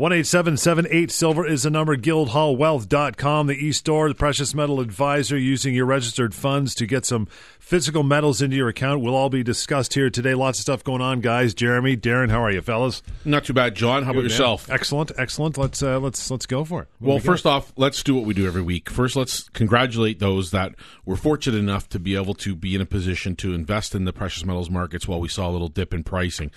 One 0.00 0.14
eight 0.14 0.26
seven 0.26 0.56
seven 0.56 0.86
eight 0.88 1.10
silver 1.10 1.46
is 1.46 1.64
the 1.64 1.70
number. 1.70 1.94
Guildhallwealth.com, 1.94 3.48
the 3.48 3.66
e-store, 3.66 4.08
the 4.08 4.14
precious 4.14 4.54
metal 4.54 4.80
advisor, 4.80 5.36
using 5.36 5.74
your 5.74 5.84
registered 5.84 6.34
funds 6.34 6.74
to 6.76 6.86
get 6.86 7.04
some 7.04 7.26
physical 7.58 8.02
metals 8.02 8.40
into 8.40 8.56
your 8.56 8.68
account. 8.70 9.02
Will 9.02 9.14
all 9.14 9.28
be 9.28 9.42
discussed 9.42 9.92
here 9.92 10.08
today. 10.08 10.32
Lots 10.32 10.58
of 10.58 10.62
stuff 10.62 10.82
going 10.82 11.02
on, 11.02 11.20
guys. 11.20 11.52
Jeremy, 11.52 11.98
Darren, 11.98 12.30
how 12.30 12.42
are 12.42 12.50
you, 12.50 12.62
fellas? 12.62 13.02
Not 13.26 13.44
too 13.44 13.52
bad, 13.52 13.74
John. 13.74 14.04
How 14.04 14.12
Good, 14.12 14.20
about 14.20 14.22
man. 14.22 14.30
yourself? 14.30 14.70
Excellent, 14.70 15.12
excellent. 15.18 15.58
Let's 15.58 15.82
uh, 15.82 16.00
let's 16.00 16.30
let's 16.30 16.46
go 16.46 16.64
for 16.64 16.80
it. 16.80 16.88
What 16.98 17.06
Well, 17.08 17.16
we 17.18 17.22
first 17.22 17.44
off, 17.44 17.70
let's 17.76 18.02
do 18.02 18.14
what 18.14 18.24
we 18.24 18.32
do 18.32 18.46
every 18.46 18.62
week. 18.62 18.88
First, 18.88 19.16
let's 19.16 19.50
congratulate 19.50 20.18
those 20.18 20.50
that 20.52 20.76
were 21.04 21.16
fortunate 21.16 21.58
enough 21.58 21.90
to 21.90 21.98
be 21.98 22.16
able 22.16 22.32
to 22.36 22.56
be 22.56 22.74
in 22.74 22.80
a 22.80 22.86
position 22.86 23.36
to 23.36 23.52
invest 23.52 23.94
in 23.94 24.06
the 24.06 24.14
precious 24.14 24.46
metals 24.46 24.70
markets 24.70 25.06
while 25.06 25.20
we 25.20 25.28
saw 25.28 25.46
a 25.46 25.52
little 25.52 25.68
dip 25.68 25.92
in 25.92 26.04
pricing. 26.04 26.50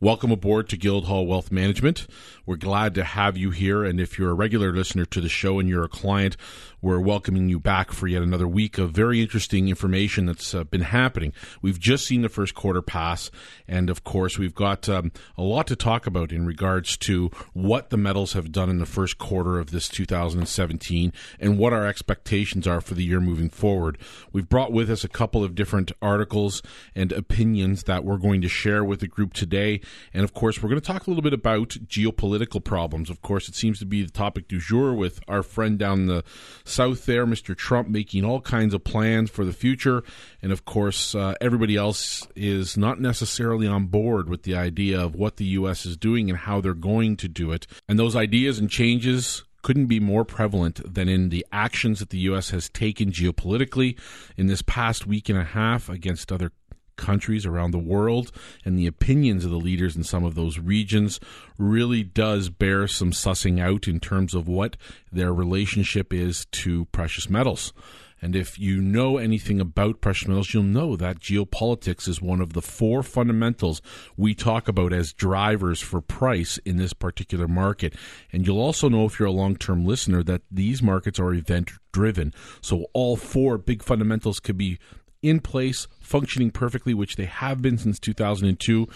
Welcome 0.00 0.30
aboard 0.30 0.68
to 0.68 0.76
Guildhall 0.76 1.26
Wealth 1.26 1.50
Management. 1.50 2.06
We're 2.46 2.54
glad 2.54 2.94
to 2.94 3.02
have 3.02 3.36
you 3.36 3.50
here. 3.50 3.82
And 3.82 4.00
if 4.00 4.16
you're 4.16 4.30
a 4.30 4.34
regular 4.34 4.72
listener 4.72 5.04
to 5.06 5.20
the 5.20 5.28
show 5.28 5.58
and 5.58 5.68
you're 5.68 5.82
a 5.82 5.88
client, 5.88 6.36
we're 6.80 7.00
welcoming 7.00 7.48
you 7.48 7.58
back 7.58 7.92
for 7.92 8.06
yet 8.06 8.22
another 8.22 8.46
week 8.46 8.78
of 8.78 8.92
very 8.92 9.20
interesting 9.20 9.68
information 9.68 10.26
that's 10.26 10.54
uh, 10.54 10.64
been 10.64 10.82
happening. 10.82 11.32
We've 11.60 11.78
just 11.78 12.06
seen 12.06 12.22
the 12.22 12.28
first 12.28 12.54
quarter 12.54 12.82
pass. 12.82 13.30
And 13.66 13.90
of 13.90 14.04
course, 14.04 14.38
we've 14.38 14.54
got 14.54 14.88
um, 14.88 15.10
a 15.36 15.42
lot 15.42 15.66
to 15.68 15.76
talk 15.76 16.06
about 16.06 16.30
in 16.30 16.46
regards 16.46 16.96
to 16.98 17.30
what 17.52 17.90
the 17.90 17.96
metals 17.96 18.34
have 18.34 18.52
done 18.52 18.70
in 18.70 18.78
the 18.78 18.86
first 18.86 19.18
quarter 19.18 19.58
of 19.58 19.70
this 19.70 19.88
2017 19.88 21.12
and 21.40 21.58
what 21.58 21.72
our 21.72 21.86
expectations 21.86 22.66
are 22.66 22.80
for 22.80 22.94
the 22.94 23.04
year 23.04 23.20
moving 23.20 23.50
forward. 23.50 23.98
We've 24.32 24.48
brought 24.48 24.72
with 24.72 24.90
us 24.90 25.02
a 25.02 25.08
couple 25.08 25.42
of 25.42 25.54
different 25.54 25.90
articles 26.00 26.62
and 26.94 27.12
opinions 27.12 27.84
that 27.84 28.04
we're 28.04 28.18
going 28.18 28.40
to 28.42 28.48
share 28.48 28.84
with 28.84 29.00
the 29.00 29.08
group 29.08 29.34
today. 29.34 29.80
And 30.14 30.22
of 30.22 30.32
course, 30.32 30.62
we're 30.62 30.68
going 30.68 30.80
to 30.80 30.86
talk 30.86 31.06
a 31.06 31.10
little 31.10 31.22
bit 31.22 31.32
about 31.32 31.70
geopolitical 31.70 32.62
problems. 32.62 33.10
Of 33.10 33.20
course, 33.20 33.48
it 33.48 33.54
seems 33.54 33.78
to 33.80 33.86
be 33.86 34.02
the 34.02 34.12
topic 34.12 34.46
du 34.46 34.60
jour 34.60 34.94
with 34.94 35.20
our 35.26 35.42
friend 35.42 35.78
down 35.78 36.06
the 36.06 36.22
south 36.68 37.06
there, 37.06 37.26
Mr. 37.26 37.56
Trump, 37.56 37.88
making 37.88 38.24
all 38.24 38.40
kinds 38.40 38.74
of 38.74 38.84
plans 38.84 39.30
for 39.30 39.44
the 39.44 39.52
future. 39.52 40.02
And 40.42 40.52
of 40.52 40.64
course, 40.64 41.14
uh, 41.14 41.34
everybody 41.40 41.76
else 41.76 42.26
is 42.34 42.76
not 42.76 43.00
necessarily 43.00 43.66
on 43.66 43.86
board 43.86 44.28
with 44.28 44.42
the 44.42 44.56
idea 44.56 45.00
of 45.00 45.14
what 45.14 45.36
the 45.36 45.44
U.S. 45.46 45.86
is 45.86 45.96
doing 45.96 46.30
and 46.30 46.38
how 46.38 46.60
they're 46.60 46.74
going 46.74 47.16
to 47.18 47.28
do 47.28 47.52
it. 47.52 47.66
And 47.88 47.98
those 47.98 48.16
ideas 48.16 48.58
and 48.58 48.70
changes 48.70 49.44
couldn't 49.62 49.86
be 49.86 50.00
more 50.00 50.24
prevalent 50.24 50.80
than 50.94 51.08
in 51.08 51.30
the 51.30 51.44
actions 51.52 51.98
that 51.98 52.10
the 52.10 52.18
U.S. 52.18 52.50
has 52.50 52.68
taken 52.68 53.10
geopolitically 53.10 53.98
in 54.36 54.46
this 54.46 54.62
past 54.62 55.06
week 55.06 55.28
and 55.28 55.38
a 55.38 55.44
half 55.44 55.88
against 55.88 56.32
other 56.32 56.52
countries 56.98 57.46
around 57.46 57.70
the 57.70 57.78
world 57.78 58.30
and 58.64 58.78
the 58.78 58.86
opinions 58.86 59.44
of 59.44 59.50
the 59.50 59.56
leaders 59.56 59.96
in 59.96 60.04
some 60.04 60.24
of 60.24 60.34
those 60.34 60.58
regions 60.58 61.18
really 61.56 62.02
does 62.02 62.50
bear 62.50 62.86
some 62.86 63.12
sussing 63.12 63.58
out 63.58 63.88
in 63.88 63.98
terms 64.00 64.34
of 64.34 64.46
what 64.46 64.76
their 65.10 65.32
relationship 65.32 66.12
is 66.12 66.44
to 66.46 66.84
precious 66.86 67.30
metals. 67.30 67.72
And 68.20 68.34
if 68.34 68.58
you 68.58 68.80
know 68.80 69.16
anything 69.16 69.60
about 69.60 70.00
precious 70.00 70.28
metals, 70.28 70.52
you'll 70.52 70.64
know 70.64 70.96
that 70.96 71.20
geopolitics 71.20 72.08
is 72.08 72.20
one 72.20 72.40
of 72.40 72.52
the 72.52 72.62
four 72.62 73.02
fundamentals 73.02 73.80
we 74.16 74.34
talk 74.34 74.68
about 74.68 74.92
as 74.92 75.12
drivers 75.12 75.80
for 75.80 76.00
price 76.00 76.58
in 76.58 76.76
this 76.76 76.92
particular 76.92 77.46
market. 77.46 77.94
And 78.32 78.46
you'll 78.46 78.60
also 78.60 78.88
know 78.88 79.04
if 79.04 79.18
you're 79.18 79.28
a 79.28 79.32
long 79.32 79.56
term 79.56 79.84
listener 79.84 80.22
that 80.24 80.42
these 80.50 80.82
markets 80.82 81.20
are 81.20 81.32
event 81.32 81.70
driven. 81.92 82.34
So 82.60 82.86
all 82.92 83.16
four 83.16 83.56
big 83.56 83.82
fundamentals 83.82 84.40
could 84.40 84.58
be 84.58 84.78
in 85.22 85.40
place, 85.40 85.86
functioning 86.00 86.50
perfectly, 86.50 86.94
which 86.94 87.16
they 87.16 87.24
have 87.24 87.62
been 87.62 87.78
since 87.78 87.98
2002. 87.98 88.86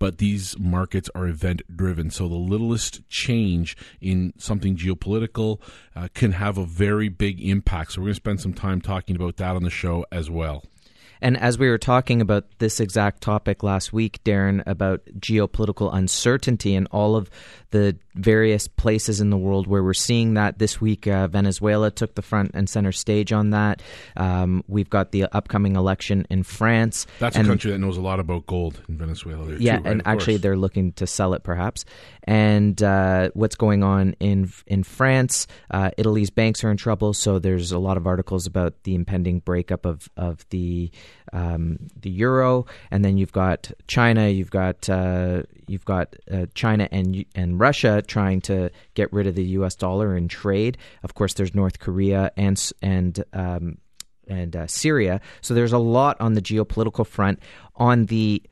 But 0.00 0.18
these 0.18 0.56
markets 0.58 1.10
are 1.12 1.26
event 1.26 1.62
driven. 1.74 2.10
So 2.10 2.28
the 2.28 2.36
littlest 2.36 3.08
change 3.08 3.76
in 4.00 4.32
something 4.38 4.76
geopolitical 4.76 5.60
uh, 5.96 6.06
can 6.14 6.32
have 6.32 6.56
a 6.56 6.64
very 6.64 7.08
big 7.08 7.40
impact. 7.40 7.92
So 7.92 8.00
we're 8.00 8.06
going 8.06 8.12
to 8.12 8.16
spend 8.16 8.40
some 8.40 8.54
time 8.54 8.80
talking 8.80 9.16
about 9.16 9.38
that 9.38 9.56
on 9.56 9.64
the 9.64 9.70
show 9.70 10.06
as 10.12 10.30
well. 10.30 10.62
And 11.20 11.36
as 11.36 11.58
we 11.58 11.68
were 11.68 11.78
talking 11.78 12.20
about 12.20 12.46
this 12.58 12.80
exact 12.80 13.22
topic 13.22 13.62
last 13.62 13.92
week, 13.92 14.22
Darren, 14.24 14.62
about 14.66 15.02
geopolitical 15.18 15.92
uncertainty 15.92 16.74
and 16.74 16.86
all 16.90 17.16
of 17.16 17.30
the 17.70 17.96
various 18.18 18.66
places 18.68 19.20
in 19.20 19.30
the 19.30 19.36
world 19.36 19.66
where 19.66 19.82
we're 19.82 19.94
seeing 19.94 20.34
that 20.34 20.58
this 20.58 20.80
week, 20.80 21.06
uh, 21.06 21.28
Venezuela 21.28 21.90
took 21.90 22.14
the 22.14 22.22
front 22.22 22.50
and 22.54 22.68
center 22.68 22.92
stage 22.92 23.32
on 23.32 23.50
that. 23.50 23.80
Um, 24.16 24.64
we've 24.66 24.90
got 24.90 25.12
the 25.12 25.24
upcoming 25.34 25.76
election 25.76 26.26
in 26.28 26.42
France. 26.42 27.06
That's 27.20 27.36
and, 27.36 27.46
a 27.46 27.50
country 27.50 27.70
that 27.70 27.78
knows 27.78 27.96
a 27.96 28.00
lot 28.00 28.20
about 28.20 28.46
gold 28.46 28.80
in 28.88 28.98
Venezuela. 28.98 29.56
Yeah, 29.58 29.76
too, 29.78 29.82
right? 29.82 29.92
and 29.92 30.00
Of 30.00 30.06
actually 30.06 30.34
course. 30.34 30.42
they're 30.42 30.56
looking 30.56 30.92
to 30.94 31.06
sell 31.06 31.34
it, 31.34 31.42
perhaps. 31.42 31.84
And 32.24 32.82
uh, 32.82 33.30
what's 33.34 33.56
going 33.56 33.82
on 33.82 34.14
in 34.20 34.52
in 34.66 34.82
France? 34.82 35.46
Uh, 35.70 35.90
Italy's 35.96 36.30
banks 36.30 36.62
are 36.64 36.70
in 36.70 36.76
trouble, 36.76 37.14
so 37.14 37.38
there's 37.38 37.72
a 37.72 37.78
lot 37.78 37.96
of 37.96 38.06
articles 38.06 38.46
about 38.46 38.74
the 38.82 38.94
impending 38.94 39.38
breakup 39.40 39.86
of 39.86 40.10
of 40.16 40.44
the 40.50 40.90
um, 41.32 41.78
the 42.00 42.10
euro. 42.10 42.66
And 42.90 43.04
then 43.04 43.16
you've 43.16 43.32
got 43.32 43.70
China, 43.86 44.28
you've 44.28 44.50
got 44.50 44.90
uh, 44.90 45.44
you've 45.66 45.84
got 45.84 46.16
uh, 46.30 46.46
China 46.54 46.88
and 46.90 47.24
and 47.34 47.58
Russia 47.58 48.02
trying 48.08 48.40
to 48.42 48.70
get 48.94 49.12
rid 49.12 49.26
of 49.26 49.34
the 49.34 49.44
U.S. 49.44 49.76
dollar 49.76 50.16
in 50.16 50.28
trade. 50.28 50.76
Of 51.02 51.14
course, 51.14 51.34
there's 51.34 51.54
North 51.54 51.78
Korea 51.78 52.32
and 52.36 52.72
and 52.82 53.24
um, 53.32 53.78
and 54.26 54.56
uh, 54.56 54.66
Syria. 54.66 55.20
So 55.40 55.54
there's 55.54 55.72
a 55.72 55.78
lot 55.78 56.20
on 56.20 56.34
the 56.34 56.42
geopolitical 56.42 57.06
front. 57.06 57.40
On 57.76 58.06
the 58.06 58.42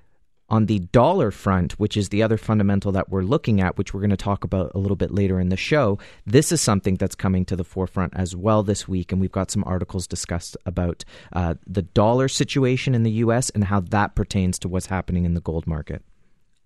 on 0.49 0.67
the 0.67 0.79
dollar 0.79 1.31
front, 1.31 1.73
which 1.73 1.97
is 1.97 2.11
the 2.11 2.23
other 2.23 2.37
fundamental 2.37 2.93
that 2.93 3.09
we're 3.09 3.23
looking 3.23 3.61
at, 3.61 3.77
which 3.77 3.93
we're 3.93 4.01
going 4.01 4.11
to 4.11 4.17
talk 4.17 4.45
about 4.45 4.71
a 4.75 4.79
little 4.79 4.97
bit 4.97 5.11
later 5.11 5.41
in 5.41 5.49
the 5.49 5.57
show, 5.57 5.99
this 6.25 6.53
is 6.53 6.61
something 6.61 6.95
that's 6.95 7.15
coming 7.15 7.45
to 7.45 7.57
the 7.57 7.65
forefront 7.65 8.13
as 8.17 8.37
well 8.37 8.63
this 8.63 8.87
week. 8.87 9.11
And 9.11 9.21
we've 9.21 9.33
got 9.33 9.51
some 9.51 9.65
articles 9.67 10.07
discussed 10.07 10.57
about 10.65 11.05
uh, 11.33 11.55
the 11.67 11.83
dollar 11.83 12.29
situation 12.29 12.95
in 12.95 13.03
the 13.03 13.11
U.S. 13.13 13.51
and 13.51 13.65
how 13.65 13.81
that 13.81 14.15
pertains 14.15 14.59
to 14.61 14.69
what's 14.69 14.87
happening 14.87 15.25
in 15.25 15.35
the 15.35 15.41
gold 15.41 15.67
market. 15.67 16.03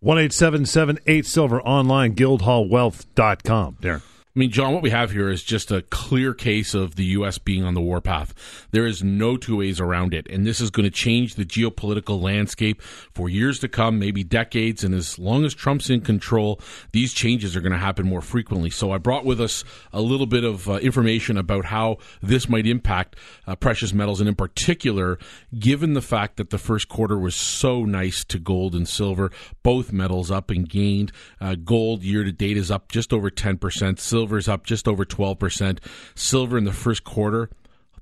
One 0.01 0.19
eight 0.19 0.33
seven 0.33 0.67
seven 0.67 0.99
eight 1.07 1.27
silver 1.27 1.63
online. 1.63 2.15
Guildhallwealth.com. 2.15 3.77
Darren. 3.81 4.03
I 4.37 4.39
mean, 4.39 4.53
John, 4.53 4.73
what 4.73 4.83
we 4.83 4.91
have 4.91 5.11
here 5.11 5.29
is 5.29 5.43
just 5.43 5.73
a 5.73 5.83
clear 5.83 6.33
case 6.33 6.73
of 6.73 6.95
the 6.95 7.05
U.S. 7.07 7.39
being 7.39 7.65
on 7.65 7.75
the 7.75 7.81
warpath. 7.81 8.33
There 8.71 8.87
is 8.87 9.03
no 9.03 9.37
two 9.37 9.57
ways 9.57 9.81
around 9.81 10.15
it. 10.15 10.29
And 10.31 10.47
this 10.47 10.61
is 10.61 10.71
going 10.71 10.85
to 10.85 10.91
change 10.91 11.35
the 11.35 11.45
geopolitical 11.45 12.23
landscape 12.23 12.81
for 12.81 13.29
years 13.29 13.59
to 13.59 13.69
come, 13.69 13.99
maybe 13.99 14.23
decades. 14.23 14.85
And 14.85 14.95
as 14.95 15.19
long 15.19 15.45
as 15.45 15.53
Trump's 15.53 15.91
in 15.91 16.03
control, 16.03 16.61
these 16.93 17.13
changes 17.13 17.57
are 17.57 17.61
going 17.61 17.73
to 17.73 17.79
happen 17.79 18.07
more 18.07 18.21
frequently. 18.21 18.71
So 18.71 18.93
I 18.93 18.99
brought 18.99 19.25
with 19.25 19.41
us 19.41 19.65
a 19.93 20.01
little 20.01 20.27
bit 20.27 20.45
of 20.45 20.71
uh, 20.71 20.75
information 20.75 21.37
about 21.37 21.65
how 21.65 21.97
this 22.23 22.49
might 22.49 22.69
impact 22.69 23.17
uh, 23.49 23.57
precious 23.57 23.93
metals. 23.93 24.21
And 24.21 24.29
in 24.29 24.37
particular, 24.37 25.19
given 25.59 25.95
the 25.95 26.03
fact 26.03 26.37
that 26.37 26.51
the 26.51 26.59
first 26.59 26.89
quarter 26.89 27.19
was 27.19 27.35
so 27.35 27.85
nice 27.85 28.23
to 28.27 28.39
gold 28.39 28.77
and 28.77 28.89
silver, 28.89 29.33
both 29.65 29.93
metals 29.93 30.31
up 30.31 30.51
and 30.51 30.69
gained. 30.69 31.11
Uh, 31.41 31.57
gold 31.57 32.05
year 32.05 32.23
to 32.23 32.31
date 32.31 32.57
is 32.57 32.71
up 32.71 32.93
just 32.93 33.13
over 33.13 33.29
10%. 33.29 33.99
Silver's 34.21 34.49
up 34.49 34.67
just 34.67 34.87
over 34.87 35.07
12%. 35.07 35.79
Silver 36.15 36.59
in 36.59 36.65
the 36.65 36.75
first 36.75 37.05
quarter, 37.05 37.49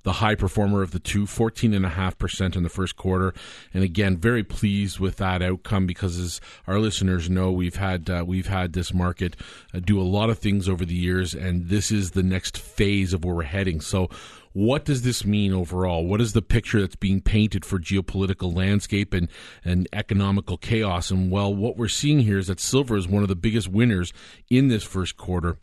the 0.02 0.14
high 0.14 0.34
performer 0.34 0.82
of 0.82 0.90
the 0.90 0.98
two, 0.98 1.26
14.5% 1.26 2.56
in 2.56 2.64
the 2.64 2.68
first 2.68 2.96
quarter. 2.96 3.32
And 3.72 3.84
again, 3.84 4.16
very 4.16 4.42
pleased 4.42 4.98
with 4.98 5.14
that 5.18 5.42
outcome 5.42 5.86
because 5.86 6.18
as 6.18 6.40
our 6.66 6.80
listeners 6.80 7.30
know, 7.30 7.52
we've 7.52 7.76
had 7.76 8.10
uh, 8.10 8.24
we've 8.26 8.48
had 8.48 8.72
this 8.72 8.92
market 8.92 9.36
uh, 9.72 9.78
do 9.78 10.00
a 10.00 10.02
lot 10.02 10.28
of 10.28 10.40
things 10.40 10.68
over 10.68 10.84
the 10.84 10.96
years 10.96 11.34
and 11.34 11.68
this 11.68 11.92
is 11.92 12.10
the 12.10 12.24
next 12.24 12.58
phase 12.58 13.12
of 13.12 13.24
where 13.24 13.36
we're 13.36 13.42
heading. 13.44 13.80
So 13.80 14.10
what 14.54 14.84
does 14.84 15.02
this 15.02 15.24
mean 15.24 15.52
overall? 15.52 16.04
What 16.04 16.20
is 16.20 16.32
the 16.32 16.42
picture 16.42 16.80
that's 16.80 16.96
being 16.96 17.20
painted 17.20 17.64
for 17.64 17.78
geopolitical 17.78 18.52
landscape 18.52 19.14
and, 19.14 19.28
and 19.64 19.86
economical 19.92 20.56
chaos? 20.56 21.12
And 21.12 21.30
well, 21.30 21.54
what 21.54 21.76
we're 21.76 21.86
seeing 21.86 22.18
here 22.18 22.38
is 22.38 22.48
that 22.48 22.58
silver 22.58 22.96
is 22.96 23.06
one 23.06 23.22
of 23.22 23.28
the 23.28 23.36
biggest 23.36 23.68
winners 23.68 24.12
in 24.50 24.66
this 24.66 24.82
first 24.82 25.16
quarter 25.16 25.58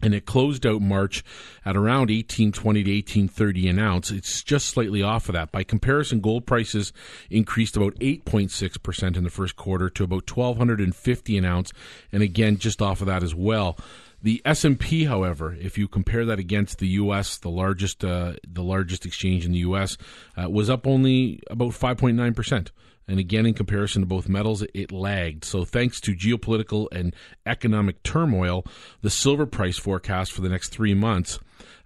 and 0.00 0.14
it 0.14 0.26
closed 0.26 0.66
out 0.66 0.80
March 0.80 1.24
at 1.64 1.76
around 1.76 2.10
1820 2.10 2.84
to 2.84 2.90
1830 2.90 3.68
an 3.68 3.78
ounce. 3.78 4.10
It's 4.10 4.42
just 4.42 4.66
slightly 4.66 5.02
off 5.02 5.28
of 5.28 5.32
that. 5.34 5.50
By 5.50 5.64
comparison, 5.64 6.20
gold 6.20 6.46
prices 6.46 6.92
increased 7.30 7.76
about 7.76 7.94
8.6% 7.96 9.16
in 9.16 9.24
the 9.24 9.30
first 9.30 9.56
quarter 9.56 9.90
to 9.90 10.04
about 10.04 10.30
1250 10.30 11.38
an 11.38 11.44
ounce, 11.44 11.72
and 12.12 12.22
again 12.22 12.58
just 12.58 12.80
off 12.80 13.00
of 13.00 13.06
that 13.06 13.22
as 13.22 13.34
well. 13.34 13.76
The 14.20 14.42
S&P, 14.44 15.04
however, 15.04 15.56
if 15.60 15.78
you 15.78 15.86
compare 15.86 16.24
that 16.24 16.40
against 16.40 16.78
the 16.78 16.88
U.S., 16.88 17.38
the 17.38 17.50
largest 17.50 18.04
uh, 18.04 18.34
the 18.46 18.64
largest 18.64 19.06
exchange 19.06 19.46
in 19.46 19.52
the 19.52 19.58
U.S., 19.58 19.96
uh, 20.36 20.50
was 20.50 20.68
up 20.68 20.88
only 20.88 21.40
about 21.48 21.70
5.9 21.70 22.34
percent. 22.34 22.72
And 23.08 23.18
again, 23.18 23.46
in 23.46 23.54
comparison 23.54 24.02
to 24.02 24.06
both 24.06 24.28
metals, 24.28 24.62
it 24.74 24.92
lagged. 24.92 25.44
So, 25.44 25.64
thanks 25.64 26.00
to 26.02 26.14
geopolitical 26.14 26.88
and 26.92 27.16
economic 27.46 28.02
turmoil, 28.02 28.64
the 29.00 29.10
silver 29.10 29.46
price 29.46 29.78
forecast 29.78 30.32
for 30.32 30.42
the 30.42 30.50
next 30.50 30.68
three 30.68 30.94
months 30.94 31.38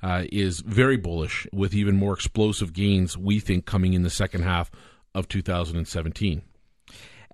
uh, 0.03 0.25
is 0.33 0.61
very 0.61 0.97
bullish, 0.97 1.47
with 1.53 1.75
even 1.75 1.97
more 1.97 2.13
explosive 2.13 2.73
gains, 2.73 3.17
we 3.17 3.39
think, 3.39 3.67
coming 3.67 3.95
in 3.95 4.03
the 4.03 4.11
second 4.11 4.43
half 4.43 4.71
of 5.15 5.29
2017. 5.29 6.43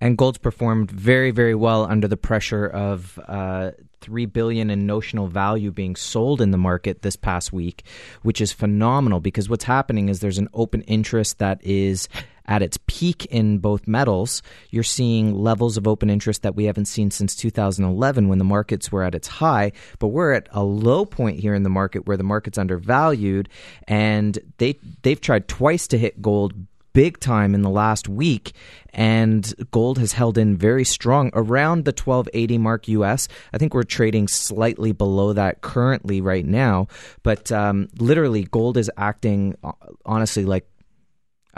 and 0.01 0.19
gold's 0.19 0.39
performed 0.39 0.91
very, 0.91 1.31
very 1.31 1.55
well 1.55 1.85
under 1.85 2.07
the 2.07 2.17
pressure 2.17 2.67
of 2.67 3.19
uh, 3.27 3.71
three 4.01 4.27
billion 4.27 4.71
in 4.71 4.87
notional 4.87 5.27
value 5.27 5.71
being 5.71 5.97
sold 5.97 6.41
in 6.41 6.51
the 6.51 6.59
market 6.59 7.03
this 7.03 7.17
past 7.17 7.53
week, 7.53 7.85
which 8.23 8.41
is 8.41 8.53
phenomenal 8.53 9.21
because 9.21 9.49
what's 9.49 9.65
happening 9.65 10.09
is 10.09 10.21
there's 10.21 10.39
an 10.39 10.49
open 10.55 10.83
interest 10.83 11.39
that 11.39 11.61
is 11.65 12.09
at 12.49 12.63
its 12.63 12.79
peak 12.87 13.27
in 13.27 13.59
both 13.59 13.87
metals. 13.87 14.43
You're 14.71 14.83
seeing 14.83 15.35
levels 15.35 15.77
of 15.77 15.87
open 15.87 16.11
interest 16.11 16.43
that 16.43 16.57
we 16.57 16.65
haven't 16.65 16.87
seen 16.87 17.11
since 17.11 17.37
2011 17.37 18.29
when 18.29 18.39
the 18.39 18.45
markets 18.45 18.91
were 18.91 19.05
at 19.05 19.15
its 19.15 19.29
high, 19.29 19.73
but 19.99 20.09
we're 20.09 20.33
at 20.33 20.49
a 20.51 20.65
low 20.65 21.05
point 21.05 21.39
here 21.39 21.55
in 21.55 21.63
the 21.63 21.69
market 21.69 22.07
where 22.07 22.17
the 22.17 22.25
market's 22.25 22.59
undervalued 22.59 23.49
and 23.87 24.39
they 24.57 24.79
they've 25.03 25.21
tried 25.21 25.47
twice 25.47 25.87
to 25.89 25.99
hit 25.99 26.21
gold 26.23 26.55
big 26.95 27.21
time 27.21 27.55
in 27.55 27.63
the 27.63 27.71
last 27.71 28.09
week, 28.09 28.53
and 28.93 29.55
gold 29.71 29.99
has 29.99 30.13
held 30.13 30.37
in 30.37 30.57
very 30.57 30.85
strong 30.85 31.31
around 31.35 31.85
the 31.85 31.93
1280 31.93 32.59
mark 32.59 32.89
US. 32.89 33.29
I 33.53 33.59
think 33.59 33.75
we're 33.75 33.85
trading 33.85 34.27
slightly 34.27 34.91
below 34.91 35.33
that 35.35 35.61
currently 35.61 36.21
right 36.21 36.45
now, 36.45 36.89
but 37.23 37.53
um, 37.53 37.89
literally, 37.99 38.45
gold 38.45 38.77
is 38.77 38.91
acting 38.97 39.57
honestly 40.05 40.45
like 40.45 40.67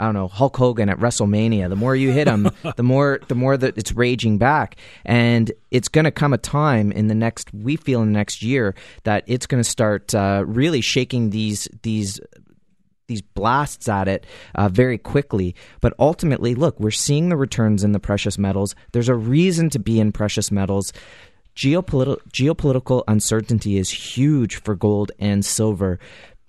I 0.01 0.05
don't 0.05 0.15
know 0.15 0.27
Hulk 0.27 0.57
Hogan 0.57 0.89
at 0.89 0.97
WrestleMania. 0.97 1.69
The 1.69 1.75
more 1.75 1.95
you 1.95 2.11
hit 2.11 2.27
him, 2.27 2.49
the 2.75 2.81
more 2.81 3.19
the 3.27 3.35
more 3.35 3.55
that 3.55 3.77
it's 3.77 3.91
raging 3.91 4.39
back, 4.39 4.77
and 5.05 5.51
it's 5.69 5.89
going 5.89 6.05
to 6.05 6.11
come 6.11 6.33
a 6.33 6.39
time 6.39 6.91
in 6.91 7.07
the 7.07 7.13
next 7.13 7.53
we 7.53 7.75
feel 7.75 8.01
in 8.01 8.07
the 8.07 8.17
next 8.17 8.41
year 8.41 8.73
that 9.03 9.23
it's 9.27 9.45
going 9.45 9.63
to 9.63 9.69
start 9.69 10.15
uh, 10.15 10.43
really 10.47 10.81
shaking 10.81 11.29
these 11.29 11.67
these 11.83 12.19
these 13.05 13.21
blasts 13.21 13.87
at 13.87 14.07
it 14.07 14.25
uh, 14.55 14.69
very 14.69 14.97
quickly. 14.97 15.53
But 15.81 15.93
ultimately, 15.99 16.55
look, 16.55 16.79
we're 16.79 16.89
seeing 16.89 17.29
the 17.29 17.37
returns 17.37 17.83
in 17.83 17.91
the 17.91 17.99
precious 17.99 18.39
metals. 18.39 18.73
There's 18.93 19.09
a 19.09 19.15
reason 19.15 19.69
to 19.69 19.79
be 19.79 19.99
in 19.99 20.11
precious 20.11 20.51
metals. 20.51 20.93
Geopolitical, 21.55 22.17
geopolitical 22.31 23.03
uncertainty 23.07 23.77
is 23.77 23.91
huge 23.91 24.55
for 24.55 24.73
gold 24.73 25.11
and 25.19 25.45
silver. 25.45 25.99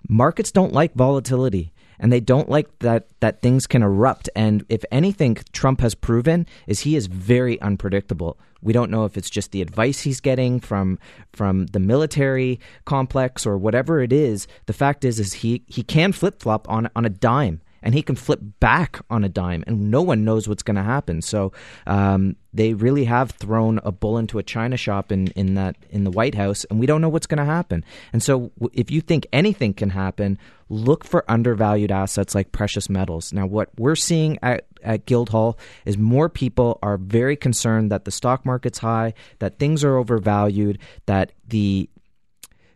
Markets 0.09 0.51
don't 0.51 0.73
like 0.73 0.95
volatility 0.95 1.71
and 1.99 2.11
they 2.11 2.19
don't 2.19 2.49
like 2.49 2.79
that 2.79 3.07
that 3.19 3.41
things 3.41 3.67
can 3.67 3.83
erupt. 3.83 4.29
And 4.35 4.65
if 4.69 4.83
anything 4.91 5.37
Trump 5.51 5.81
has 5.81 5.95
proven 5.95 6.45
is 6.67 6.81
he 6.81 6.95
is 6.95 7.07
very 7.07 7.59
unpredictable. 7.61 8.37
We 8.61 8.73
don't 8.73 8.91
know 8.91 9.05
if 9.05 9.17
it's 9.17 9.29
just 9.29 9.51
the 9.51 9.61
advice 9.61 10.01
he's 10.01 10.21
getting 10.21 10.59
from 10.59 10.97
from 11.33 11.67
the 11.67 11.79
military 11.79 12.59
complex 12.85 13.45
or 13.45 13.57
whatever 13.57 14.01
it 14.01 14.13
is. 14.13 14.47
The 14.67 14.73
fact 14.73 15.03
is, 15.03 15.19
is 15.19 15.33
he 15.33 15.63
he 15.67 15.83
can 15.83 16.13
flip 16.13 16.41
flop 16.41 16.69
on 16.69 16.89
on 16.95 17.05
a 17.05 17.09
dime 17.09 17.61
and 17.83 17.93
he 17.93 18.01
can 18.01 18.15
flip 18.15 18.39
back 18.59 18.99
on 19.09 19.23
a 19.23 19.29
dime, 19.29 19.63
and 19.67 19.91
no 19.91 20.01
one 20.01 20.25
knows 20.25 20.47
what's 20.47 20.63
going 20.63 20.77
to 20.77 20.83
happen. 20.83 21.21
So 21.21 21.51
um, 21.85 22.35
they 22.53 22.73
really 22.73 23.03
have 23.05 23.31
thrown 23.31 23.79
a 23.83 23.91
bull 23.91 24.17
into 24.17 24.39
a 24.39 24.43
china 24.43 24.77
shop 24.77 25.11
in, 25.11 25.27
in 25.27 25.55
that 25.55 25.75
in 25.89 26.03
the 26.03 26.11
White 26.11 26.35
House, 26.35 26.65
and 26.65 26.79
we 26.79 26.85
don't 26.85 27.01
know 27.01 27.09
what's 27.09 27.27
going 27.27 27.39
to 27.39 27.45
happen. 27.45 27.83
And 28.11 28.23
so, 28.23 28.51
if 28.73 28.89
you 28.89 29.01
think 29.01 29.27
anything 29.33 29.73
can 29.73 29.89
happen, 29.89 30.37
look 30.69 31.03
for 31.03 31.29
undervalued 31.29 31.91
assets 31.91 32.33
like 32.33 32.51
precious 32.51 32.89
metals. 32.89 33.33
Now, 33.33 33.45
what 33.45 33.69
we're 33.77 33.95
seeing 33.95 34.39
at 34.41 34.65
at 34.83 35.05
Guildhall 35.05 35.57
is 35.85 35.97
more 35.97 36.29
people 36.29 36.79
are 36.81 36.97
very 36.97 37.35
concerned 37.35 37.91
that 37.91 38.05
the 38.05 38.11
stock 38.11 38.45
market's 38.45 38.79
high, 38.79 39.13
that 39.39 39.57
things 39.59 39.83
are 39.83 39.97
overvalued, 39.97 40.79
that 41.05 41.31
the 41.47 41.89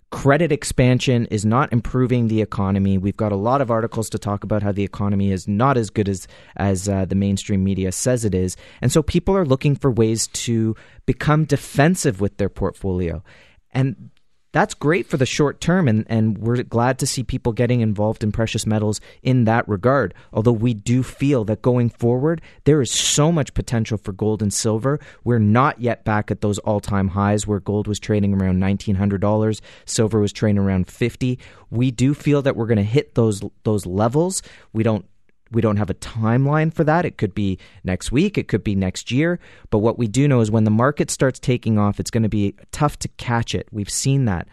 Credit 0.10 0.54
expansion 0.54 1.26
is 1.26 1.46
not 1.46 1.74
improving 1.74 2.30
the 2.30 2.42
economy. 2.42 2.98
We've 2.98 3.18
got 3.18 3.34
a 3.34 3.36
lot 3.36 3.60
of 3.60 3.70
articles 3.70 4.10
to 4.12 4.18
talk 4.18 4.46
about 4.46 4.64
how 4.64 4.72
the 4.72 4.84
economy 4.84 5.32
is 5.32 5.50
not 5.50 5.78
as 5.78 5.90
good 5.90 6.08
as 6.08 6.30
as 6.56 6.88
uh, 6.88 7.04
the 7.04 7.16
mainstream 7.16 7.62
media 7.62 7.92
says 7.92 8.24
it 8.24 8.34
is, 8.34 8.56
and 8.82 8.90
so 8.90 9.04
people 9.04 9.36
are 9.36 9.46
looking 9.46 9.76
for 9.76 9.92
ways 9.92 10.28
to 10.28 10.78
become 11.06 11.44
defensive 11.44 12.22
with 12.22 12.38
their 12.38 12.48
portfolio. 12.48 13.22
And 13.72 14.10
that's 14.52 14.74
great 14.74 15.08
for 15.08 15.18
the 15.18 15.26
short 15.26 15.60
term, 15.60 15.88
and, 15.88 16.06
and 16.08 16.38
we're 16.38 16.64
glad 16.64 17.00
to 17.00 17.08
see 17.08 17.24
people 17.24 17.52
getting 17.52 17.82
involved 17.82 18.24
in 18.24 18.32
precious 18.32 18.66
metals 18.66 19.02
in 19.22 19.44
that 19.46 19.68
regard. 19.68 20.14
Although 20.32 20.54
we 20.54 20.74
do 20.74 21.04
feel 21.04 21.44
that 21.46 21.62
going 21.62 21.90
forward, 21.90 22.42
there 22.64 22.82
is 22.82 22.92
so 22.92 23.32
much 23.32 23.54
potential 23.54 23.98
for 23.98 24.14
gold 24.14 24.42
and 24.42 24.54
silver. 24.54 25.00
We're 25.24 25.40
not 25.40 25.82
yet 25.82 26.06
back 26.06 26.32
at 26.32 26.42
those 26.42 26.60
all 26.60 26.80
time 26.80 27.10
highs 27.10 27.46
where 27.46 27.60
gold 27.60 27.88
was 27.88 28.00
trading 28.00 28.34
around 28.34 28.62
$1,900, 28.62 29.62
silver 29.86 30.20
was 30.20 30.34
trading 30.34 30.60
around 30.60 30.88
50 30.88 31.40
We 31.70 31.92
do 31.92 32.14
feel 32.14 32.42
that 32.42 32.56
we're 32.56 32.68
going 32.68 32.78
to 32.78 32.84
hit 32.84 33.16
those, 33.16 33.42
those 33.64 33.86
levels. 33.86 34.42
We 34.74 34.84
don't 34.84 35.06
we 35.52 35.62
don't 35.62 35.78
have 35.78 35.90
a 35.90 35.96
timeline 35.96 36.74
for 36.74 36.84
that. 36.84 37.06
It 37.06 37.18
could 37.18 37.34
be 37.34 37.58
next 37.84 38.12
week, 38.12 38.38
it 38.38 38.48
could 38.48 38.64
be 38.64 38.76
next 38.76 39.12
year. 39.12 39.40
But 39.70 39.80
what 39.80 39.98
we 39.98 40.08
do 40.08 40.28
know 40.28 40.42
is 40.42 40.52
when 40.52 40.64
the 40.64 40.72
market 40.72 41.12
starts 41.12 41.40
taking 41.40 41.78
off, 41.78 42.00
it's 42.00 42.12
going 42.12 42.24
to 42.24 42.30
be 42.30 42.56
tough 42.72 42.98
to 43.00 43.08
catch 43.10 43.56
it. 43.56 43.68
We've 43.72 43.90
seen 43.90 44.26
that 44.26 44.48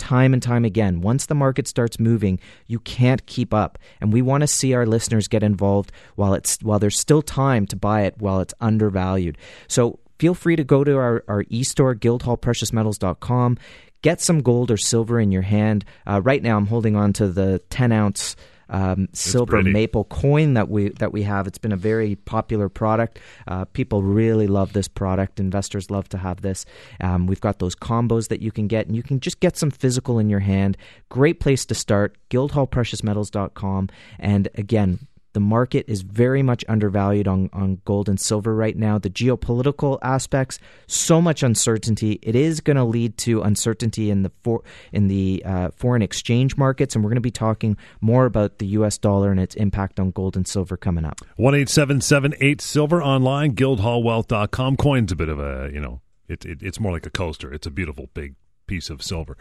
time 0.00 0.32
and 0.32 0.42
time 0.42 0.64
again. 0.64 1.02
Once 1.02 1.26
the 1.26 1.34
market 1.34 1.68
starts 1.68 2.00
moving, 2.00 2.40
you 2.66 2.80
can't 2.80 3.24
keep 3.26 3.54
up. 3.54 3.78
And 4.00 4.12
we 4.12 4.22
want 4.22 4.40
to 4.40 4.46
see 4.46 4.74
our 4.74 4.86
listeners 4.86 5.28
get 5.28 5.42
involved 5.42 5.92
while 6.16 6.34
it's 6.34 6.58
while 6.62 6.78
there's 6.80 6.98
still 6.98 7.22
time 7.22 7.66
to 7.66 7.76
buy 7.76 8.02
it 8.02 8.16
while 8.18 8.40
it's 8.40 8.54
undervalued. 8.60 9.38
So 9.68 10.00
feel 10.18 10.34
free 10.34 10.56
to 10.56 10.64
go 10.64 10.82
to 10.82 10.96
our, 10.96 11.24
our 11.28 11.44
e-store, 11.48 11.94
guildhallpreciousmetals.com. 11.94 13.58
Get 14.02 14.20
some 14.20 14.40
gold 14.40 14.70
or 14.70 14.78
silver 14.78 15.20
in 15.20 15.30
your 15.30 15.42
hand. 15.42 15.84
Uh, 16.06 16.22
right 16.22 16.42
now, 16.42 16.56
I'm 16.56 16.66
holding 16.66 16.96
on 16.96 17.12
to 17.14 17.28
the 17.28 17.58
10 17.68 17.92
ounce 17.92 18.34
um, 18.70 19.08
silver 19.12 19.56
pretty. 19.56 19.72
maple 19.72 20.04
coin 20.04 20.54
that 20.54 20.68
we 20.68 20.90
that 20.90 21.12
we 21.12 21.22
have. 21.22 21.46
It's 21.46 21.58
been 21.58 21.72
a 21.72 21.76
very 21.76 22.14
popular 22.16 22.68
product. 22.68 23.18
Uh, 23.46 23.64
people 23.66 24.02
really 24.02 24.46
love 24.46 24.72
this 24.72 24.88
product. 24.88 25.38
Investors 25.38 25.90
love 25.90 26.08
to 26.10 26.18
have 26.18 26.40
this. 26.40 26.64
Um, 27.00 27.26
we've 27.26 27.40
got 27.40 27.58
those 27.58 27.74
combos 27.74 28.28
that 28.28 28.40
you 28.40 28.52
can 28.52 28.68
get, 28.68 28.86
and 28.86 28.96
you 28.96 29.02
can 29.02 29.20
just 29.20 29.40
get 29.40 29.56
some 29.56 29.70
physical 29.70 30.18
in 30.18 30.30
your 30.30 30.40
hand. 30.40 30.76
Great 31.08 31.40
place 31.40 31.66
to 31.66 31.74
start. 31.74 32.16
GuildhallPreciousMetals.com. 32.30 33.88
And 34.18 34.48
again, 34.54 35.06
the 35.32 35.40
market 35.40 35.84
is 35.88 36.02
very 36.02 36.42
much 36.42 36.64
undervalued 36.68 37.28
on, 37.28 37.50
on 37.52 37.80
gold 37.84 38.08
and 38.08 38.18
silver 38.20 38.54
right 38.54 38.76
now. 38.76 38.98
The 38.98 39.10
geopolitical 39.10 39.98
aspects, 40.02 40.58
so 40.86 41.20
much 41.20 41.42
uncertainty. 41.42 42.18
It 42.22 42.34
is 42.34 42.60
going 42.60 42.76
to 42.76 42.84
lead 42.84 43.16
to 43.18 43.42
uncertainty 43.42 44.10
in 44.10 44.22
the 44.22 44.32
for, 44.42 44.62
in 44.92 45.08
the 45.08 45.42
uh, 45.44 45.70
foreign 45.76 46.02
exchange 46.02 46.56
markets, 46.56 46.94
and 46.94 47.04
we're 47.04 47.10
going 47.10 47.16
to 47.16 47.20
be 47.20 47.30
talking 47.30 47.76
more 48.00 48.26
about 48.26 48.58
the 48.58 48.66
U.S. 48.66 48.98
dollar 48.98 49.30
and 49.30 49.40
its 49.40 49.54
impact 49.54 50.00
on 50.00 50.10
gold 50.10 50.36
and 50.36 50.46
silver 50.46 50.76
coming 50.76 51.04
up. 51.04 51.20
One 51.36 51.54
eight 51.54 51.68
seven 51.68 52.00
seven 52.00 52.34
eight 52.40 52.60
silver 52.60 53.02
online 53.02 53.54
guildhallwealth.com. 53.54 54.76
Coin's 54.76 55.12
a 55.12 55.16
bit 55.16 55.28
of 55.28 55.38
a 55.38 55.70
you 55.72 55.80
know 55.80 56.00
it, 56.28 56.44
it 56.44 56.62
it's 56.62 56.80
more 56.80 56.92
like 56.92 57.06
a 57.06 57.10
coaster. 57.10 57.52
It's 57.52 57.66
a 57.66 57.70
beautiful 57.70 58.08
big 58.14 58.34
piece 58.66 58.90
of 58.90 59.02
silver 59.02 59.36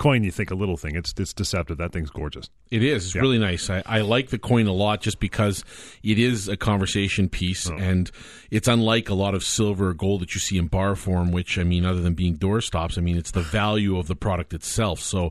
coin, 0.00 0.24
you 0.24 0.32
think 0.32 0.50
a 0.50 0.54
little 0.54 0.76
thing. 0.76 0.96
It's 0.96 1.14
it's 1.16 1.32
deceptive. 1.32 1.78
That 1.78 1.92
thing's 1.92 2.10
gorgeous. 2.10 2.50
It 2.70 2.82
is. 2.82 3.06
It's 3.06 3.14
yeah. 3.14 3.20
really 3.20 3.38
nice. 3.38 3.70
I, 3.70 3.82
I, 3.86 4.00
like 4.00 4.30
the 4.30 4.38
coin 4.38 4.66
a 4.66 4.72
lot 4.72 5.02
just 5.02 5.20
because 5.20 5.62
it 6.02 6.18
is 6.18 6.48
a 6.48 6.56
conversation 6.56 7.28
piece, 7.28 7.70
oh. 7.70 7.76
and 7.76 8.10
it's 8.50 8.66
unlike 8.66 9.08
a 9.08 9.14
lot 9.14 9.34
of 9.34 9.44
silver 9.44 9.90
or 9.90 9.94
gold 9.94 10.22
that 10.22 10.34
you 10.34 10.40
see 10.40 10.58
in 10.58 10.66
bar 10.66 10.96
form. 10.96 11.30
Which 11.30 11.58
I 11.58 11.64
mean, 11.64 11.84
other 11.84 12.00
than 12.00 12.14
being 12.14 12.34
door 12.34 12.60
stops, 12.60 12.98
I 12.98 13.02
mean, 13.02 13.16
it's 13.16 13.30
the 13.30 13.42
value 13.42 13.98
of 13.98 14.08
the 14.08 14.16
product 14.16 14.54
itself. 14.54 15.00
So 15.00 15.30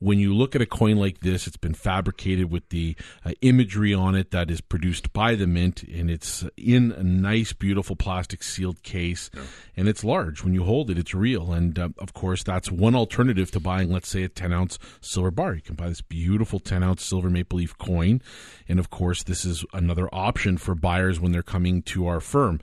when 0.00 0.18
you 0.18 0.34
look 0.34 0.54
at 0.54 0.62
a 0.62 0.66
coin 0.66 0.96
like 0.96 1.20
this, 1.20 1.46
it's 1.46 1.56
been 1.56 1.74
fabricated 1.74 2.50
with 2.50 2.68
the 2.68 2.96
uh, 3.24 3.32
imagery 3.40 3.92
on 3.94 4.14
it 4.14 4.30
that 4.30 4.50
is 4.50 4.60
produced 4.60 5.12
by 5.12 5.34
the 5.34 5.46
mint, 5.46 5.82
and 5.82 6.10
it's 6.10 6.44
in 6.56 6.92
a 6.92 7.02
nice, 7.02 7.52
beautiful 7.52 7.96
plastic 7.96 8.42
sealed 8.42 8.82
case, 8.82 9.30
yeah. 9.34 9.42
and 9.76 9.88
it's 9.88 10.04
large. 10.04 10.44
When 10.44 10.54
you 10.54 10.64
hold 10.64 10.90
it, 10.90 10.98
it's 10.98 11.14
real. 11.14 11.52
And 11.52 11.78
uh, 11.78 11.88
of 11.98 12.14
course, 12.14 12.42
that's 12.42 12.70
one 12.70 12.94
alternative 12.94 13.50
to 13.52 13.60
buying, 13.60 13.90
let's 13.90 14.07
say, 14.08 14.22
a 14.22 14.28
10 14.28 14.52
ounce 14.52 14.78
silver 15.00 15.30
bar. 15.30 15.54
You 15.54 15.62
can 15.62 15.74
buy 15.74 15.88
this 15.88 16.00
beautiful 16.00 16.60
10 16.60 16.82
ounce 16.82 17.04
silver 17.04 17.30
maple 17.30 17.58
leaf 17.58 17.76
coin. 17.78 18.20
And 18.68 18.78
of 18.78 18.90
course, 18.90 19.22
this 19.22 19.44
is 19.44 19.64
another 19.72 20.08
option 20.12 20.58
for 20.58 20.74
buyers 20.74 21.20
when 21.20 21.32
they're 21.32 21.42
coming 21.42 21.82
to 21.82 22.06
our 22.06 22.20
firm. 22.20 22.60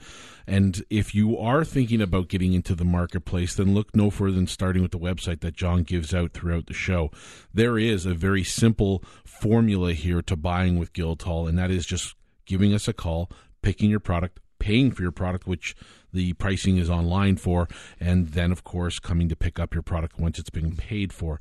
And 0.47 0.83
if 0.89 1.15
you 1.15 1.37
are 1.37 1.65
thinking 1.65 2.01
about 2.01 2.27
getting 2.27 2.53
into 2.53 2.75
the 2.75 2.85
marketplace, 2.85 3.55
then 3.55 3.73
look 3.73 3.95
no 3.95 4.09
further 4.09 4.35
than 4.35 4.47
starting 4.47 4.81
with 4.81 4.91
the 4.91 4.99
website 4.99 5.41
that 5.41 5.55
John 5.55 5.83
gives 5.83 6.13
out 6.13 6.33
throughout 6.33 6.67
the 6.67 6.73
show. 6.73 7.09
There 7.53 7.77
is 7.77 8.05
a 8.05 8.13
very 8.13 8.43
simple 8.43 9.03
formula 9.23 9.93
here 9.93 10.21
to 10.21 10.35
buying 10.35 10.77
with 10.77 10.93
Guildhall, 10.93 11.47
and 11.47 11.57
that 11.57 11.71
is 11.71 11.85
just 11.85 12.15
giving 12.45 12.73
us 12.73 12.87
a 12.87 12.93
call, 12.93 13.31
picking 13.63 13.89
your 13.89 13.99
product, 13.99 14.39
paying 14.59 14.91
for 14.91 15.01
your 15.01 15.11
product, 15.11 15.47
which 15.47 15.75
the 16.15 16.34
pricing 16.34 16.77
is 16.77 16.89
online 16.89 17.38
for, 17.38 17.67
and 18.00 18.29
then, 18.29 18.51
of 18.51 18.63
course, 18.63 18.98
coming 18.98 19.29
to 19.29 19.36
pick 19.36 19.60
up 19.60 19.74
your 19.74 19.84
product 19.84 20.19
once 20.19 20.39
it's 20.39 20.50
been 20.50 20.75
paid 20.75 21.13
for. 21.13 21.39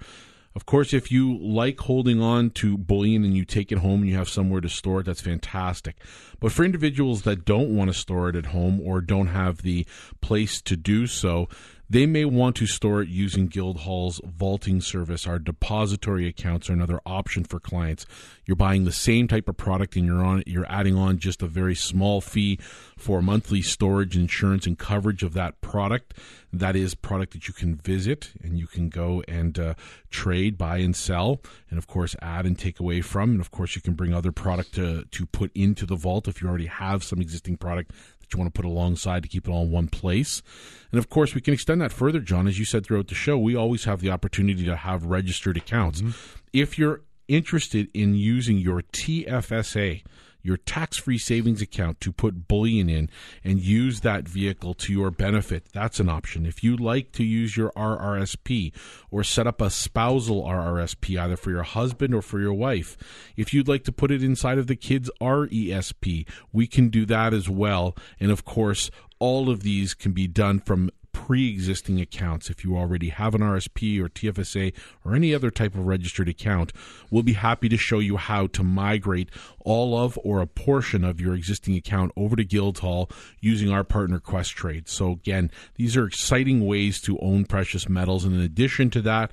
Of 0.56 0.66
course, 0.66 0.92
if 0.92 1.10
you 1.10 1.36
like 1.36 1.80
holding 1.80 2.20
on 2.20 2.50
to 2.50 2.78
bullion 2.78 3.24
and 3.24 3.36
you 3.36 3.44
take 3.44 3.72
it 3.72 3.78
home 3.78 4.02
and 4.02 4.08
you 4.08 4.16
have 4.16 4.28
somewhere 4.28 4.60
to 4.60 4.68
store 4.68 5.00
it, 5.00 5.06
that's 5.06 5.20
fantastic. 5.20 5.96
But 6.38 6.52
for 6.52 6.64
individuals 6.64 7.22
that 7.22 7.44
don't 7.44 7.74
want 7.74 7.90
to 7.90 7.98
store 7.98 8.28
it 8.28 8.36
at 8.36 8.46
home 8.46 8.80
or 8.80 9.00
don't 9.00 9.26
have 9.28 9.62
the 9.62 9.84
place 10.20 10.60
to 10.62 10.76
do 10.76 11.08
so, 11.08 11.48
they 11.94 12.06
may 12.06 12.24
want 12.24 12.56
to 12.56 12.66
store 12.66 13.02
it 13.02 13.08
using 13.08 13.46
Guildhall's 13.46 14.20
vaulting 14.24 14.80
service. 14.80 15.28
Our 15.28 15.38
depository 15.38 16.26
accounts 16.26 16.68
are 16.68 16.72
another 16.72 17.00
option 17.06 17.44
for 17.44 17.60
clients. 17.60 18.04
You're 18.44 18.56
buying 18.56 18.82
the 18.82 18.90
same 18.90 19.28
type 19.28 19.48
of 19.48 19.56
product 19.56 19.94
and 19.94 20.04
you're 20.04 20.24
on 20.24 20.42
you're 20.44 20.66
adding 20.68 20.96
on 20.96 21.20
just 21.20 21.40
a 21.40 21.46
very 21.46 21.76
small 21.76 22.20
fee 22.20 22.58
for 22.98 23.22
monthly 23.22 23.62
storage, 23.62 24.16
insurance, 24.16 24.66
and 24.66 24.76
coverage 24.76 25.22
of 25.22 25.34
that 25.34 25.60
product. 25.60 26.14
That 26.52 26.74
is 26.74 26.96
product 26.96 27.32
that 27.34 27.46
you 27.46 27.54
can 27.54 27.76
visit 27.76 28.32
and 28.42 28.58
you 28.58 28.66
can 28.66 28.88
go 28.88 29.22
and 29.28 29.56
uh, 29.56 29.74
trade, 30.10 30.58
buy 30.58 30.78
and 30.78 30.96
sell, 30.96 31.42
and 31.70 31.78
of 31.78 31.86
course 31.86 32.16
add 32.20 32.44
and 32.44 32.58
take 32.58 32.80
away 32.80 33.02
from. 33.02 33.30
And 33.30 33.40
of 33.40 33.52
course, 33.52 33.76
you 33.76 33.82
can 33.82 33.94
bring 33.94 34.12
other 34.12 34.32
product 34.32 34.74
to 34.74 35.04
to 35.04 35.26
put 35.26 35.52
into 35.54 35.86
the 35.86 35.96
vault 35.96 36.26
if 36.26 36.42
you 36.42 36.48
already 36.48 36.66
have 36.66 37.04
some 37.04 37.20
existing 37.20 37.56
product 37.56 37.92
you 38.34 38.40
want 38.40 38.52
to 38.52 38.58
put 38.58 38.68
alongside 38.68 39.22
to 39.22 39.28
keep 39.28 39.48
it 39.48 39.50
all 39.50 39.62
in 39.62 39.70
one 39.70 39.88
place. 39.88 40.42
And 40.90 40.98
of 40.98 41.08
course, 41.08 41.34
we 41.34 41.40
can 41.40 41.54
extend 41.54 41.80
that 41.80 41.92
further, 41.92 42.20
John. 42.20 42.46
As 42.46 42.58
you 42.58 42.64
said 42.64 42.84
throughout 42.84 43.08
the 43.08 43.14
show, 43.14 43.38
we 43.38 43.56
always 43.56 43.84
have 43.84 44.00
the 44.00 44.10
opportunity 44.10 44.64
to 44.64 44.76
have 44.76 45.06
registered 45.06 45.56
accounts. 45.56 46.00
Mm-hmm. 46.00 46.38
If 46.52 46.78
you're 46.78 47.02
interested 47.28 47.88
in 47.94 48.14
using 48.14 48.58
your 48.58 48.82
TFSA, 48.82 50.02
your 50.44 50.58
tax 50.58 50.98
free 50.98 51.18
savings 51.18 51.62
account 51.62 52.00
to 52.02 52.12
put 52.12 52.46
bullion 52.46 52.88
in 52.88 53.08
and 53.42 53.60
use 53.60 54.00
that 54.00 54.28
vehicle 54.28 54.74
to 54.74 54.92
your 54.92 55.10
benefit. 55.10 55.64
That's 55.72 55.98
an 55.98 56.08
option. 56.08 56.46
If 56.46 56.62
you 56.62 56.76
like 56.76 57.10
to 57.12 57.24
use 57.24 57.56
your 57.56 57.72
RRSP 57.72 58.72
or 59.10 59.24
set 59.24 59.46
up 59.46 59.60
a 59.60 59.70
spousal 59.70 60.44
RRSP 60.44 61.18
either 61.18 61.36
for 61.36 61.50
your 61.50 61.62
husband 61.62 62.14
or 62.14 62.22
for 62.22 62.38
your 62.38 62.52
wife, 62.52 62.96
if 63.36 63.54
you'd 63.54 63.68
like 63.68 63.84
to 63.84 63.92
put 63.92 64.10
it 64.10 64.22
inside 64.22 64.58
of 64.58 64.66
the 64.66 64.76
kids' 64.76 65.10
RESP, 65.20 66.28
we 66.52 66.66
can 66.66 66.90
do 66.90 67.06
that 67.06 67.32
as 67.32 67.48
well. 67.48 67.96
And 68.20 68.30
of 68.30 68.44
course, 68.44 68.90
all 69.18 69.48
of 69.48 69.62
these 69.62 69.94
can 69.94 70.12
be 70.12 70.26
done 70.26 70.60
from 70.60 70.90
pre 71.14 71.48
existing 71.48 71.98
accounts. 72.00 72.50
If 72.50 72.64
you 72.64 72.76
already 72.76 73.08
have 73.08 73.34
an 73.34 73.40
RSP 73.40 73.98
or 74.00 74.10
TFSA 74.10 74.74
or 75.04 75.14
any 75.14 75.34
other 75.34 75.50
type 75.50 75.74
of 75.74 75.86
registered 75.86 76.28
account, 76.28 76.74
we'll 77.10 77.22
be 77.22 77.32
happy 77.32 77.70
to 77.70 77.78
show 77.78 78.00
you 78.00 78.18
how 78.18 78.48
to 78.48 78.62
migrate 78.62 79.30
all 79.60 79.96
of 79.96 80.18
or 80.22 80.42
a 80.42 80.46
portion 80.46 81.04
of 81.04 81.20
your 81.20 81.34
existing 81.34 81.76
account 81.76 82.12
over 82.16 82.36
to 82.36 82.44
Guildhall 82.44 83.08
using 83.40 83.70
our 83.70 83.84
partner 83.84 84.20
Questrade. 84.20 84.88
So, 84.88 85.12
again, 85.12 85.50
these 85.76 85.96
are 85.96 86.06
exciting 86.06 86.66
ways 86.66 87.00
to 87.02 87.18
own 87.20 87.46
precious 87.46 87.88
metals. 87.88 88.24
And 88.24 88.34
in 88.34 88.40
addition 88.42 88.90
to 88.90 89.00
that, 89.02 89.32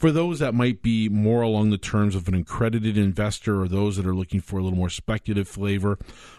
for 0.00 0.10
those 0.10 0.38
that 0.38 0.54
might 0.54 0.80
be 0.80 1.10
more 1.10 1.42
along 1.42 1.68
the 1.68 1.76
terms 1.76 2.14
of 2.14 2.26
an 2.26 2.34
accredited 2.34 2.96
investor 2.96 3.60
or 3.60 3.68
those 3.68 3.96
that 3.96 4.06
are 4.06 4.14
looking 4.14 4.40
for 4.40 4.58
a 4.58 4.62
little 4.62 4.78
more 4.78 4.88
speculative 4.88 5.46
flavor, 5.46 5.98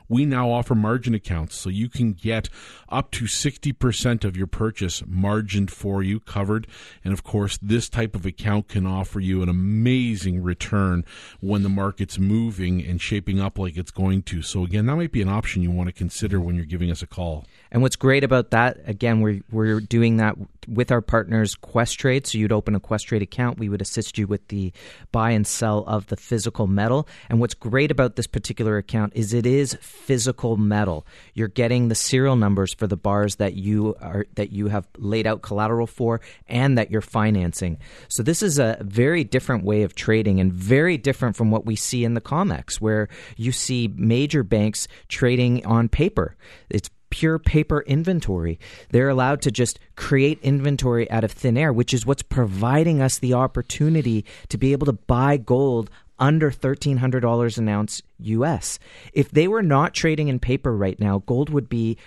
we 0.10 0.26
now 0.26 0.50
offer 0.50 0.74
margin 0.74 1.14
accounts. 1.14 1.58
So 1.58 1.70
you 1.70 1.88
can 1.88 2.14
get 2.14 2.50
up 2.90 3.12
to 3.12 3.26
60% 3.26 4.26
of 4.26 4.36
your 4.36 4.48
purchase 4.48 5.04
margined 5.06 5.70
for 5.70 6.02
you, 6.02 6.20
covered. 6.20 6.66
And 7.06 7.14
of 7.14 7.24
course, 7.24 7.60
this 7.62 7.88
type 7.88 8.16
of 8.16 8.26
account 8.26 8.68
can 8.68 8.88
offer 8.88 9.20
you 9.20 9.44
an 9.44 9.48
amazing 9.48 10.42
return 10.42 11.06
when 11.40 11.62
the 11.62 11.70
market's 11.70 12.18
moving 12.18 12.84
and 12.84 13.00
shaping 13.00 13.40
up 13.40 13.60
like 13.60 13.78
it's 13.78 13.92
going 13.92 14.24
to. 14.24 14.42
So 14.42 14.64
again, 14.64 14.88
that 14.88 14.96
might 14.96 15.12
be 15.12 15.22
an 15.22 15.30
option 15.30 15.62
you 15.62 15.70
want 15.70 15.88
to 15.88 15.94
consider 15.94 16.42
when 16.42 16.56
you're 16.56 16.66
giving 16.66 16.90
us 16.90 17.04
a 17.04 17.08
call. 17.08 17.46
And 17.72 17.82
what's 17.82 17.96
great 17.96 18.24
about 18.24 18.52
that, 18.52 18.80
again, 18.86 19.22
we're, 19.22 19.42
we're 19.52 19.80
doing 19.80 20.18
that 20.18 20.36
with 20.68 20.92
our 20.92 21.02
partners 21.02 21.56
Questrade. 21.56 22.28
So 22.28 22.38
you'd 22.38 22.52
open 22.52 22.76
a 22.76 22.80
Questrade 22.80 23.22
account. 23.22 23.60
We 23.60 23.70
would 23.70 23.82
assist 23.82 24.18
you 24.18 24.28
with 24.28 24.48
the 24.50 24.74
buy 25.12 25.32
and 25.32 25.48
sell 25.48 25.86
of 25.88 26.08
the 26.08 26.18
physical 26.18 26.68
metal. 26.68 27.08
And 27.30 27.40
what's 27.40 27.54
great 27.54 27.90
about 27.90 28.16
this 28.16 28.28
particular 28.28 28.78
account 28.78 29.14
is 29.16 29.34
it 29.34 29.46
is 29.46 29.78
physical 29.82 30.58
metal. 30.58 31.06
You're 31.34 31.48
getting 31.48 31.88
the 31.88 31.96
serial 31.96 32.36
numbers 32.36 32.74
for 32.74 32.88
the 32.88 32.98
bars 32.98 33.36
that 33.38 33.54
you 33.54 33.96
are 34.02 34.26
that 34.36 34.52
you 34.52 34.68
have 34.68 34.88
laid 34.98 35.26
out 35.26 35.42
collateral 35.42 35.88
for 35.88 36.22
and 36.48 36.78
that 36.78 36.92
you're 36.92 37.02
financing. 37.02 37.78
So 38.10 38.22
this 38.22 38.44
is 38.44 38.60
a 38.60 38.78
very 38.82 39.24
different 39.24 39.64
way 39.64 39.84
of 39.84 39.96
trading 39.96 40.40
and 40.40 40.52
very 40.52 40.98
different 40.98 41.36
from 41.36 41.52
what 41.52 41.66
we 41.66 41.76
see 41.76 42.04
in 42.04 42.14
the 42.14 42.22
COMEX 42.22 42.76
where 42.76 43.08
you 43.38 43.52
see 43.52 43.94
major 43.96 44.44
banks 44.44 44.88
trading 45.08 45.66
on 45.66 45.90
paper. 45.90 46.36
It's 46.70 46.90
pure 47.12 47.38
paper 47.38 47.82
inventory. 47.82 48.60
They're 48.90 49.10
allowed 49.10 49.44
to 49.44 49.52
just 49.52 49.80
create 49.96 50.40
inventory 50.42 51.10
out 51.12 51.24
of 51.24 51.32
thin 51.32 51.58
air, 51.58 51.72
which 51.72 51.94
is 51.94 52.06
what's 52.06 52.24
providing 52.24 53.02
us 53.02 53.20
the 53.20 53.36
opportunity 53.36 54.26
to 54.50 54.58
be 54.58 54.72
able 54.72 54.88
to 54.88 54.94
buy 54.94 55.38
gold 55.38 55.92
under 56.18 56.50
$1,300 56.52 57.58
an 57.58 57.70
ounce 57.70 58.02
US. 58.20 58.80
If 59.14 59.30
they 59.32 59.48
were 59.48 59.64
not 59.64 59.94
trading 59.94 60.28
in 60.28 60.40
paper 60.40 60.76
right 60.76 61.00
now, 61.00 61.20
gold 61.20 61.50
would 61.50 61.70
be 61.70 61.98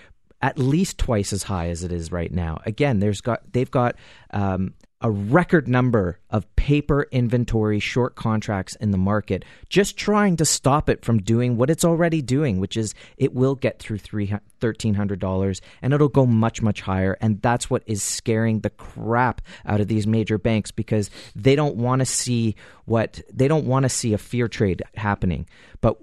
at 0.40 0.58
least 0.58 0.98
twice 0.98 1.32
as 1.32 1.44
high 1.44 1.68
as 1.68 1.84
it 1.84 1.92
is 1.92 2.12
right 2.12 2.32
now. 2.32 2.60
Again, 2.66 3.00
there's 3.00 3.20
got 3.20 3.40
they've 3.52 3.70
got 3.70 3.96
um, 4.30 4.74
a 5.00 5.10
record 5.10 5.68
number 5.68 6.18
of 6.30 6.54
paper 6.56 7.06
inventory 7.10 7.78
short 7.78 8.16
contracts 8.16 8.74
in 8.76 8.90
the 8.90 8.98
market, 8.98 9.44
just 9.68 9.96
trying 9.96 10.36
to 10.36 10.44
stop 10.44 10.88
it 10.88 11.04
from 11.04 11.18
doing 11.18 11.56
what 11.56 11.68
it's 11.68 11.84
already 11.84 12.22
doing, 12.22 12.58
which 12.58 12.76
is 12.76 12.94
it 13.16 13.34
will 13.34 13.54
get 13.54 13.78
through 13.78 13.98
$1,300 13.98 15.60
and 15.82 15.92
it'll 15.92 16.08
go 16.08 16.24
much, 16.24 16.62
much 16.62 16.80
higher. 16.80 17.18
And 17.20 17.42
that's 17.42 17.68
what 17.68 17.82
is 17.86 18.02
scaring 18.02 18.60
the 18.60 18.70
crap 18.70 19.42
out 19.66 19.80
of 19.80 19.88
these 19.88 20.06
major 20.06 20.38
banks 20.38 20.70
because 20.70 21.10
they 21.36 21.54
don't 21.54 21.76
want 21.76 22.00
to 22.00 22.06
see 22.06 22.54
what 22.86 23.20
they 23.32 23.48
don't 23.48 23.66
want 23.66 23.82
to 23.82 23.90
see 23.90 24.14
a 24.14 24.18
fear 24.18 24.48
trade 24.48 24.82
happening. 24.94 25.46
But 25.80 25.98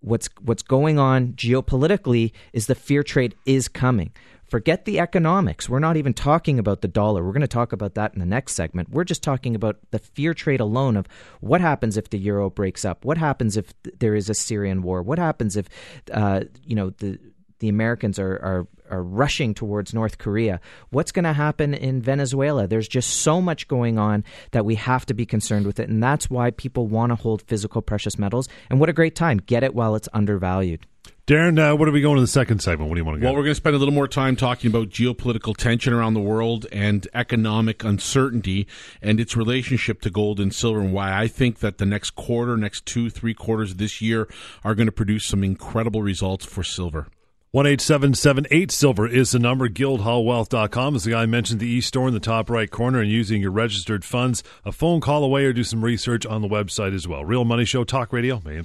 what's 0.00 0.28
what's 0.40 0.62
going 0.62 0.98
on 0.98 1.32
geopolitically 1.34 2.32
is 2.52 2.66
the 2.66 2.74
fear 2.74 3.02
trade 3.02 3.34
is 3.46 3.68
coming. 3.68 4.12
Forget 4.48 4.84
the 4.84 4.98
economics. 4.98 5.68
We're 5.68 5.78
not 5.78 5.96
even 5.96 6.14
talking 6.14 6.58
about 6.58 6.80
the 6.80 6.88
dollar. 6.88 7.22
We're 7.24 7.32
going 7.32 7.40
to 7.42 7.48
talk 7.48 7.72
about 7.72 7.94
that 7.94 8.14
in 8.14 8.20
the 8.20 8.26
next 8.26 8.54
segment. 8.54 8.90
We're 8.90 9.04
just 9.04 9.22
talking 9.22 9.54
about 9.54 9.78
the 9.90 9.98
fear 9.98 10.32
trade 10.34 10.60
alone 10.60 10.96
of 10.96 11.06
what 11.40 11.60
happens 11.60 11.96
if 11.96 12.08
the 12.10 12.18
euro 12.18 12.48
breaks 12.48 12.84
up. 12.84 13.04
What 13.04 13.18
happens 13.18 13.56
if 13.56 13.74
there 13.98 14.14
is 14.14 14.30
a 14.30 14.34
Syrian 14.34 14.82
war? 14.82 15.02
What 15.02 15.18
happens 15.18 15.56
if, 15.56 15.68
uh, 16.12 16.44
you 16.64 16.74
know, 16.74 16.90
the 16.90 17.18
the 17.60 17.68
Americans 17.68 18.18
are, 18.18 18.34
are 18.36 18.66
are 18.90 19.02
rushing 19.02 19.52
towards 19.52 19.92
North 19.92 20.16
Korea. 20.18 20.60
What's 20.90 21.12
going 21.12 21.24
to 21.24 21.32
happen 21.32 21.74
in 21.74 22.00
Venezuela? 22.00 22.66
There's 22.66 22.88
just 22.88 23.20
so 23.20 23.42
much 23.42 23.68
going 23.68 23.98
on 23.98 24.24
that 24.52 24.64
we 24.64 24.76
have 24.76 25.04
to 25.06 25.14
be 25.14 25.26
concerned 25.26 25.66
with 25.66 25.78
it, 25.78 25.88
and 25.88 26.02
that's 26.02 26.30
why 26.30 26.50
people 26.50 26.86
want 26.86 27.10
to 27.10 27.16
hold 27.16 27.42
physical 27.42 27.82
precious 27.82 28.18
metals. 28.18 28.48
And 28.70 28.80
what 28.80 28.88
a 28.88 28.94
great 28.94 29.14
time! 29.14 29.38
Get 29.38 29.62
it 29.62 29.74
while 29.74 29.94
it's 29.94 30.08
undervalued. 30.12 30.86
Darren, 31.28 31.58
uh, 31.58 31.76
what 31.76 31.86
are 31.86 31.92
we 31.92 32.00
going 32.00 32.14
to 32.14 32.22
the 32.22 32.26
second 32.26 32.62
segment? 32.62 32.88
What 32.88 32.94
do 32.94 33.00
you 33.00 33.04
want 33.04 33.16
to 33.16 33.20
go? 33.20 33.26
Well, 33.26 33.34
we're 33.34 33.42
going 33.42 33.50
to 33.50 33.56
spend 33.56 33.76
a 33.76 33.78
little 33.78 33.92
more 33.92 34.08
time 34.08 34.34
talking 34.34 34.70
about 34.70 34.88
geopolitical 34.88 35.54
tension 35.54 35.92
around 35.92 36.14
the 36.14 36.22
world 36.22 36.64
and 36.72 37.06
economic 37.12 37.84
uncertainty 37.84 38.66
and 39.02 39.20
its 39.20 39.36
relationship 39.36 40.00
to 40.00 40.10
gold 40.10 40.40
and 40.40 40.54
silver, 40.54 40.80
and 40.80 40.94
why 40.94 41.14
I 41.14 41.28
think 41.28 41.58
that 41.58 41.76
the 41.76 41.84
next 41.84 42.12
quarter, 42.12 42.56
next 42.56 42.86
two, 42.86 43.10
three 43.10 43.34
quarters 43.34 43.72
of 43.72 43.76
this 43.76 44.00
year 44.00 44.26
are 44.64 44.74
going 44.74 44.86
to 44.86 44.92
produce 44.92 45.26
some 45.26 45.44
incredible 45.44 46.00
results 46.00 46.46
for 46.46 46.64
silver. 46.64 47.08
One 47.50 47.66
eight 47.66 47.82
seven 47.82 48.14
seven 48.14 48.46
eight 48.50 48.70
silver 48.70 49.06
is 49.06 49.32
the 49.32 49.38
number. 49.38 49.68
Guildhallwealth.com 49.68 50.96
is 50.96 51.04
the 51.04 51.10
guy 51.10 51.22
I 51.24 51.26
mentioned 51.26 51.60
the 51.60 51.68
e 51.68 51.82
store 51.82 52.08
in 52.08 52.14
the 52.14 52.20
top 52.20 52.48
right 52.48 52.70
corner 52.70 53.02
and 53.02 53.10
using 53.10 53.42
your 53.42 53.50
registered 53.50 54.02
funds. 54.02 54.42
A 54.64 54.72
phone 54.72 55.02
call 55.02 55.22
away 55.22 55.44
or 55.44 55.52
do 55.52 55.62
some 55.62 55.84
research 55.84 56.24
on 56.24 56.40
the 56.40 56.48
website 56.48 56.94
as 56.94 57.06
well. 57.06 57.22
Real 57.22 57.44
Money 57.44 57.66
Show 57.66 57.84
Talk 57.84 58.14
Radio, 58.14 58.40
AM 58.46 58.64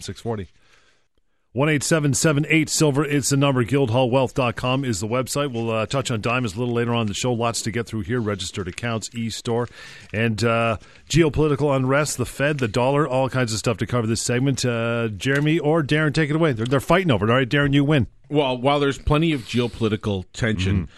640. 1.53 1.75
18778 1.75 2.69
Silver 2.69 3.05
It's 3.05 3.29
the 3.29 3.37
number. 3.37 3.63
Guildhallwealth.com 3.63 4.83
is 4.83 4.99
the 4.99 5.07
website. 5.07 5.53
We'll 5.53 5.69
uh, 5.69 5.85
touch 5.85 6.09
on 6.09 6.19
diamonds 6.19 6.55
a 6.55 6.59
little 6.59 6.73
later 6.73 6.95
on 6.95 7.01
in 7.01 7.07
the 7.07 7.13
show. 7.13 7.31
Lots 7.31 7.61
to 7.61 7.71
get 7.71 7.85
through 7.85 8.01
here. 8.01 8.19
Registered 8.19 8.67
accounts, 8.67 9.11
e 9.13 9.29
store, 9.29 9.67
and 10.11 10.43
uh, 10.43 10.77
geopolitical 11.07 11.75
unrest, 11.75 12.17
the 12.17 12.25
Fed, 12.25 12.57
the 12.57 12.67
dollar, 12.67 13.07
all 13.07 13.29
kinds 13.29 13.53
of 13.53 13.59
stuff 13.59 13.77
to 13.77 13.85
cover 13.85 14.07
this 14.07 14.21
segment. 14.21 14.65
Uh, 14.65 15.09
Jeremy 15.09 15.59
or 15.59 15.83
Darren, 15.83 16.11
take 16.11 16.31
it 16.31 16.35
away. 16.35 16.53
They're, 16.53 16.65
they're, 16.65 16.79
fighting 16.79 17.11
over 17.11 17.27
it. 17.27 17.29
All 17.29 17.37
right, 17.37 17.49
Darren, 17.49 17.73
you 17.73 17.83
win. 17.83 18.07
Well, 18.29 18.57
while 18.57 18.79
there's 18.79 18.97
plenty 18.97 19.31
of 19.31 19.41
geopolitical 19.41 20.25
tension, 20.33 20.87
mm. 20.87 20.89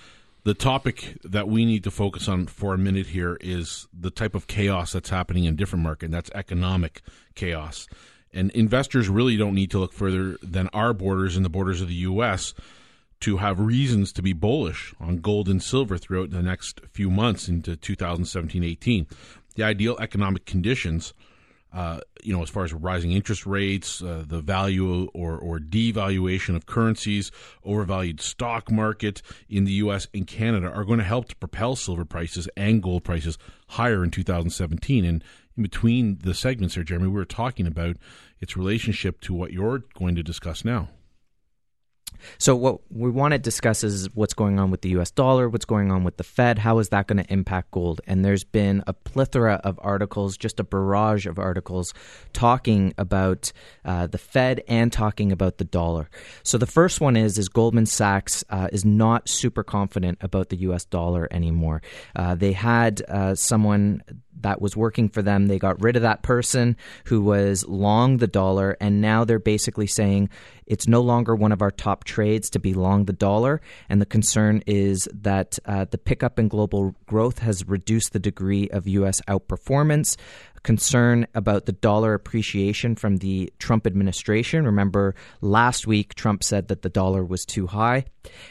the 0.46 0.54
topic 0.54 1.18
that 1.26 1.50
we 1.50 1.66
need 1.66 1.84
to 1.84 1.92
focus 1.92 2.30
on 2.30 2.48
for 2.48 2.74
a 2.74 2.78
minute 2.78 3.08
here 3.08 3.38
is 3.42 3.90
the 3.94 4.10
type 4.10 4.36
of 4.36 4.48
chaos 4.48 4.94
that's 4.94 5.10
happening 5.10 5.44
in 5.44 5.58
different 5.58 5.84
market. 5.84 6.06
and 6.06 6.14
that's 6.14 6.32
economic 6.34 7.02
chaos. 7.36 7.90
And 8.36 8.52
investors 8.52 9.08
really 9.08 9.38
don't 9.38 9.56
need 9.56 9.72
to 9.72 9.80
look 9.80 9.94
further 9.94 10.38
than 10.44 10.68
our 10.74 10.94
borders 10.94 11.38
and 11.38 11.46
the 11.46 11.50
borders 11.50 11.82
of 11.82 11.88
the 11.88 11.96
U.S. 11.96 12.54
to 13.22 13.38
have 13.38 13.60
reasons 13.62 14.12
to 14.12 14.22
be 14.22 14.34
bullish 14.34 14.94
on 15.00 15.18
gold 15.18 15.48
and 15.48 15.64
silver 15.64 15.98
throughout 15.98 16.32
the 16.32 16.44
next 16.44 16.82
few 16.92 17.10
months 17.10 17.48
into 17.48 17.78
2017 17.78 18.62
18. 18.62 19.08
The 19.56 19.64
ideal 19.64 19.98
economic 20.02 20.46
conditions, 20.46 21.14
uh, 21.72 22.02
you 22.24 22.36
know, 22.36 22.44
as 22.44 22.50
far 22.50 22.66
as 22.66 22.74
rising 22.74 23.14
interest 23.14 23.46
rates, 23.46 24.04
uh, 24.04 24.26
the 24.28 24.42
value 24.42 25.06
or, 25.14 25.38
or 25.38 25.60
devaluation 25.60 26.58
of 26.58 26.66
currencies, 26.66 27.32
overvalued 27.64 28.20
stock 28.20 28.70
market 28.70 29.22
in 29.48 29.64
the 29.64 29.72
U.S. 29.74 30.10
and 30.14 30.28
Canada 30.28 30.70
are 30.70 30.84
going 30.84 31.00
to 31.00 31.06
help 31.06 31.30
to 31.30 31.36
propel 31.38 31.78
silver 31.78 32.04
prices 32.04 32.50
and 32.58 32.84
gold 32.84 33.06
prices 33.06 33.38
higher 33.70 34.04
in 34.04 34.12
2017. 34.12 35.06
And 35.06 35.24
in 35.58 35.64
between 35.64 36.20
the 36.24 36.34
segments 36.34 36.76
there, 36.76 36.84
Jeremy, 36.84 37.08
we 37.08 37.14
were 37.14 37.26
talking 37.26 37.68
about 37.68 37.98
its 38.40 38.58
relationship 38.58 39.22
to 39.22 39.34
what 39.34 39.54
you're 39.54 39.84
going 39.98 40.16
to 40.16 40.24
discuss 40.24 40.66
now. 40.66 40.90
So 42.38 42.56
what 42.56 42.80
we 42.90 43.10
want 43.10 43.34
to 43.34 43.38
discuss 43.38 43.84
is 43.84 44.14
what's 44.16 44.34
going 44.34 44.60
on 44.60 44.72
with 44.72 44.82
the 44.82 44.90
US 44.90 45.12
dollar, 45.12 45.50
what's 45.50 45.66
going 45.66 45.92
on 45.92 46.04
with 46.04 46.18
the 46.18 46.24
Fed, 46.24 46.60
how 46.60 46.80
is 46.80 46.90
that 46.90 47.08
going 47.08 47.24
to 47.24 47.34
impact 47.34 47.72
gold? 47.72 48.02
And 48.08 48.24
there's 48.24 48.44
been 48.44 48.84
a 48.88 48.94
plethora 48.94 49.56
of 49.64 49.80
articles, 49.82 50.38
just 50.38 50.60
a 50.60 50.64
barrage 50.64 51.26
of 51.26 51.40
articles 51.40 51.94
talking 52.34 52.94
about 52.98 53.52
uh, 53.84 54.08
the 54.08 54.18
Fed 54.18 54.64
and 54.68 54.92
talking 54.92 55.32
about 55.32 55.58
the 55.58 55.66
dollar. 55.66 56.10
So 56.44 56.58
the 56.58 56.68
first 56.68 57.02
one 57.02 57.16
is 57.16 57.38
is 57.38 57.50
Goldman 57.50 57.86
Sachs 57.86 58.44
uh, 58.50 58.70
is 58.72 58.86
not 58.86 59.30
super 59.30 59.64
confident 59.64 60.18
about 60.22 60.50
the 60.50 60.58
US 60.58 60.86
dollar 60.86 61.28
anymore. 61.32 61.82
Uh, 62.16 62.36
they 62.36 62.54
had 62.54 63.02
uh, 63.08 63.36
someone 63.36 64.02
that 64.42 64.62
was 64.62 64.76
working 64.76 65.10
for 65.10 65.22
them. 65.22 65.48
They 65.48 65.60
got 65.60 65.82
rid 65.82 65.96
of 65.96 66.02
that 66.02 66.24
person 66.24 66.78
who 67.06 67.22
was 67.22 67.66
long 67.68 68.18
the 68.18 68.28
dollar, 68.28 68.78
and 68.80 69.02
now 69.02 69.24
they're 69.24 69.40
basically 69.40 69.88
saying 69.88 70.30
it's 70.66 70.88
no 70.88 71.02
longer 71.02 71.36
one 71.36 71.52
of 71.52 71.62
our 71.62 71.72
top 71.72 72.04
trades 72.04 72.50
to 72.52 72.60
be 72.60 72.74
long 72.74 73.06
the 73.06 73.14
dollar. 73.14 73.62
And 73.88 74.02
the 74.02 74.06
concern 74.06 74.64
is 74.66 75.08
that 75.14 75.60
uh, 75.66 75.86
the 75.90 75.98
pickup 75.98 76.40
in 76.40 76.48
global 76.48 76.96
growth 77.06 77.40
has 77.40 77.68
reduced 77.68 78.14
the 78.14 78.20
degree 78.20 78.70
of 78.70 78.88
U.S. 78.88 79.22
outperformance 79.28 80.18
concern 80.66 81.28
about 81.36 81.68
the 81.68 81.72
dollar 81.72 82.16
appreciation 82.16 82.96
from 82.96 83.18
the 83.18 83.54
Trump 83.60 83.86
administration. 83.86 84.66
Remember, 84.66 85.16
last 85.40 85.86
week 85.86 86.16
Trump 86.16 86.44
said 86.44 86.68
that 86.68 86.82
the 86.82 86.90
dollar 86.90 87.24
was 87.24 87.46
too 87.46 87.68
high 87.68 88.06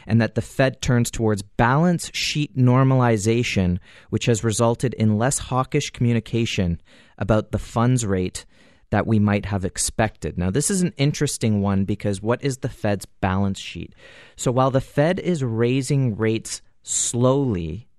and 0.07 0.19
that 0.21 0.33
the 0.33 0.41
Fed 0.41 0.81
turns 0.81 1.11
towards 1.11 1.43
balance 1.43 2.09
sheet 2.13 2.57
normalization, 2.57 3.79
which 4.09 4.25
has 4.25 4.43
resulted 4.43 4.93
in 4.93 5.17
less 5.17 5.37
hawkish 5.37 5.91
communication 5.91 6.81
about 7.17 7.51
the 7.51 7.59
funds 7.59 8.05
rate 8.05 8.45
that 8.91 9.05
we 9.05 9.19
might 9.19 9.45
have 9.47 9.65
expected. 9.65 10.37
Now, 10.37 10.49
this 10.51 10.71
is 10.71 10.81
an 10.81 10.93
interesting 10.95 11.61
one 11.61 11.83
because 11.83 12.21
what 12.21 12.41
is 12.41 12.59
the 12.59 12.69
Fed's 12.69 13.05
balance 13.05 13.59
sheet? 13.59 13.93
So 14.37 14.53
while 14.53 14.71
the 14.71 14.79
Fed 14.79 15.19
is 15.19 15.43
raising 15.43 16.15
rates 16.15 16.61
slowly, 16.81 17.89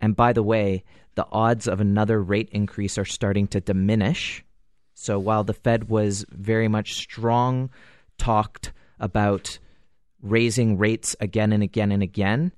and 0.00 0.14
by 0.14 0.32
the 0.32 0.42
way, 0.44 0.84
the 1.14 1.26
odds 1.30 1.68
of 1.68 1.80
another 1.80 2.22
rate 2.22 2.48
increase 2.52 2.98
are 2.98 3.04
starting 3.04 3.46
to 3.48 3.60
diminish. 3.60 4.44
So 4.94 5.18
while 5.18 5.44
the 5.44 5.54
Fed 5.54 5.88
was 5.88 6.24
very 6.30 6.68
much 6.68 6.94
strong 6.94 7.70
talked 8.18 8.72
about 9.00 9.58
raising 10.22 10.78
rates 10.78 11.14
again 11.20 11.52
and 11.52 11.62
again 11.62 11.92
and 11.92 12.02
again, 12.02 12.52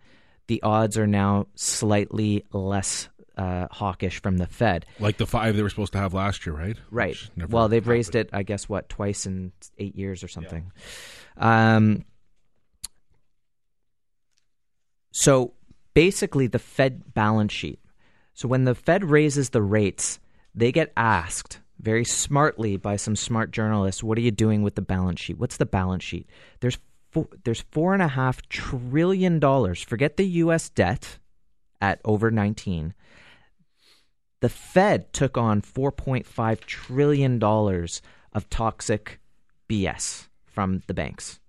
the 0.46 0.62
odds 0.62 0.96
are 0.96 1.06
now 1.06 1.46
slightly 1.54 2.44
less 2.52 3.08
uh, 3.36 3.66
hawkish 3.70 4.22
from 4.22 4.38
the 4.38 4.46
Fed. 4.46 4.86
Like 4.98 5.18
the 5.18 5.26
five 5.26 5.56
they 5.56 5.62
were 5.62 5.70
supposed 5.70 5.92
to 5.92 5.98
have 5.98 6.14
last 6.14 6.46
year, 6.46 6.54
right? 6.54 6.76
Right. 6.90 7.16
Well, 7.48 7.68
they've 7.68 7.82
happened. 7.82 7.90
raised 7.90 8.14
it, 8.14 8.30
I 8.32 8.42
guess, 8.42 8.68
what, 8.68 8.88
twice 8.88 9.26
in 9.26 9.52
eight 9.78 9.96
years 9.96 10.22
or 10.22 10.28
something. 10.28 10.70
Yeah. 11.36 11.76
Um, 11.76 12.04
so 15.10 15.54
basically, 15.94 16.46
the 16.46 16.58
Fed 16.58 17.14
balance 17.14 17.52
sheet 17.52 17.80
so 18.37 18.47
when 18.49 18.64
the 18.64 18.75
Fed 18.75 19.02
raises 19.02 19.50
the 19.50 19.62
rates, 19.62 20.21
they 20.55 20.71
get 20.71 20.93
asked 20.95 21.61
very 21.81 22.05
smartly 22.05 22.76
by 22.76 22.97
some 22.97 23.16
smart 23.16 23.50
journalists, 23.50 24.05
"What 24.05 24.19
are 24.19 24.21
you 24.21 24.31
doing 24.31 24.62
with 24.62 24.75
the 24.75 24.83
balance 24.83 25.21
sheet? 25.21 25.38
What's 25.38 25.57
the 25.57 25.64
balance 25.64 26.05
sheet?" 26.05 26.28
There's 26.61 26.76
four, 27.11 27.28
there's 27.45 27.62
four 27.62 27.95
and 27.95 28.02
a 28.02 28.09
half 28.09 28.47
trillion 28.50 29.38
dollars. 29.38 29.83
Forget 29.83 30.19
the 30.19 30.28
U.S. 30.45 30.69
debt 30.69 31.19
at 31.81 32.00
over 32.05 32.31
19. 32.31 32.93
The 34.40 34.49
Fed 34.50 35.14
took 35.14 35.38
on 35.38 35.62
4.5 35.62 36.61
trillion 36.61 37.38
dollars 37.38 38.02
of 38.35 38.50
toxic 38.50 39.19
BS 39.66 40.28
from 40.45 40.83
the 40.87 40.95
banks. 40.95 41.40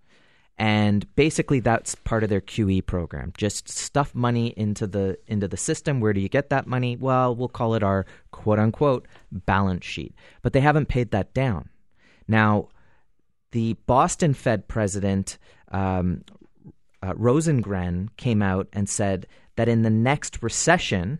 And 0.59 1.05
basically 1.15 1.59
that's 1.59 1.93
part 1.93 2.23
of 2.23 2.29
their 2.29 2.41
QE 2.41 2.85
program. 2.85 3.31
Just 3.37 3.69
stuff 3.69 4.15
money 4.15 4.53
into 4.57 4.87
the 4.87 5.17
into 5.27 5.47
the 5.47 5.57
system. 5.57 5.99
Where 5.99 6.13
do 6.13 6.19
you 6.19 6.29
get 6.29 6.49
that 6.49 6.65
money? 6.65 6.95
Well, 6.95 7.35
we'll 7.35 7.47
call 7.47 7.75
it 7.75 7.83
our 7.83 8.05
quote 8.31 8.57
unquote 8.57 9.07
balance 9.31 9.85
sheet. 9.85 10.15
But 10.41 10.53
they 10.53 10.61
haven't 10.61 10.87
paid 10.87 11.11
that 11.11 11.33
down. 11.35 11.69
Now, 12.27 12.69
the 13.51 13.73
Boston 13.85 14.33
Fed 14.33 14.67
president 14.67 15.37
um, 15.71 16.23
uh, 17.01 17.13
Rosengren 17.13 18.09
came 18.17 18.41
out 18.41 18.67
and 18.73 18.89
said 18.89 19.27
that 19.55 19.69
in 19.69 19.83
the 19.83 19.89
next 19.89 20.41
recession, 20.41 21.19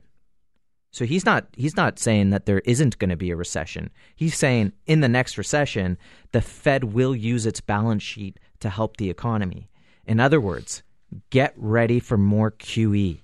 so 0.92 1.06
he's 1.06 1.26
not 1.26 1.48
he's 1.56 1.76
not 1.76 2.00
saying 2.00 2.32
that 2.32 2.46
there 2.46 2.60
isn't 2.60 2.98
going 2.98 3.10
to 3.10 3.16
be 3.16 3.32
a 3.32 3.36
recession. 3.36 3.92
He's 4.16 4.36
saying 4.36 4.74
in 4.86 5.02
the 5.02 5.10
next 5.10 5.38
recession, 5.38 5.98
the 6.32 6.42
Fed 6.42 6.86
will 6.86 7.16
use 7.16 7.46
its 7.46 7.62
balance 7.62 8.04
sheet 8.04 8.40
to 8.60 8.70
help 8.70 8.98
the 8.98 9.10
economy. 9.10 9.70
In 10.06 10.20
other 10.20 10.40
words, 10.40 10.84
get 11.30 11.54
ready 11.58 12.00
for 12.00 12.18
more 12.18 12.52
QE. 12.52 13.20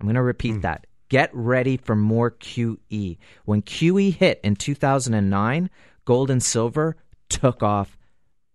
I'm 0.00 0.06
going 0.06 0.14
to 0.14 0.22
repeat 0.22 0.56
mm. 0.56 0.62
that. 0.62 0.86
Get 1.08 1.30
ready 1.32 1.76
for 1.76 1.96
more 1.96 2.30
QE. 2.30 3.18
When 3.44 3.62
QE 3.62 4.14
hit 4.14 4.40
in 4.44 4.56
2009, 4.56 5.70
gold 6.04 6.30
and 6.30 6.42
silver 6.42 6.96
took 7.28 7.62
off 7.62 7.96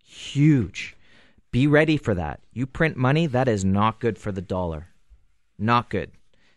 huge. 0.03 0.95
Be 1.51 1.67
ready 1.67 1.97
for 1.97 2.13
that. 2.15 2.41
You 2.51 2.65
print 2.65 2.97
money, 2.97 3.27
that 3.27 3.47
is 3.47 3.65
not 3.65 3.99
good 3.99 4.17
for 4.17 4.31
the 4.31 4.41
dollar. 4.41 4.87
Not 5.57 5.89
good. 5.89 6.11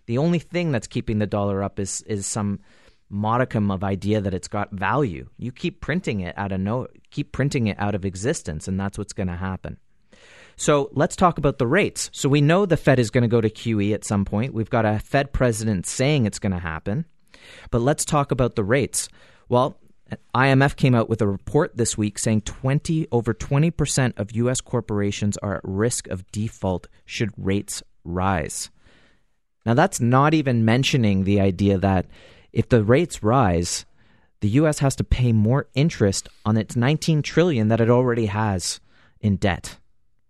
The 0.06 0.18
only 0.18 0.38
thing 0.38 0.72
that's 0.72 0.86
keeping 0.86 1.18
the 1.18 1.26
dollar 1.26 1.62
up 1.62 1.78
is 1.78 2.02
is 2.02 2.26
some 2.26 2.60
modicum 3.08 3.70
of 3.70 3.84
idea 3.84 4.20
that 4.20 4.34
it's 4.34 4.48
got 4.48 4.72
value. 4.72 5.28
You 5.38 5.52
keep 5.52 5.80
printing 5.80 6.20
it 6.20 6.36
out 6.36 6.52
of 6.52 6.60
no 6.60 6.88
keep 7.10 7.32
printing 7.32 7.66
it 7.66 7.76
out 7.78 7.94
of 7.94 8.04
existence 8.04 8.68
and 8.68 8.78
that's 8.78 8.98
what's 8.98 9.12
going 9.12 9.28
to 9.28 9.36
happen. 9.36 9.78
So 10.56 10.90
let's 10.92 11.16
talk 11.16 11.38
about 11.38 11.58
the 11.58 11.66
rates. 11.66 12.10
So 12.12 12.28
we 12.28 12.40
know 12.40 12.64
the 12.64 12.76
Fed 12.76 12.98
is 12.98 13.10
going 13.10 13.22
to 13.22 13.28
go 13.28 13.40
to 13.40 13.50
QE 13.50 13.92
at 13.92 14.04
some 14.04 14.24
point. 14.24 14.54
We've 14.54 14.70
got 14.70 14.86
a 14.86 14.98
Fed 14.98 15.32
president 15.32 15.86
saying 15.86 16.24
it's 16.24 16.38
going 16.38 16.52
to 16.52 16.58
happen. 16.58 17.04
But 17.70 17.82
let's 17.82 18.04
talk 18.04 18.32
about 18.32 18.56
the 18.56 18.64
rates. 18.64 19.08
Well, 19.48 19.78
IMF 20.34 20.76
came 20.76 20.94
out 20.94 21.08
with 21.08 21.20
a 21.20 21.26
report 21.26 21.76
this 21.76 21.98
week 21.98 22.18
saying 22.18 22.42
20 22.42 23.08
over 23.12 23.34
20% 23.34 24.12
of 24.16 24.32
US 24.32 24.60
corporations 24.60 25.36
are 25.38 25.56
at 25.56 25.60
risk 25.64 26.08
of 26.08 26.30
default 26.30 26.88
should 27.04 27.30
rates 27.36 27.82
rise. 28.04 28.70
Now 29.64 29.74
that's 29.74 30.00
not 30.00 30.32
even 30.32 30.64
mentioning 30.64 31.24
the 31.24 31.40
idea 31.40 31.76
that 31.78 32.06
if 32.56 32.70
the 32.70 32.82
rates 32.82 33.22
rise, 33.22 33.84
the 34.40 34.48
US 34.60 34.78
has 34.78 34.96
to 34.96 35.04
pay 35.04 35.30
more 35.30 35.68
interest 35.74 36.26
on 36.46 36.56
its 36.56 36.74
19 36.74 37.20
trillion 37.20 37.68
that 37.68 37.82
it 37.82 37.90
already 37.90 38.26
has 38.26 38.80
in 39.20 39.36
debt. 39.36 39.76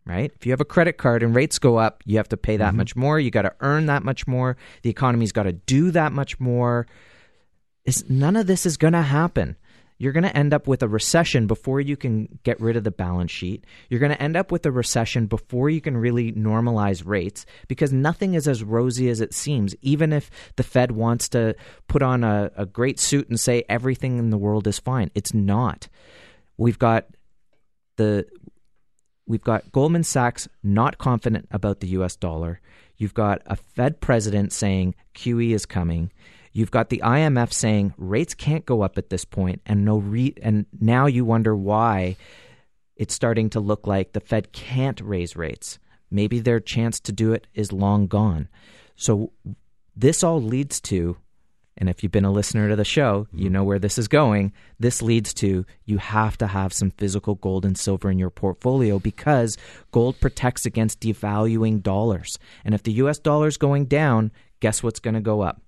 Right? 0.04 0.32
If 0.34 0.44
you 0.44 0.52
have 0.52 0.60
a 0.60 0.64
credit 0.64 0.98
card 0.98 1.22
and 1.22 1.34
rates 1.34 1.60
go 1.60 1.76
up, 1.76 2.02
you 2.04 2.16
have 2.16 2.28
to 2.30 2.36
pay 2.36 2.56
that 2.56 2.70
mm-hmm. 2.70 2.78
much 2.78 2.96
more. 2.96 3.20
You 3.20 3.30
got 3.30 3.42
to 3.42 3.54
earn 3.60 3.86
that 3.86 4.02
much 4.02 4.26
more. 4.26 4.56
The 4.82 4.90
economy's 4.90 5.30
got 5.30 5.44
to 5.44 5.52
do 5.52 5.92
that 5.92 6.12
much 6.12 6.40
more. 6.40 6.88
None 8.08 8.34
of 8.34 8.48
this 8.48 8.66
is 8.66 8.76
going 8.76 8.92
to 8.92 9.02
happen 9.02 9.56
you're 9.98 10.12
going 10.12 10.24
to 10.24 10.36
end 10.36 10.52
up 10.52 10.66
with 10.66 10.82
a 10.82 10.88
recession 10.88 11.46
before 11.46 11.80
you 11.80 11.96
can 11.96 12.38
get 12.42 12.60
rid 12.60 12.76
of 12.76 12.84
the 12.84 12.90
balance 12.90 13.30
sheet. 13.30 13.64
You're 13.88 14.00
going 14.00 14.12
to 14.12 14.22
end 14.22 14.36
up 14.36 14.52
with 14.52 14.66
a 14.66 14.70
recession 14.70 15.26
before 15.26 15.70
you 15.70 15.80
can 15.80 15.96
really 15.96 16.32
normalize 16.32 17.06
rates 17.06 17.46
because 17.66 17.92
nothing 17.92 18.34
is 18.34 18.46
as 18.46 18.62
rosy 18.62 19.08
as 19.08 19.20
it 19.20 19.32
seems. 19.32 19.74
Even 19.80 20.12
if 20.12 20.30
the 20.56 20.62
Fed 20.62 20.92
wants 20.92 21.28
to 21.30 21.54
put 21.88 22.02
on 22.02 22.24
a, 22.24 22.50
a 22.56 22.66
great 22.66 23.00
suit 23.00 23.28
and 23.28 23.40
say 23.40 23.64
everything 23.68 24.18
in 24.18 24.30
the 24.30 24.38
world 24.38 24.66
is 24.66 24.78
fine, 24.78 25.10
it's 25.14 25.32
not. 25.32 25.88
We've 26.58 26.78
got 26.78 27.06
the 27.96 28.26
we've 29.26 29.42
got 29.42 29.72
Goldman 29.72 30.04
Sachs 30.04 30.46
not 30.62 30.98
confident 30.98 31.48
about 31.50 31.80
the 31.80 31.88
US 31.88 32.16
dollar. 32.16 32.60
You've 32.98 33.14
got 33.14 33.42
a 33.46 33.56
Fed 33.56 34.00
president 34.00 34.52
saying 34.52 34.94
QE 35.14 35.52
is 35.52 35.66
coming. 35.66 36.12
You've 36.56 36.70
got 36.70 36.88
the 36.88 37.02
IMF 37.04 37.52
saying 37.52 37.92
rates 37.98 38.32
can't 38.32 38.64
go 38.64 38.80
up 38.80 38.96
at 38.96 39.10
this 39.10 39.26
point, 39.26 39.60
and 39.66 39.84
no 39.84 39.98
re- 39.98 40.34
and 40.40 40.64
now 40.80 41.04
you 41.04 41.22
wonder 41.22 41.54
why 41.54 42.16
it's 42.96 43.12
starting 43.12 43.50
to 43.50 43.60
look 43.60 43.86
like 43.86 44.14
the 44.14 44.20
Fed 44.20 44.52
can't 44.52 44.98
raise 45.02 45.36
rates. 45.36 45.78
Maybe 46.10 46.40
their 46.40 46.58
chance 46.58 46.98
to 47.00 47.12
do 47.12 47.34
it 47.34 47.46
is 47.52 47.72
long 47.72 48.06
gone. 48.06 48.48
So 48.96 49.32
this 49.94 50.24
all 50.24 50.40
leads 50.40 50.80
to 50.82 51.18
and 51.76 51.90
if 51.90 52.02
you've 52.02 52.12
been 52.12 52.24
a 52.24 52.32
listener 52.32 52.70
to 52.70 52.76
the 52.76 52.86
show, 52.86 53.26
you 53.34 53.44
mm-hmm. 53.44 53.52
know 53.52 53.64
where 53.64 53.78
this 53.78 53.98
is 53.98 54.08
going. 54.08 54.54
This 54.80 55.02
leads 55.02 55.34
to 55.34 55.66
you 55.84 55.98
have 55.98 56.38
to 56.38 56.46
have 56.46 56.72
some 56.72 56.90
physical 56.92 57.34
gold 57.34 57.66
and 57.66 57.76
silver 57.76 58.10
in 58.10 58.18
your 58.18 58.30
portfolio 58.30 58.98
because 58.98 59.58
gold 59.92 60.18
protects 60.18 60.64
against 60.64 61.00
devaluing 61.00 61.82
dollars. 61.82 62.38
And 62.64 62.74
if 62.74 62.82
the 62.82 62.92
US 62.92 63.18
dollar 63.18 63.46
is 63.46 63.58
going 63.58 63.84
down, 63.84 64.32
guess 64.60 64.82
what's 64.82 65.00
going 65.00 65.16
to 65.16 65.20
go 65.20 65.42
up? 65.42 65.60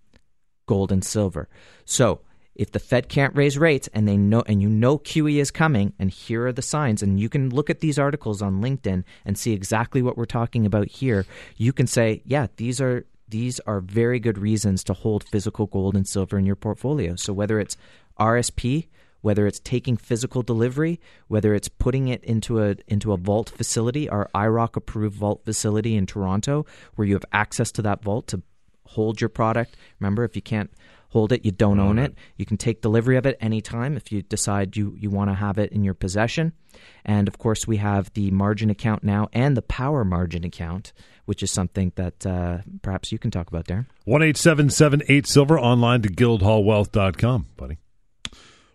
Gold 0.68 0.92
and 0.92 1.04
silver. 1.04 1.48
So 1.84 2.20
if 2.54 2.70
the 2.72 2.78
Fed 2.78 3.08
can't 3.08 3.34
raise 3.36 3.58
rates 3.58 3.88
and 3.94 4.06
they 4.06 4.16
know 4.16 4.42
and 4.46 4.62
you 4.62 4.68
know 4.68 4.98
QE 4.98 5.36
is 5.36 5.50
coming 5.50 5.94
and 5.98 6.10
here 6.10 6.46
are 6.46 6.52
the 6.52 6.62
signs 6.62 7.02
and 7.02 7.18
you 7.18 7.28
can 7.28 7.50
look 7.50 7.70
at 7.70 7.80
these 7.80 7.98
articles 7.98 8.42
on 8.42 8.60
LinkedIn 8.60 9.02
and 9.24 9.38
see 9.38 9.52
exactly 9.52 10.02
what 10.02 10.16
we're 10.16 10.26
talking 10.26 10.66
about 10.66 10.88
here, 10.88 11.24
you 11.56 11.72
can 11.72 11.86
say, 11.86 12.22
yeah, 12.24 12.46
these 12.56 12.80
are 12.80 13.06
these 13.28 13.60
are 13.60 13.80
very 13.80 14.18
good 14.18 14.38
reasons 14.38 14.82
to 14.84 14.94
hold 14.94 15.22
physical 15.24 15.66
gold 15.66 15.94
and 15.94 16.08
silver 16.08 16.38
in 16.38 16.46
your 16.46 16.56
portfolio. 16.56 17.14
So 17.16 17.32
whether 17.32 17.60
it's 17.60 17.76
RSP 18.18 18.88
whether 19.20 19.46
it's 19.46 19.60
taking 19.60 19.96
physical 19.96 20.42
delivery, 20.42 21.00
whether 21.26 21.54
it's 21.54 21.68
putting 21.68 22.08
it 22.08 22.22
into 22.24 22.62
a 22.62 22.76
into 22.86 23.12
a 23.12 23.16
vault 23.16 23.50
facility, 23.50 24.08
our 24.08 24.30
IIROC 24.34 24.76
approved 24.76 25.16
vault 25.16 25.44
facility 25.44 25.96
in 25.96 26.06
Toronto, 26.06 26.66
where 26.94 27.06
you 27.06 27.14
have 27.14 27.24
access 27.32 27.72
to 27.72 27.82
that 27.82 28.02
vault 28.02 28.26
to 28.28 28.42
hold 28.88 29.20
your 29.20 29.28
product. 29.28 29.76
Remember, 30.00 30.24
if 30.24 30.34
you 30.34 30.42
can't 30.42 30.70
hold 31.10 31.32
it, 31.32 31.44
you 31.44 31.50
don't 31.50 31.80
own 31.80 31.98
it. 31.98 32.14
You 32.36 32.44
can 32.44 32.56
take 32.56 32.82
delivery 32.82 33.16
of 33.16 33.26
it 33.26 33.36
anytime 33.40 33.96
if 33.96 34.12
you 34.12 34.22
decide 34.22 34.76
you, 34.76 34.94
you 34.98 35.10
want 35.10 35.30
to 35.30 35.34
have 35.34 35.58
it 35.58 35.72
in 35.72 35.84
your 35.84 35.94
possession. 35.94 36.52
And 37.04 37.28
of 37.28 37.38
course, 37.38 37.66
we 37.66 37.78
have 37.78 38.12
the 38.12 38.30
margin 38.30 38.70
account 38.70 39.02
now 39.02 39.28
and 39.32 39.56
the 39.56 39.62
power 39.62 40.04
margin 40.04 40.44
account, 40.44 40.92
which 41.24 41.42
is 41.42 41.50
something 41.50 41.92
that 41.96 42.26
uh, 42.26 42.58
perhaps 42.82 43.10
you 43.10 43.18
can 43.18 43.30
talk 43.30 43.48
about, 43.48 43.66
Darren. 43.66 43.86
1 44.04 44.22
8 45.08 45.26
Silver 45.26 45.58
online 45.58 46.02
to 46.02 46.08
guildhallwealth.com, 46.08 47.46
buddy. 47.56 47.78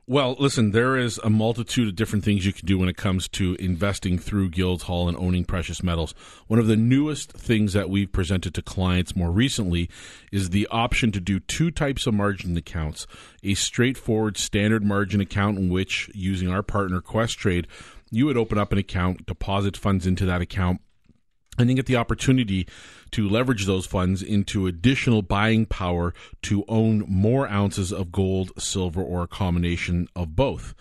Well, 0.05 0.35
listen, 0.37 0.71
there 0.71 0.97
is 0.97 1.17
a 1.23 1.29
multitude 1.29 1.87
of 1.87 1.95
different 1.95 2.25
things 2.25 2.45
you 2.45 2.51
can 2.51 2.65
do 2.65 2.77
when 2.77 2.89
it 2.89 2.97
comes 2.97 3.29
to 3.29 3.55
investing 3.55 4.19
through 4.19 4.49
Guildhall 4.49 5.07
and 5.07 5.17
owning 5.17 5.45
precious 5.45 5.81
metals. 5.81 6.13
One 6.47 6.59
of 6.59 6.67
the 6.67 6.75
newest 6.75 7.31
things 7.31 7.71
that 7.71 7.89
we've 7.89 8.11
presented 8.11 8.53
to 8.55 8.61
clients 8.61 9.15
more 9.15 9.31
recently 9.31 9.89
is 10.29 10.49
the 10.49 10.67
option 10.69 11.13
to 11.13 11.21
do 11.21 11.39
two 11.39 11.71
types 11.71 12.05
of 12.05 12.15
margin 12.15 12.57
accounts 12.57 13.07
a 13.43 13.53
straightforward 13.53 14.35
standard 14.35 14.83
margin 14.83 15.21
account, 15.21 15.57
in 15.57 15.69
which, 15.69 16.11
using 16.13 16.49
our 16.49 16.63
partner 16.63 16.99
Questrade, 16.99 17.65
you 18.11 18.25
would 18.25 18.35
open 18.35 18.57
up 18.57 18.73
an 18.73 18.77
account, 18.77 19.25
deposit 19.25 19.77
funds 19.77 20.05
into 20.05 20.25
that 20.25 20.41
account, 20.41 20.81
and 21.57 21.69
then 21.69 21.75
get 21.75 21.85
the 21.85 21.95
opportunity 21.95 22.67
to 23.11 23.29
leverage 23.29 23.65
those 23.65 23.85
funds 23.85 24.21
into 24.21 24.67
additional 24.67 25.21
buying 25.21 25.65
power 25.65 26.13
to 26.41 26.65
own 26.67 27.05
more 27.07 27.47
ounces 27.47 27.91
of 27.93 28.11
gold, 28.11 28.51
silver, 28.57 29.01
or 29.01 29.23
a 29.23 29.27
combination 29.27 30.07
of 30.15 30.35
both. 30.35 30.73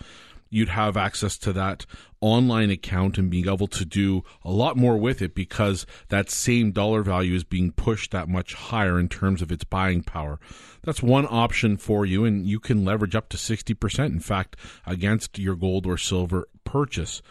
You'd 0.48 0.70
have 0.70 0.98
access 0.98 1.38
to 1.38 1.52
that 1.54 1.87
online 2.20 2.70
account 2.70 3.16
and 3.16 3.30
being 3.30 3.48
able 3.48 3.66
to 3.68 3.87
do 3.87 4.22
a 4.44 4.50
lot 4.50 4.76
more 4.76 4.98
with 4.98 5.22
it 5.22 5.35
because 5.35 5.87
that 6.08 6.30
same 6.30 6.72
dollar 6.72 7.02
value 7.02 7.35
is 7.35 7.42
being 7.42 7.72
pushed 7.72 8.11
that 8.11 8.28
much 8.28 8.52
higher 8.52 9.00
in 9.00 9.08
terms 9.08 9.40
of 9.40 9.50
its 9.50 9.64
buying 9.64 10.02
power. 10.02 10.38
That's 10.82 11.02
one 11.02 11.26
option 11.28 11.78
for 11.78 12.04
you, 12.04 12.24
and 12.26 12.46
you 12.46 12.61
can 12.61 12.85
leverage 12.85 13.16
up 13.16 13.30
to 13.30 13.38
60%, 13.38 14.06
in 14.06 14.20
fact, 14.20 14.56
against 14.87 15.38
your 15.38 15.56
gold 15.56 15.87
or 15.87 15.96
silver 15.96 16.46
purchase. 16.64 17.22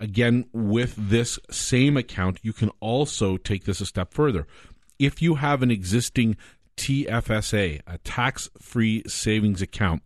Again, 0.00 0.46
with 0.52 0.94
this 0.96 1.38
same 1.50 1.96
account, 1.98 2.38
you 2.42 2.54
can 2.54 2.70
also 2.80 3.36
take 3.36 3.64
this 3.64 3.82
a 3.82 3.86
step 3.86 4.14
further. 4.14 4.46
If 4.98 5.20
you 5.20 5.36
have 5.36 5.62
an 5.62 5.70
existing 5.70 6.36
TFSA, 6.78 7.82
a 7.86 7.98
tax 7.98 8.48
free 8.58 9.02
savings 9.06 9.60
account, 9.60 10.02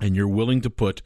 and 0.00 0.16
you're 0.16 0.26
willing 0.26 0.62
to 0.62 0.70
put 0.70 1.02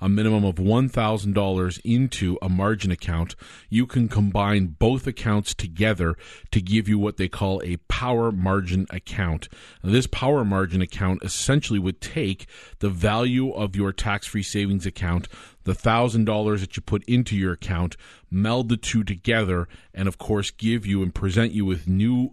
a 0.00 0.08
minimum 0.08 0.44
of 0.44 0.56
$1,000 0.56 1.80
into 1.84 2.38
a 2.40 2.48
margin 2.48 2.90
account, 2.90 3.36
you 3.68 3.86
can 3.86 4.08
combine 4.08 4.76
both 4.78 5.06
accounts 5.06 5.54
together 5.54 6.16
to 6.50 6.60
give 6.60 6.88
you 6.88 6.98
what 6.98 7.16
they 7.16 7.28
call 7.28 7.62
a 7.62 7.76
power 7.88 8.32
margin 8.32 8.86
account. 8.90 9.48
Now, 9.82 9.92
this 9.92 10.06
power 10.06 10.44
margin 10.44 10.80
account 10.80 11.22
essentially 11.22 11.78
would 11.78 12.00
take 12.00 12.46
the 12.78 12.90
value 12.90 13.50
of 13.52 13.76
your 13.76 13.92
tax 13.92 14.26
free 14.26 14.42
savings 14.42 14.86
account, 14.86 15.28
the 15.64 15.74
$1,000 15.74 16.60
that 16.60 16.76
you 16.76 16.82
put 16.82 17.04
into 17.04 17.36
your 17.36 17.52
account, 17.52 17.96
meld 18.30 18.68
the 18.68 18.76
two 18.76 19.04
together, 19.04 19.68
and 19.92 20.08
of 20.08 20.18
course, 20.18 20.50
give 20.50 20.86
you 20.86 21.02
and 21.02 21.14
present 21.14 21.52
you 21.52 21.64
with 21.64 21.86
new 21.86 22.32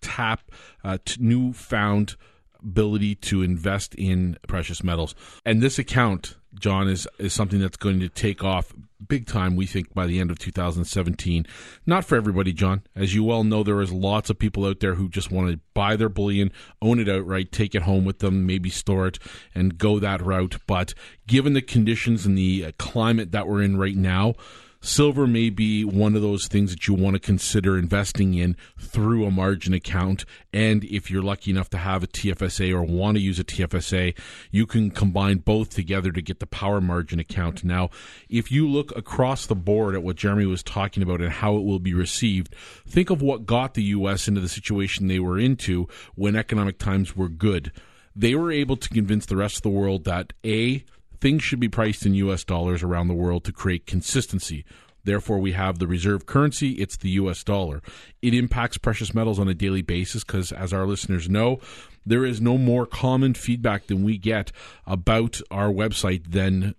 tap, 0.00 0.50
uh, 0.84 0.98
t- 1.04 1.16
new 1.20 1.52
found 1.52 2.16
ability 2.62 3.14
to 3.14 3.42
invest 3.42 3.94
in 3.94 4.36
precious 4.48 4.82
metals. 4.82 5.14
And 5.44 5.62
this 5.62 5.78
account, 5.78 6.36
John, 6.58 6.88
is, 6.88 7.06
is 7.18 7.32
something 7.32 7.60
that's 7.60 7.76
going 7.76 8.00
to 8.00 8.08
take 8.08 8.42
off 8.42 8.72
big 9.06 9.26
time, 9.26 9.56
we 9.56 9.66
think, 9.66 9.92
by 9.94 10.06
the 10.06 10.20
end 10.20 10.30
of 10.30 10.38
2017. 10.38 11.46
Not 11.84 12.04
for 12.04 12.16
everybody, 12.16 12.52
John. 12.52 12.82
As 12.94 13.14
you 13.14 13.24
well 13.24 13.44
know, 13.44 13.62
there 13.62 13.80
is 13.80 13.92
lots 13.92 14.30
of 14.30 14.38
people 14.38 14.64
out 14.64 14.80
there 14.80 14.94
who 14.94 15.08
just 15.08 15.30
want 15.30 15.50
to 15.50 15.60
buy 15.74 15.96
their 15.96 16.08
bullion, 16.08 16.52
own 16.80 16.98
it 16.98 17.08
outright, 17.08 17.52
take 17.52 17.74
it 17.74 17.82
home 17.82 18.04
with 18.04 18.20
them, 18.20 18.46
maybe 18.46 18.70
store 18.70 19.06
it, 19.06 19.18
and 19.54 19.78
go 19.78 19.98
that 19.98 20.24
route. 20.24 20.56
But 20.66 20.94
given 21.26 21.52
the 21.52 21.62
conditions 21.62 22.26
and 22.26 22.36
the 22.36 22.66
uh, 22.66 22.72
climate 22.78 23.32
that 23.32 23.46
we're 23.46 23.62
in 23.62 23.76
right 23.76 23.96
now, 23.96 24.34
silver 24.80 25.26
may 25.26 25.50
be 25.50 25.84
one 25.84 26.14
of 26.14 26.22
those 26.22 26.48
things 26.48 26.70
that 26.70 26.86
you 26.86 26.94
want 26.94 27.14
to 27.14 27.20
consider 27.20 27.78
investing 27.78 28.34
in 28.34 28.56
through 28.78 29.24
a 29.24 29.30
margin 29.30 29.74
account. 29.74 30.24
And 30.52 30.84
if 30.84 31.10
you're 31.10 31.22
lucky 31.22 31.50
enough 31.50 31.70
to 31.70 31.78
have 31.78 32.02
a 32.02 32.06
TFSA 32.06 32.72
or 32.72 32.82
want 32.82 33.16
to 33.16 33.22
use 33.22 33.38
a 33.38 33.44
TFSA, 33.44 34.16
you 34.50 34.66
can 34.66 34.90
combine 34.90 35.38
both 35.38 35.70
together 35.70 36.10
to 36.12 36.22
get 36.22 36.40
the 36.40 36.46
power 36.46 36.80
margin 36.80 37.18
account. 37.18 37.64
Now, 37.64 37.90
if 38.28 38.50
you 38.50 38.68
look 38.68 38.96
across 38.96 39.46
the 39.46 39.54
board 39.54 39.94
at 39.94 40.02
what 40.02 40.16
Jeremy 40.16 40.46
was 40.46 40.62
talking 40.62 41.02
about 41.02 41.20
and 41.20 41.32
how 41.32 41.56
it 41.56 41.64
will 41.64 41.78
be 41.78 41.94
received, 41.94 42.54
think 42.86 43.10
of 43.10 43.22
what 43.22 43.46
got 43.46 43.74
the 43.74 43.84
U.S. 43.84 44.28
into 44.28 44.40
the 44.40 44.48
situation 44.48 45.06
they 45.06 45.20
were 45.20 45.38
into 45.38 45.88
when 46.14 46.36
economic 46.36 46.78
times 46.78 47.16
were 47.16 47.28
good. 47.28 47.72
They 48.14 48.34
were 48.34 48.50
able 48.50 48.78
to 48.78 48.88
convince 48.88 49.26
the 49.26 49.36
rest 49.36 49.56
of 49.56 49.62
the 49.62 49.68
world 49.68 50.04
that 50.04 50.32
A, 50.42 50.84
things 51.20 51.42
should 51.42 51.60
be 51.60 51.68
priced 51.68 52.06
in 52.06 52.14
US 52.14 52.44
dollars 52.44 52.82
around 52.82 53.08
the 53.08 53.14
world 53.14 53.44
to 53.44 53.52
create 53.52 53.86
consistency. 53.86 54.64
Therefore, 55.04 55.38
we 55.38 55.52
have 55.52 55.78
the 55.78 55.86
reserve 55.86 56.26
currency, 56.26 56.72
it's 56.72 56.96
the 56.96 57.10
US 57.10 57.44
dollar. 57.44 57.80
It 58.22 58.34
impacts 58.34 58.76
precious 58.76 59.14
metals 59.14 59.38
on 59.38 59.48
a 59.48 59.54
daily 59.54 59.82
basis 59.82 60.24
because, 60.24 60.50
as 60.50 60.72
our 60.72 60.84
listeners 60.84 61.28
know, 61.28 61.60
there 62.04 62.24
is 62.24 62.40
no 62.40 62.58
more 62.58 62.86
common 62.86 63.34
feedback 63.34 63.86
than 63.86 64.02
we 64.02 64.18
get 64.18 64.50
about 64.84 65.40
our 65.50 65.68
website 65.68 66.32
than 66.32 66.74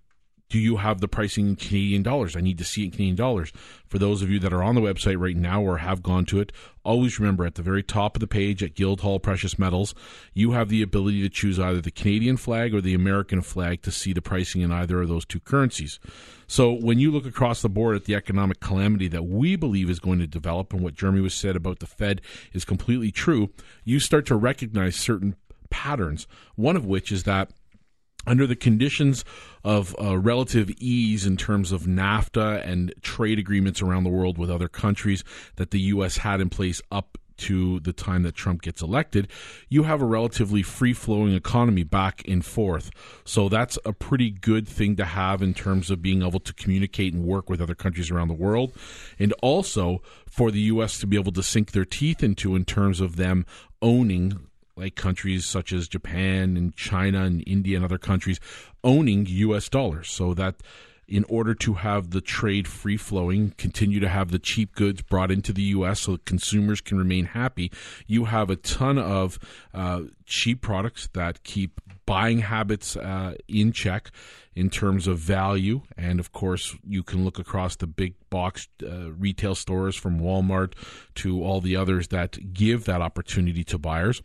do 0.50 0.60
you 0.60 0.78
have 0.78 1.02
the 1.02 1.08
pricing 1.08 1.48
in 1.50 1.56
Canadian 1.56 2.04
dollars? 2.04 2.36
I 2.36 2.42
need 2.42 2.58
to 2.60 2.64
see 2.64 2.84
it 2.84 2.86
in 2.86 2.92
Canadian 2.92 3.16
dollars. 3.16 3.52
For 3.86 4.00
those 4.00 4.22
of 4.22 4.30
you 4.30 4.40
that 4.40 4.54
are 4.54 4.64
on 4.64 4.76
the 4.76 4.82
website 4.82 5.20
right 5.20 5.36
now 5.36 5.62
or 5.62 5.78
have 5.78 6.02
gone 6.02 6.26
to 6.28 6.40
it, 6.40 6.52
always 6.84 7.20
remember 7.20 7.46
at 7.46 7.56
the 7.56 7.62
very 7.62 7.84
top 7.84 8.16
of 8.16 8.22
the 8.22 8.28
page 8.28 8.64
at 8.64 8.76
Guildhall 8.76 9.20
Precious 9.20 9.60
Metals, 9.60 9.94
you 10.34 10.52
have 10.52 10.70
the 10.70 10.82
ability 10.82 11.22
to 11.22 11.30
choose 11.30 11.60
either 11.60 11.82
the 11.82 11.92
Canadian 11.92 12.38
flag 12.38 12.74
or 12.74 12.80
the 12.80 12.94
American 12.94 13.42
flag 13.42 13.82
to 13.82 13.92
see 13.92 14.14
the 14.14 14.22
pricing 14.22 14.62
in 14.62 14.72
either 14.72 15.02
of 15.02 15.10
those 15.10 15.26
two 15.26 15.42
currencies. 15.42 16.00
So 16.48 16.72
when 16.72 16.98
you 16.98 17.12
look 17.12 17.26
across 17.26 17.62
the 17.62 17.70
board 17.70 17.98
at 17.98 18.06
the 18.06 18.16
economic 18.16 18.62
calamity 18.62 19.10
that 19.10 19.26
we 19.26 19.58
believe 19.58 19.90
is 19.90 20.00
going 20.00 20.20
to 20.20 20.28
develop 20.28 20.72
and 20.72 20.82
what 20.82 20.96
Jeremy 20.96 21.20
was 21.20 21.34
said 21.34 21.58
about 21.58 21.80
the 21.80 21.88
Fed 21.88 22.22
is 22.54 22.64
completely 22.64 23.12
true, 23.12 23.50
you 23.84 24.00
start 24.00 24.26
to 24.28 24.36
recognize 24.36 24.96
certain 24.96 25.36
patterns. 25.70 26.26
One 26.56 26.78
of 26.78 26.86
which 26.86 27.12
is 27.12 27.24
that 27.24 27.52
under 28.28 28.46
the 28.46 28.56
conditions 28.56 29.26
of 29.64 29.96
uh, 30.00 30.18
relative 30.18 30.70
ease 30.78 31.26
in 31.26 31.38
terms 31.38 31.72
of 31.72 31.84
NAFTA 31.84 32.68
and 32.68 32.94
trade 33.02 33.40
agreements 33.40 33.82
around 33.82 34.04
the 34.04 34.10
world 34.10 34.38
with 34.38 34.52
other 34.52 34.68
countries 34.68 35.24
that 35.56 35.72
the 35.72 35.80
U.S. 35.80 36.18
had 36.18 36.42
in 36.42 36.50
place 36.50 36.82
up 36.92 37.18
to 37.38 37.80
the 37.82 37.94
time 37.94 38.24
that 38.24 38.36
Trump 38.36 38.62
gets 38.62 38.82
elected, 38.82 39.28
you 39.70 39.84
have 39.84 40.02
a 40.02 40.06
relatively 40.06 40.64
free 40.64 40.94
flowing 40.94 41.34
economy 41.34 41.84
back 41.84 42.28
and 42.28 42.44
forth. 42.44 42.90
So 43.24 43.48
that's 43.48 43.78
a 43.86 43.94
pretty 43.94 44.32
good 44.32 44.68
thing 44.68 44.96
to 44.98 45.06
have 45.06 45.42
in 45.42 45.54
terms 45.54 45.90
of 45.90 46.02
being 46.02 46.24
able 46.24 46.40
to 46.42 46.54
communicate 46.54 47.14
and 47.14 47.24
work 47.24 47.50
with 47.50 47.62
other 47.62 47.76
countries 47.76 48.12
around 48.12 48.28
the 48.28 48.34
world. 48.34 48.74
And 49.20 49.34
also 49.42 50.02
for 50.28 50.52
the 50.52 50.62
U.S. 50.62 51.00
to 51.00 51.08
be 51.08 51.18
able 51.18 51.32
to 51.34 51.44
sink 51.44 51.72
their 51.72 51.86
teeth 51.86 52.24
into 52.24 52.56
in 52.56 52.66
terms 52.66 53.00
of 53.00 53.16
them 53.16 53.46
owning 53.82 54.48
like 54.78 54.96
countries 54.96 55.46
such 55.46 55.74
as 55.74 55.88
Japan 55.88 56.56
and 56.56 56.76
China 56.76 57.24
and 57.24 57.44
India 57.48 57.76
and 57.76 57.86
other 57.86 57.98
countries 57.98 58.40
owning 58.84 59.26
US 59.28 59.70
dollars 59.70 60.10
so 60.10 60.34
that 60.36 60.62
in 61.08 61.24
order 61.30 61.54
to 61.56 61.76
have 61.76 62.10
the 62.10 62.20
trade 62.20 62.68
free 62.68 62.98
flowing, 62.98 63.54
continue 63.58 64.00
to 64.00 64.10
have 64.10 64.30
the 64.30 64.40
cheap 64.40 64.76
goods 64.76 65.02
brought 65.02 65.32
into 65.32 65.54
the 65.54 65.62
U.S. 65.64 66.02
so 66.02 66.18
consumers 66.26 66.82
can 66.82 66.98
remain 66.98 67.26
happy, 67.26 67.72
you 68.08 68.26
have 68.26 68.50
a 68.50 68.58
ton 68.58 68.98
of 68.98 69.40
uh, 69.74 70.02
cheap 70.26 70.62
products 70.62 71.08
that 71.14 71.44
keep 71.44 71.80
buying 72.06 72.40
habits 72.40 72.98
uh, 72.98 73.36
in 73.48 73.72
check 73.72 74.12
in 74.54 74.70
terms 74.70 75.08
of 75.08 75.18
value. 75.18 75.82
And 75.96 76.20
of 76.20 76.34
course, 76.34 76.76
you 76.86 77.04
can 77.04 77.24
look 77.24 77.40
across 77.40 77.78
the 77.78 77.88
big 77.88 78.16
box 78.30 78.68
uh, 78.84 79.12
retail 79.14 79.56
stores 79.56 79.96
from 79.96 80.20
Walmart 80.20 80.74
to 81.16 81.42
all 81.42 81.62
the 81.62 81.78
others 81.78 82.10
that 82.10 82.54
give 82.54 82.84
that 82.86 83.02
opportunity 83.02 83.64
to 83.66 83.78
buyers 83.78 84.22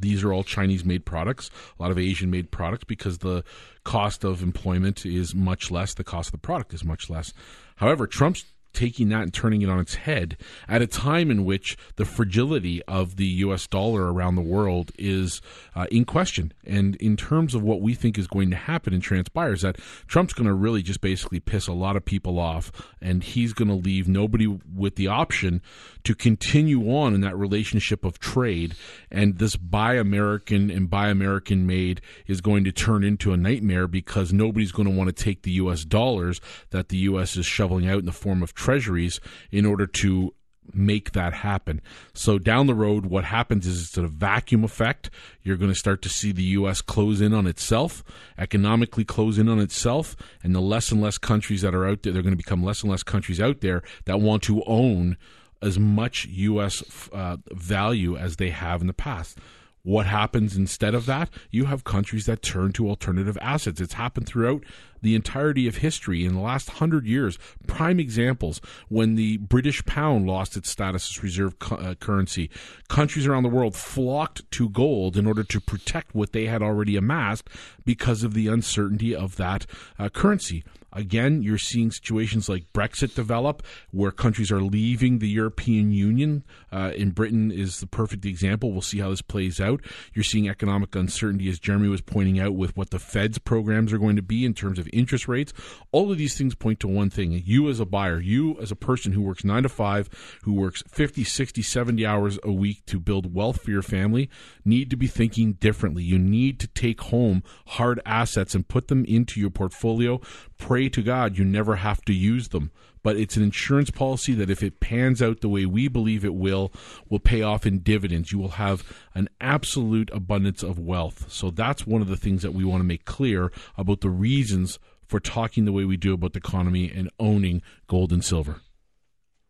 these 0.00 0.24
are 0.24 0.32
all 0.32 0.44
Chinese 0.44 0.84
made 0.84 1.04
products, 1.04 1.50
a 1.78 1.82
lot 1.82 1.90
of 1.90 1.98
Asian 1.98 2.30
made 2.30 2.50
products 2.50 2.84
because 2.84 3.18
the 3.18 3.44
cost 3.84 4.24
of 4.24 4.42
employment 4.42 5.06
is 5.06 5.34
much 5.34 5.70
less, 5.70 5.94
the 5.94 6.04
cost 6.04 6.28
of 6.28 6.32
the 6.32 6.38
product 6.38 6.74
is 6.74 6.84
much 6.84 7.08
less. 7.08 7.32
However, 7.76 8.06
Trump's 8.06 8.44
taking 8.76 9.08
that 9.08 9.22
and 9.22 9.32
turning 9.32 9.62
it 9.62 9.70
on 9.70 9.80
its 9.80 9.94
head 9.94 10.36
at 10.68 10.82
a 10.82 10.86
time 10.86 11.30
in 11.30 11.44
which 11.44 11.76
the 11.96 12.04
fragility 12.04 12.82
of 12.84 13.16
the 13.16 13.26
U.S. 13.26 13.66
dollar 13.66 14.12
around 14.12 14.36
the 14.36 14.42
world 14.42 14.92
is 14.98 15.40
uh, 15.74 15.86
in 15.90 16.04
question. 16.04 16.52
And 16.64 16.94
in 16.96 17.16
terms 17.16 17.54
of 17.54 17.62
what 17.62 17.80
we 17.80 17.94
think 17.94 18.18
is 18.18 18.26
going 18.26 18.50
to 18.50 18.56
happen 18.56 18.92
and 18.92 19.02
transpires, 19.02 19.62
that 19.62 19.78
Trump's 20.06 20.34
going 20.34 20.46
to 20.46 20.54
really 20.54 20.82
just 20.82 21.00
basically 21.00 21.40
piss 21.40 21.66
a 21.66 21.72
lot 21.72 21.96
of 21.96 22.04
people 22.04 22.38
off, 22.38 22.70
and 23.00 23.24
he's 23.24 23.54
going 23.54 23.68
to 23.68 23.74
leave 23.74 24.06
nobody 24.06 24.46
with 24.46 24.96
the 24.96 25.08
option 25.08 25.62
to 26.06 26.14
continue 26.14 26.88
on 26.96 27.14
in 27.14 27.20
that 27.22 27.36
relationship 27.36 28.04
of 28.04 28.20
trade. 28.20 28.76
And 29.10 29.38
this 29.38 29.56
buy 29.56 29.94
American 29.94 30.70
and 30.70 30.88
buy 30.88 31.08
American 31.08 31.66
made 31.66 32.00
is 32.28 32.40
going 32.40 32.62
to 32.62 32.72
turn 32.72 33.02
into 33.02 33.32
a 33.32 33.36
nightmare 33.36 33.88
because 33.88 34.32
nobody's 34.32 34.70
going 34.70 34.88
to 34.88 34.94
want 34.94 35.08
to 35.14 35.24
take 35.24 35.42
the 35.42 35.50
U.S. 35.52 35.84
dollars 35.84 36.40
that 36.70 36.90
the 36.90 36.98
U.S. 36.98 37.36
is 37.36 37.44
shoveling 37.44 37.88
out 37.88 37.98
in 37.98 38.06
the 38.06 38.12
form 38.12 38.40
of 38.40 38.54
treasuries 38.54 39.20
in 39.50 39.66
order 39.66 39.86
to 39.86 40.32
make 40.72 41.10
that 41.12 41.32
happen. 41.32 41.80
So 42.14 42.38
down 42.38 42.68
the 42.68 42.74
road, 42.74 43.06
what 43.06 43.24
happens 43.24 43.66
is 43.66 43.82
it's 43.82 43.98
a 43.98 44.06
vacuum 44.06 44.62
effect. 44.62 45.10
You're 45.42 45.56
going 45.56 45.72
to 45.72 45.78
start 45.78 46.02
to 46.02 46.08
see 46.08 46.30
the 46.30 46.42
U.S. 46.42 46.80
close 46.80 47.20
in 47.20 47.34
on 47.34 47.48
itself, 47.48 48.04
economically 48.38 49.04
close 49.04 49.38
in 49.38 49.48
on 49.48 49.58
itself, 49.58 50.14
and 50.44 50.54
the 50.54 50.60
less 50.60 50.92
and 50.92 51.02
less 51.02 51.18
countries 51.18 51.62
that 51.62 51.74
are 51.74 51.86
out 51.86 52.02
there, 52.02 52.12
they're 52.12 52.22
going 52.22 52.32
to 52.32 52.36
become 52.36 52.62
less 52.62 52.82
and 52.82 52.92
less 52.92 53.02
countries 53.02 53.40
out 53.40 53.60
there 53.60 53.82
that 54.04 54.20
want 54.20 54.44
to 54.44 54.62
own 54.66 55.16
as 55.62 55.78
much 55.78 56.26
U.S. 56.26 56.82
Uh, 57.12 57.38
value 57.52 58.16
as 58.16 58.36
they 58.36 58.50
have 58.50 58.80
in 58.80 58.86
the 58.86 58.92
past. 58.92 59.38
What 59.86 60.06
happens 60.06 60.56
instead 60.56 60.96
of 60.96 61.06
that? 61.06 61.30
You 61.52 61.66
have 61.66 61.84
countries 61.84 62.26
that 62.26 62.42
turn 62.42 62.72
to 62.72 62.88
alternative 62.88 63.38
assets. 63.40 63.80
It's 63.80 63.92
happened 63.92 64.26
throughout 64.26 64.64
the 65.00 65.14
entirety 65.14 65.68
of 65.68 65.76
history 65.76 66.24
in 66.24 66.34
the 66.34 66.40
last 66.40 66.68
hundred 66.70 67.06
years. 67.06 67.38
Prime 67.68 68.00
examples 68.00 68.60
when 68.88 69.14
the 69.14 69.36
British 69.36 69.84
pound 69.86 70.26
lost 70.26 70.56
its 70.56 70.70
status 70.70 71.08
as 71.08 71.22
reserve 71.22 71.60
cu- 71.60 71.76
uh, 71.76 71.94
currency, 71.94 72.50
countries 72.88 73.28
around 73.28 73.44
the 73.44 73.48
world 73.48 73.76
flocked 73.76 74.50
to 74.50 74.68
gold 74.68 75.16
in 75.16 75.24
order 75.24 75.44
to 75.44 75.60
protect 75.60 76.16
what 76.16 76.32
they 76.32 76.46
had 76.46 76.62
already 76.62 76.96
amassed 76.96 77.48
because 77.84 78.24
of 78.24 78.34
the 78.34 78.48
uncertainty 78.48 79.14
of 79.14 79.36
that 79.36 79.66
uh, 80.00 80.08
currency. 80.08 80.64
Again, 80.96 81.42
you're 81.42 81.58
seeing 81.58 81.90
situations 81.90 82.48
like 82.48 82.72
Brexit 82.72 83.14
develop, 83.14 83.62
where 83.90 84.10
countries 84.10 84.50
are 84.50 84.62
leaving 84.62 85.18
the 85.18 85.28
European 85.28 85.92
Union. 85.92 86.42
Uh, 86.72 86.92
in 86.96 87.10
Britain 87.10 87.52
is 87.52 87.80
the 87.80 87.86
perfect 87.86 88.24
example. 88.24 88.72
We'll 88.72 88.80
see 88.80 89.00
how 89.00 89.10
this 89.10 89.20
plays 89.20 89.60
out. 89.60 89.82
You're 90.14 90.24
seeing 90.24 90.48
economic 90.48 90.94
uncertainty, 90.94 91.50
as 91.50 91.58
Jeremy 91.58 91.88
was 91.88 92.00
pointing 92.00 92.40
out, 92.40 92.54
with 92.54 92.74
what 92.78 92.88
the 92.90 92.98
Fed's 92.98 93.36
programs 93.36 93.92
are 93.92 93.98
going 93.98 94.16
to 94.16 94.22
be 94.22 94.46
in 94.46 94.54
terms 94.54 94.78
of 94.78 94.88
interest 94.90 95.28
rates. 95.28 95.52
All 95.92 96.10
of 96.10 96.16
these 96.16 96.38
things 96.38 96.54
point 96.54 96.80
to 96.80 96.88
one 96.88 97.10
thing: 97.10 97.42
you 97.44 97.68
as 97.68 97.78
a 97.78 97.84
buyer, 97.84 98.18
you 98.18 98.58
as 98.58 98.70
a 98.70 98.76
person 98.76 99.12
who 99.12 99.20
works 99.20 99.44
nine 99.44 99.64
to 99.64 99.68
five, 99.68 100.08
who 100.44 100.54
works 100.54 100.82
50, 100.88 101.24
60, 101.24 101.60
70 101.60 102.06
hours 102.06 102.38
a 102.42 102.52
week 102.52 102.86
to 102.86 102.98
build 102.98 103.34
wealth 103.34 103.60
for 103.60 103.70
your 103.70 103.82
family, 103.82 104.30
need 104.64 104.88
to 104.88 104.96
be 104.96 105.06
thinking 105.06 105.52
differently. 105.54 106.02
You 106.02 106.18
need 106.18 106.58
to 106.60 106.66
take 106.68 107.02
home 107.02 107.42
hard 107.66 108.00
assets 108.06 108.54
and 108.54 108.66
put 108.66 108.88
them 108.88 109.04
into 109.04 109.40
your 109.40 109.50
portfolio. 109.50 110.20
Pray 110.58 110.88
to 110.88 111.02
God 111.02 111.38
you 111.38 111.44
never 111.44 111.76
have 111.76 112.02
to 112.06 112.14
use 112.14 112.48
them. 112.48 112.70
But 113.02 113.16
it's 113.16 113.36
an 113.36 113.44
insurance 113.44 113.90
policy 113.90 114.34
that, 114.34 114.50
if 114.50 114.64
it 114.64 114.80
pans 114.80 115.22
out 115.22 115.40
the 115.40 115.48
way 115.48 115.64
we 115.64 115.86
believe 115.86 116.24
it 116.24 116.34
will, 116.34 116.72
will 117.08 117.20
pay 117.20 117.40
off 117.40 117.64
in 117.64 117.78
dividends. 117.78 118.32
You 118.32 118.40
will 118.40 118.48
have 118.50 118.82
an 119.14 119.28
absolute 119.40 120.10
abundance 120.12 120.64
of 120.64 120.78
wealth. 120.78 121.30
So 121.30 121.50
that's 121.50 121.86
one 121.86 122.02
of 122.02 122.08
the 122.08 122.16
things 122.16 122.42
that 122.42 122.52
we 122.52 122.64
want 122.64 122.80
to 122.80 122.86
make 122.86 123.04
clear 123.04 123.52
about 123.76 124.00
the 124.00 124.10
reasons 124.10 124.80
for 125.06 125.20
talking 125.20 125.66
the 125.66 125.72
way 125.72 125.84
we 125.84 125.96
do 125.96 126.14
about 126.14 126.32
the 126.32 126.38
economy 126.38 126.90
and 126.92 127.08
owning 127.20 127.62
gold 127.86 128.12
and 128.12 128.24
silver. 128.24 128.60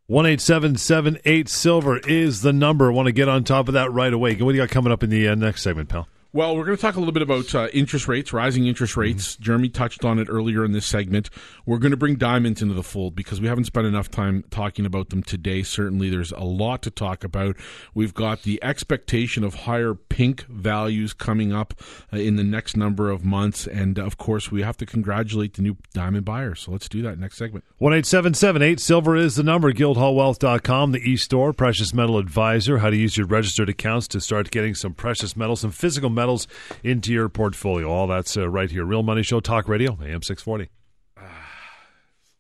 One 0.06 0.26
eight 0.26 0.42
seven 0.42 0.76
seven 0.76 1.18
eight 1.24 1.48
silver 1.48 1.98
is 1.98 2.42
the 2.42 2.52
number. 2.52 2.90
I 2.90 2.94
Want 2.94 3.06
to 3.06 3.12
get 3.12 3.28
on 3.28 3.42
top 3.42 3.68
of 3.68 3.74
that 3.74 3.90
right 3.90 4.12
away. 4.12 4.34
What 4.34 4.52
do 4.52 4.58
you 4.58 4.62
got 4.62 4.70
coming 4.70 4.92
up 4.92 5.02
in 5.02 5.08
the 5.08 5.28
uh, 5.28 5.34
next 5.34 5.62
segment, 5.62 5.88
pal? 5.88 6.08
Well, 6.36 6.54
we're 6.54 6.66
going 6.66 6.76
to 6.76 6.82
talk 6.82 6.96
a 6.96 6.98
little 6.98 7.14
bit 7.14 7.22
about 7.22 7.54
uh, 7.54 7.68
interest 7.72 8.08
rates, 8.08 8.30
rising 8.30 8.66
interest 8.66 8.92
mm-hmm. 8.92 9.00
rates. 9.00 9.32
Mm-hmm. 9.32 9.42
Jeremy 9.42 9.68
touched 9.70 10.04
on 10.04 10.18
it 10.18 10.28
earlier 10.28 10.66
in 10.66 10.72
this 10.72 10.84
segment. 10.84 11.30
We're 11.64 11.78
going 11.78 11.92
to 11.92 11.96
bring 11.96 12.16
diamonds 12.16 12.60
into 12.60 12.74
the 12.74 12.82
fold 12.82 13.16
because 13.16 13.40
we 13.40 13.48
haven't 13.48 13.64
spent 13.64 13.86
enough 13.86 14.10
time 14.10 14.44
talking 14.50 14.84
about 14.84 15.08
them 15.08 15.22
today. 15.22 15.62
Certainly, 15.62 16.10
there's 16.10 16.32
a 16.32 16.44
lot 16.44 16.82
to 16.82 16.90
talk 16.90 17.24
about. 17.24 17.56
We've 17.94 18.12
got 18.12 18.42
the 18.42 18.62
expectation 18.62 19.44
of 19.44 19.54
higher 19.54 19.94
pink 19.94 20.42
values 20.48 21.14
coming 21.14 21.54
up 21.54 21.72
uh, 22.12 22.18
in 22.18 22.36
the 22.36 22.44
next 22.44 22.76
number 22.76 23.08
of 23.08 23.24
months. 23.24 23.66
And 23.66 23.98
of 23.98 24.18
course, 24.18 24.52
we 24.52 24.60
have 24.60 24.76
to 24.76 24.84
congratulate 24.84 25.54
the 25.54 25.62
new 25.62 25.78
diamond 25.94 26.26
buyers. 26.26 26.60
So 26.60 26.72
let's 26.72 26.86
do 26.86 27.00
that 27.00 27.18
next 27.18 27.38
segment. 27.38 27.64
18778 27.80 28.78
Silver 28.78 29.16
is 29.16 29.36
the 29.36 29.42
number. 29.42 29.72
GuildhallWealth.com, 29.72 30.92
the 30.92 30.98
e 30.98 31.16
store, 31.16 31.54
precious 31.54 31.94
metal 31.94 32.18
advisor. 32.18 32.76
How 32.76 32.90
to 32.90 32.96
use 32.96 33.16
your 33.16 33.26
registered 33.26 33.70
accounts 33.70 34.06
to 34.08 34.20
start 34.20 34.50
getting 34.50 34.74
some 34.74 34.92
precious 34.92 35.34
metals, 35.34 35.60
some 35.60 35.70
physical 35.70 36.10
metals 36.10 36.25
metals 36.26 36.48
into 36.82 37.12
your 37.12 37.28
portfolio. 37.28 37.88
All 37.88 38.06
that's 38.08 38.36
uh, 38.36 38.48
right 38.48 38.70
here. 38.70 38.84
Real 38.84 39.04
Money 39.04 39.22
Show 39.22 39.38
Talk 39.40 39.68
Radio, 39.68 39.92
AM 40.02 40.22
640. 40.22 40.68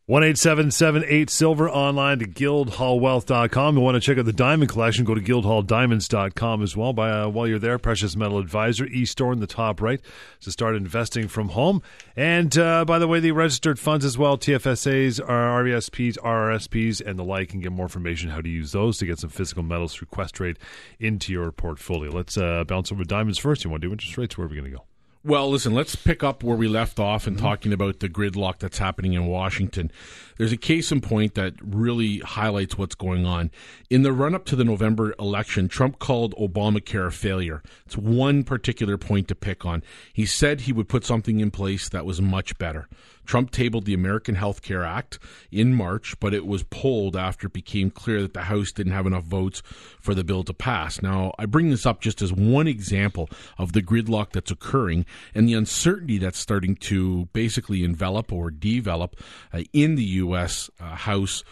One 0.08 0.22
eight 0.22 0.38
seven 0.38 0.70
seven 0.70 1.02
eight 1.04 1.30
silver 1.30 1.68
online 1.68 2.20
to 2.20 2.26
guildhallwealth.com. 2.26 3.76
You 3.76 3.80
want 3.82 3.96
to 3.96 4.00
check 4.00 4.18
out 4.18 4.24
the 4.24 4.32
diamond 4.32 4.70
collection, 4.70 5.04
go 5.04 5.16
to 5.16 5.20
guildhalldiamonds.com 5.20 6.62
as 6.62 6.76
well. 6.76 6.92
By, 6.92 7.10
uh, 7.10 7.28
while 7.28 7.48
you're 7.48 7.58
there, 7.58 7.76
Precious 7.76 8.14
Metal 8.14 8.38
Advisor, 8.38 8.86
e-store 8.86 9.32
in 9.32 9.40
the 9.40 9.48
top 9.48 9.82
right 9.82 10.00
to 10.42 10.52
start 10.52 10.76
investing 10.76 11.26
from 11.26 11.48
home. 11.48 11.82
And 12.14 12.56
uh, 12.56 12.84
by 12.84 13.00
the 13.00 13.08
way, 13.08 13.18
the 13.18 13.32
registered 13.32 13.80
funds 13.80 14.04
as 14.04 14.16
well, 14.16 14.38
TFSAs, 14.38 15.20
RESPs, 15.26 16.18
RRSPs, 16.18 17.04
and 17.04 17.18
the 17.18 17.24
like, 17.24 17.52
and 17.52 17.60
get 17.60 17.72
more 17.72 17.86
information 17.86 18.30
how 18.30 18.40
to 18.40 18.48
use 18.48 18.70
those 18.70 18.98
to 18.98 19.06
get 19.06 19.18
some 19.18 19.30
physical 19.30 19.64
metals 19.64 19.92
through 19.92 20.06
Questrade 20.06 20.58
into 21.00 21.32
your 21.32 21.50
portfolio. 21.50 22.12
Let's 22.12 22.38
uh, 22.38 22.62
bounce 22.62 22.92
over 22.92 23.02
diamonds 23.02 23.40
first. 23.40 23.64
You 23.64 23.70
want 23.70 23.82
to 23.82 23.88
do 23.88 23.92
interest 23.92 24.16
rates? 24.16 24.38
Where 24.38 24.46
are 24.46 24.50
we 24.50 24.54
going 24.54 24.70
to 24.70 24.76
go? 24.76 24.84
Well, 25.26 25.50
listen, 25.50 25.74
let's 25.74 25.96
pick 25.96 26.22
up 26.22 26.44
where 26.44 26.56
we 26.56 26.68
left 26.68 27.00
off 27.00 27.26
and 27.26 27.36
mm-hmm. 27.36 27.44
talking 27.44 27.72
about 27.72 27.98
the 27.98 28.08
gridlock 28.08 28.60
that's 28.60 28.78
happening 28.78 29.14
in 29.14 29.26
Washington. 29.26 29.90
There's 30.38 30.52
a 30.52 30.56
case 30.56 30.92
in 30.92 31.00
point 31.00 31.34
that 31.34 31.54
really 31.62 32.18
highlights 32.18 32.76
what's 32.76 32.94
going 32.94 33.24
on. 33.24 33.50
In 33.90 34.02
the 34.02 34.12
run 34.12 34.34
up 34.34 34.44
to 34.46 34.56
the 34.56 34.64
November 34.64 35.14
election, 35.18 35.68
Trump 35.68 35.98
called 35.98 36.34
Obamacare 36.36 37.06
a 37.06 37.10
failure. 37.10 37.62
It's 37.84 37.96
one 37.96 38.44
particular 38.44 38.98
point 38.98 39.28
to 39.28 39.34
pick 39.34 39.64
on. 39.64 39.82
He 40.12 40.26
said 40.26 40.62
he 40.62 40.72
would 40.72 40.88
put 40.88 41.04
something 41.04 41.40
in 41.40 41.50
place 41.50 41.88
that 41.88 42.04
was 42.04 42.20
much 42.20 42.58
better. 42.58 42.88
Trump 43.26 43.50
tabled 43.50 43.84
the 43.84 43.94
American 43.94 44.36
Health 44.36 44.62
Care 44.62 44.84
Act 44.84 45.18
in 45.50 45.74
March, 45.74 46.18
but 46.20 46.32
it 46.32 46.46
was 46.46 46.62
pulled 46.62 47.16
after 47.16 47.48
it 47.48 47.52
became 47.52 47.90
clear 47.90 48.22
that 48.22 48.34
the 48.34 48.42
House 48.42 48.72
didn't 48.72 48.92
have 48.92 49.06
enough 49.06 49.24
votes 49.24 49.62
for 50.00 50.14
the 50.14 50.24
bill 50.24 50.44
to 50.44 50.54
pass. 50.54 51.02
Now, 51.02 51.32
I 51.38 51.46
bring 51.46 51.70
this 51.70 51.84
up 51.84 52.00
just 52.00 52.22
as 52.22 52.32
one 52.32 52.68
example 52.68 53.28
of 53.58 53.72
the 53.72 53.82
gridlock 53.82 54.30
that's 54.30 54.50
occurring 54.50 55.04
and 55.34 55.48
the 55.48 55.54
uncertainty 55.54 56.18
that's 56.18 56.38
starting 56.38 56.76
to 56.76 57.26
basically 57.32 57.82
envelop 57.82 58.32
or 58.32 58.50
develop 58.50 59.16
uh, 59.52 59.62
in 59.72 59.96
the 59.96 60.04
U.S. 60.04 60.25
Uh, 60.34 60.94
House, 60.94 61.44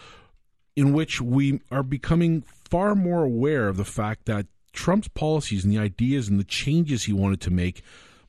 in 0.75 0.93
which 0.93 1.21
we 1.21 1.61
are 1.71 1.83
becoming 1.83 2.41
far 2.41 2.95
more 2.95 3.23
aware 3.23 3.67
of 3.67 3.77
the 3.77 3.85
fact 3.85 4.25
that 4.25 4.47
Trump's 4.73 5.07
policies 5.07 5.63
and 5.63 5.71
the 5.73 5.79
ideas 5.79 6.27
and 6.27 6.39
the 6.39 6.43
changes 6.43 7.03
he 7.03 7.13
wanted 7.13 7.41
to 7.41 7.51
make 7.51 7.81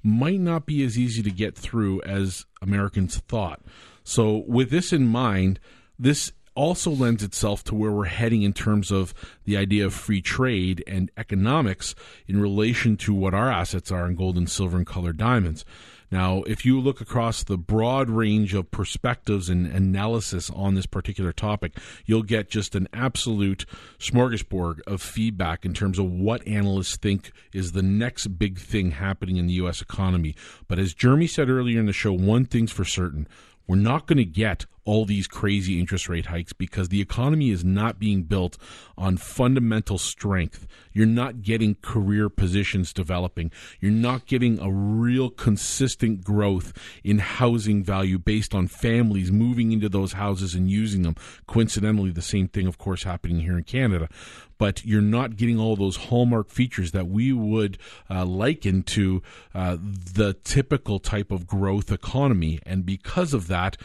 might 0.02 0.40
not 0.40 0.66
be 0.66 0.84
as 0.84 0.96
easy 0.96 1.22
to 1.22 1.30
get 1.30 1.56
through 1.56 2.00
as 2.02 2.46
Americans 2.62 3.18
thought. 3.28 3.60
So, 4.04 4.44
with 4.46 4.70
this 4.70 4.92
in 4.92 5.06
mind, 5.06 5.58
this 5.98 6.32
also 6.54 6.90
lends 6.90 7.22
itself 7.22 7.62
to 7.64 7.74
where 7.74 7.92
we're 7.92 8.04
heading 8.06 8.42
in 8.42 8.52
terms 8.52 8.90
of 8.90 9.12
the 9.44 9.56
idea 9.56 9.84
of 9.84 9.92
free 9.92 10.22
trade 10.22 10.82
and 10.86 11.10
economics 11.16 11.94
in 12.26 12.40
relation 12.40 12.96
to 12.96 13.12
what 13.12 13.34
our 13.34 13.50
assets 13.50 13.90
are 13.90 14.06
in 14.06 14.14
gold 14.14 14.36
and 14.36 14.48
silver 14.48 14.76
and 14.76 14.86
colored 14.86 15.18
diamonds. 15.18 15.64
Now, 16.10 16.42
if 16.42 16.64
you 16.64 16.80
look 16.80 17.00
across 17.00 17.42
the 17.42 17.58
broad 17.58 18.08
range 18.08 18.54
of 18.54 18.70
perspectives 18.70 19.48
and 19.48 19.66
analysis 19.66 20.50
on 20.50 20.74
this 20.74 20.86
particular 20.86 21.32
topic, 21.32 21.76
you'll 22.04 22.22
get 22.22 22.48
just 22.48 22.74
an 22.74 22.88
absolute 22.92 23.66
smorgasbord 23.98 24.80
of 24.86 25.02
feedback 25.02 25.64
in 25.64 25.74
terms 25.74 25.98
of 25.98 26.10
what 26.10 26.46
analysts 26.46 26.96
think 26.96 27.32
is 27.52 27.72
the 27.72 27.82
next 27.82 28.38
big 28.38 28.58
thing 28.58 28.92
happening 28.92 29.36
in 29.36 29.46
the 29.46 29.54
U.S. 29.54 29.82
economy. 29.82 30.34
But 30.68 30.78
as 30.78 30.94
Jeremy 30.94 31.26
said 31.26 31.48
earlier 31.48 31.80
in 31.80 31.86
the 31.86 31.92
show, 31.92 32.12
one 32.12 32.44
thing's 32.44 32.72
for 32.72 32.84
certain 32.84 33.26
we're 33.66 33.76
not 33.76 34.06
going 34.06 34.18
to 34.18 34.24
get 34.24 34.66
all 34.86 35.04
these 35.04 35.26
crazy 35.26 35.78
interest 35.78 36.08
rate 36.08 36.26
hikes 36.26 36.52
because 36.52 36.88
the 36.88 37.00
economy 37.00 37.50
is 37.50 37.64
not 37.64 37.98
being 37.98 38.22
built 38.22 38.56
on 38.96 39.16
fundamental 39.16 39.98
strength. 39.98 40.66
You're 40.92 41.06
not 41.06 41.42
getting 41.42 41.74
career 41.82 42.30
positions 42.30 42.92
developing. 42.92 43.50
You're 43.80 43.90
not 43.90 44.26
getting 44.26 44.58
a 44.60 44.70
real 44.70 45.28
consistent 45.28 46.24
growth 46.24 46.72
in 47.04 47.18
housing 47.18 47.82
value 47.82 48.18
based 48.18 48.54
on 48.54 48.68
families 48.68 49.30
moving 49.30 49.72
into 49.72 49.88
those 49.88 50.14
houses 50.14 50.54
and 50.54 50.70
using 50.70 51.02
them. 51.02 51.16
Coincidentally, 51.46 52.10
the 52.10 52.22
same 52.22 52.48
thing, 52.48 52.66
of 52.66 52.78
course, 52.78 53.02
happening 53.02 53.40
here 53.40 53.58
in 53.58 53.64
Canada. 53.64 54.08
But 54.56 54.86
you're 54.86 55.02
not 55.02 55.36
getting 55.36 55.58
all 55.58 55.76
those 55.76 55.96
hallmark 55.96 56.48
features 56.48 56.92
that 56.92 57.08
we 57.08 57.32
would 57.32 57.76
uh, 58.08 58.24
liken 58.24 58.84
to 58.84 59.22
uh, 59.54 59.76
the 59.80 60.34
typical 60.44 60.98
type 60.98 61.30
of 61.30 61.46
growth 61.46 61.90
economy. 61.90 62.60
And 62.64 62.86
because 62.86 63.34
of 63.34 63.48
that, 63.48 63.76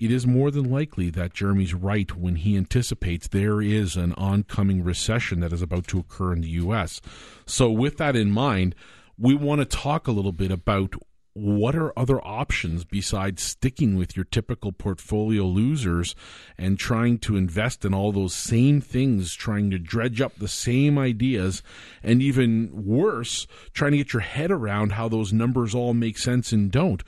it 0.00 0.10
is 0.10 0.26
more 0.26 0.50
than 0.50 0.70
likely 0.70 1.10
that 1.10 1.34
Jeremy's 1.34 1.74
right 1.74 2.14
when 2.16 2.36
he 2.36 2.56
anticipates 2.56 3.28
there 3.28 3.62
is 3.62 3.96
an 3.96 4.12
oncoming 4.14 4.82
recession 4.82 5.40
that 5.40 5.52
is 5.52 5.62
about 5.62 5.86
to 5.88 5.98
occur 5.98 6.32
in 6.32 6.40
the 6.40 6.48
U.S. 6.50 7.00
So, 7.46 7.70
with 7.70 7.98
that 7.98 8.16
in 8.16 8.30
mind, 8.30 8.74
we 9.18 9.34
want 9.34 9.60
to 9.60 9.64
talk 9.64 10.08
a 10.08 10.12
little 10.12 10.32
bit 10.32 10.50
about 10.50 10.94
what 11.34 11.74
are 11.74 11.96
other 11.98 12.24
options 12.24 12.84
besides 12.84 13.42
sticking 13.42 13.96
with 13.96 14.16
your 14.16 14.24
typical 14.24 14.70
portfolio 14.70 15.42
losers 15.42 16.14
and 16.56 16.78
trying 16.78 17.18
to 17.18 17.36
invest 17.36 17.84
in 17.84 17.92
all 17.92 18.12
those 18.12 18.32
same 18.32 18.80
things, 18.80 19.34
trying 19.34 19.68
to 19.70 19.78
dredge 19.78 20.20
up 20.20 20.36
the 20.36 20.48
same 20.48 20.96
ideas, 20.96 21.60
and 22.04 22.22
even 22.22 22.70
worse, 22.86 23.48
trying 23.72 23.90
to 23.90 23.98
get 23.98 24.12
your 24.12 24.22
head 24.22 24.52
around 24.52 24.92
how 24.92 25.08
those 25.08 25.32
numbers 25.32 25.74
all 25.74 25.92
make 25.92 26.18
sense 26.18 26.52
and 26.52 26.70
don't. 26.70 27.02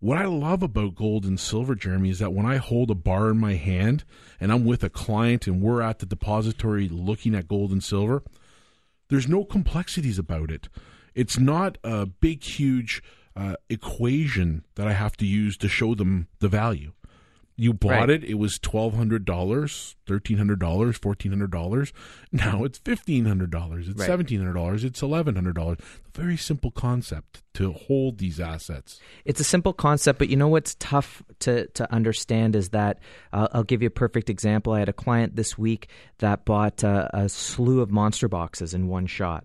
What 0.00 0.18
I 0.18 0.26
love 0.26 0.62
about 0.62 0.94
gold 0.94 1.24
and 1.24 1.40
silver, 1.40 1.74
Jeremy, 1.74 2.10
is 2.10 2.20
that 2.20 2.32
when 2.32 2.46
I 2.46 2.58
hold 2.58 2.88
a 2.90 2.94
bar 2.94 3.30
in 3.30 3.38
my 3.38 3.54
hand 3.54 4.04
and 4.38 4.52
I'm 4.52 4.64
with 4.64 4.84
a 4.84 4.90
client 4.90 5.48
and 5.48 5.60
we're 5.60 5.82
at 5.82 5.98
the 5.98 6.06
depository 6.06 6.88
looking 6.88 7.34
at 7.34 7.48
gold 7.48 7.72
and 7.72 7.82
silver, 7.82 8.22
there's 9.08 9.26
no 9.26 9.44
complexities 9.44 10.16
about 10.16 10.52
it. 10.52 10.68
It's 11.16 11.36
not 11.36 11.78
a 11.82 12.06
big, 12.06 12.44
huge 12.44 13.02
uh, 13.34 13.56
equation 13.68 14.64
that 14.76 14.86
I 14.86 14.92
have 14.92 15.16
to 15.16 15.26
use 15.26 15.56
to 15.58 15.68
show 15.68 15.96
them 15.96 16.28
the 16.38 16.48
value. 16.48 16.92
You 17.60 17.74
bought 17.74 17.90
right. 17.90 18.10
it; 18.10 18.22
it 18.22 18.34
was 18.34 18.56
twelve 18.56 18.94
hundred 18.94 19.24
dollars, 19.24 19.96
thirteen 20.06 20.38
hundred 20.38 20.60
dollars, 20.60 20.96
fourteen 20.96 21.32
hundred 21.32 21.50
dollars. 21.50 21.92
Now 22.30 22.62
it's 22.62 22.78
fifteen 22.78 23.24
hundred 23.24 23.50
dollars. 23.50 23.88
It's 23.88 23.98
right. 23.98 24.06
seventeen 24.06 24.38
hundred 24.38 24.52
dollars. 24.52 24.84
It's 24.84 25.02
eleven 25.02 25.34
hundred 25.34 25.56
dollars. 25.56 25.78
Very 26.14 26.36
simple 26.36 26.70
concept 26.70 27.42
to 27.54 27.72
hold 27.72 28.18
these 28.18 28.38
assets. 28.38 29.00
It's 29.24 29.40
a 29.40 29.44
simple 29.44 29.72
concept, 29.72 30.20
but 30.20 30.28
you 30.28 30.36
know 30.36 30.46
what's 30.46 30.76
tough 30.76 31.24
to 31.40 31.66
to 31.66 31.92
understand 31.92 32.54
is 32.54 32.68
that 32.68 33.00
uh, 33.32 33.48
I'll 33.50 33.64
give 33.64 33.82
you 33.82 33.88
a 33.88 33.90
perfect 33.90 34.30
example. 34.30 34.74
I 34.74 34.78
had 34.78 34.88
a 34.88 34.92
client 34.92 35.34
this 35.34 35.58
week 35.58 35.88
that 36.18 36.44
bought 36.44 36.84
uh, 36.84 37.08
a 37.12 37.28
slew 37.28 37.80
of 37.80 37.90
monster 37.90 38.28
boxes 38.28 38.72
in 38.72 38.86
one 38.86 39.08
shot. 39.08 39.44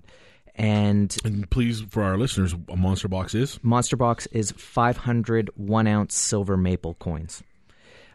And, 0.55 1.17
and 1.25 1.49
please, 1.49 1.81
for 1.81 2.03
our 2.03 2.15
listeners, 2.15 2.53
a 2.69 2.75
monster 2.75 3.07
box 3.07 3.33
is 3.33 3.59
monster 3.63 3.97
box 3.97 4.27
is 4.27 4.51
500 4.51 5.49
one 5.55 5.87
ounce 5.87 6.13
silver 6.13 6.57
maple 6.57 6.93
coins. 6.93 7.41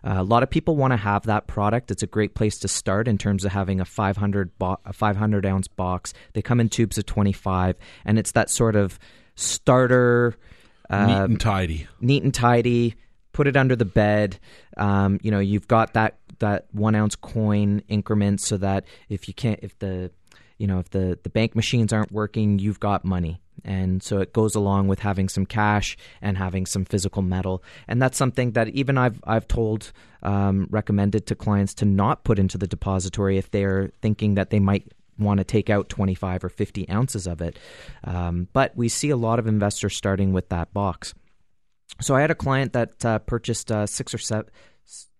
Uh, 0.05 0.15
a 0.19 0.23
lot 0.23 0.43
of 0.43 0.51
people 0.51 0.77
want 0.77 0.93
to 0.93 0.97
have 0.97 1.25
that 1.25 1.47
product. 1.47 1.91
It's 1.91 2.03
a 2.03 2.07
great 2.07 2.35
place 2.35 2.59
to 2.61 2.69
start 2.69 3.09
in 3.09 3.19
terms 3.19 3.45
of 3.45 3.53
having 3.53 3.81
a 3.81 3.85
500 3.85 4.59
bo- 4.59 4.81
a 4.85 4.93
500 4.93 5.47
ounce 5.47 5.69
box. 5.69 6.15
They 6.33 6.43
come 6.43 6.61
in 6.61 6.69
tubes 6.69 6.99
of 6.99 7.07
25, 7.07 7.77
and 8.05 8.19
it's 8.19 8.33
that 8.33 8.51
sort 8.51 8.77
of 8.77 8.99
starter, 9.35 10.37
uh, 10.91 11.07
neat 11.07 11.23
and 11.23 11.41
tidy, 11.41 11.87
neat 12.01 12.23
and 12.23 12.35
tidy. 12.35 12.95
Put 13.33 13.47
it 13.47 13.57
under 13.57 13.77
the 13.77 13.85
bed. 13.85 14.39
Um, 14.77 15.21
you 15.23 15.31
know, 15.31 15.39
you've 15.39 15.69
got 15.69 15.95
that 15.95 16.19
that 16.41 16.67
one 16.73 16.95
ounce 16.95 17.17
coin 17.17 17.83
increment, 17.89 18.41
so 18.41 18.57
that 18.59 18.85
if 19.09 19.29
you 19.29 19.35
can't, 19.35 19.61
if 19.63 19.79
the 19.79 20.11
you 20.59 20.67
know, 20.67 20.81
if 20.81 20.91
the, 20.91 21.19
the 21.23 21.31
bank 21.31 21.55
machines 21.55 21.93
aren't 21.93 22.13
working, 22.13 22.59
you've 22.59 22.81
got 22.81 23.05
money. 23.05 23.41
And 23.65 24.03
so 24.03 24.19
it 24.21 24.33
goes 24.33 24.55
along 24.55 24.89
with 24.89 25.01
having 25.01 25.29
some 25.29 25.47
cash 25.47 25.97
and 26.23 26.37
having 26.37 26.67
some 26.67 26.85
physical 26.85 27.23
metal. 27.23 27.63
And 27.87 28.01
that's 28.01 28.17
something 28.19 28.53
that 28.53 28.69
even 28.69 28.99
I've, 28.99 29.21
I've 29.25 29.49
told, 29.49 29.93
um, 30.23 30.67
recommended 30.71 31.27
to 31.27 31.35
clients 31.35 31.75
to 31.75 31.85
not 31.85 32.25
put 32.25 32.39
into 32.39 32.59
the 32.59 32.67
depository 32.67 33.39
if 33.39 33.51
they're 33.51 33.91
thinking 34.03 34.35
that 34.35 34.51
they 34.51 34.61
might 34.61 34.93
want 35.19 35.39
to 35.39 35.45
take 35.45 35.69
out 35.69 35.89
25 35.89 36.45
or 36.45 36.49
50 36.49 36.89
ounces 36.91 37.27
of 37.27 37.41
it. 37.41 37.59
Um, 38.05 38.49
but 38.53 38.77
we 38.77 38.89
see 38.89 39.11
a 39.11 39.17
lot 39.17 39.39
of 39.39 39.47
investors 39.47 39.97
starting 39.97 40.33
with 40.33 40.49
that 40.51 40.73
box. 40.73 41.15
So 42.01 42.15
I 42.15 42.21
had 42.21 42.31
a 42.31 42.37
client 42.37 42.73
that 42.75 43.05
uh, 43.05 43.19
purchased 43.21 43.73
uh, 43.73 43.87
six 43.87 44.15
or 44.15 44.19
seven, 44.19 44.47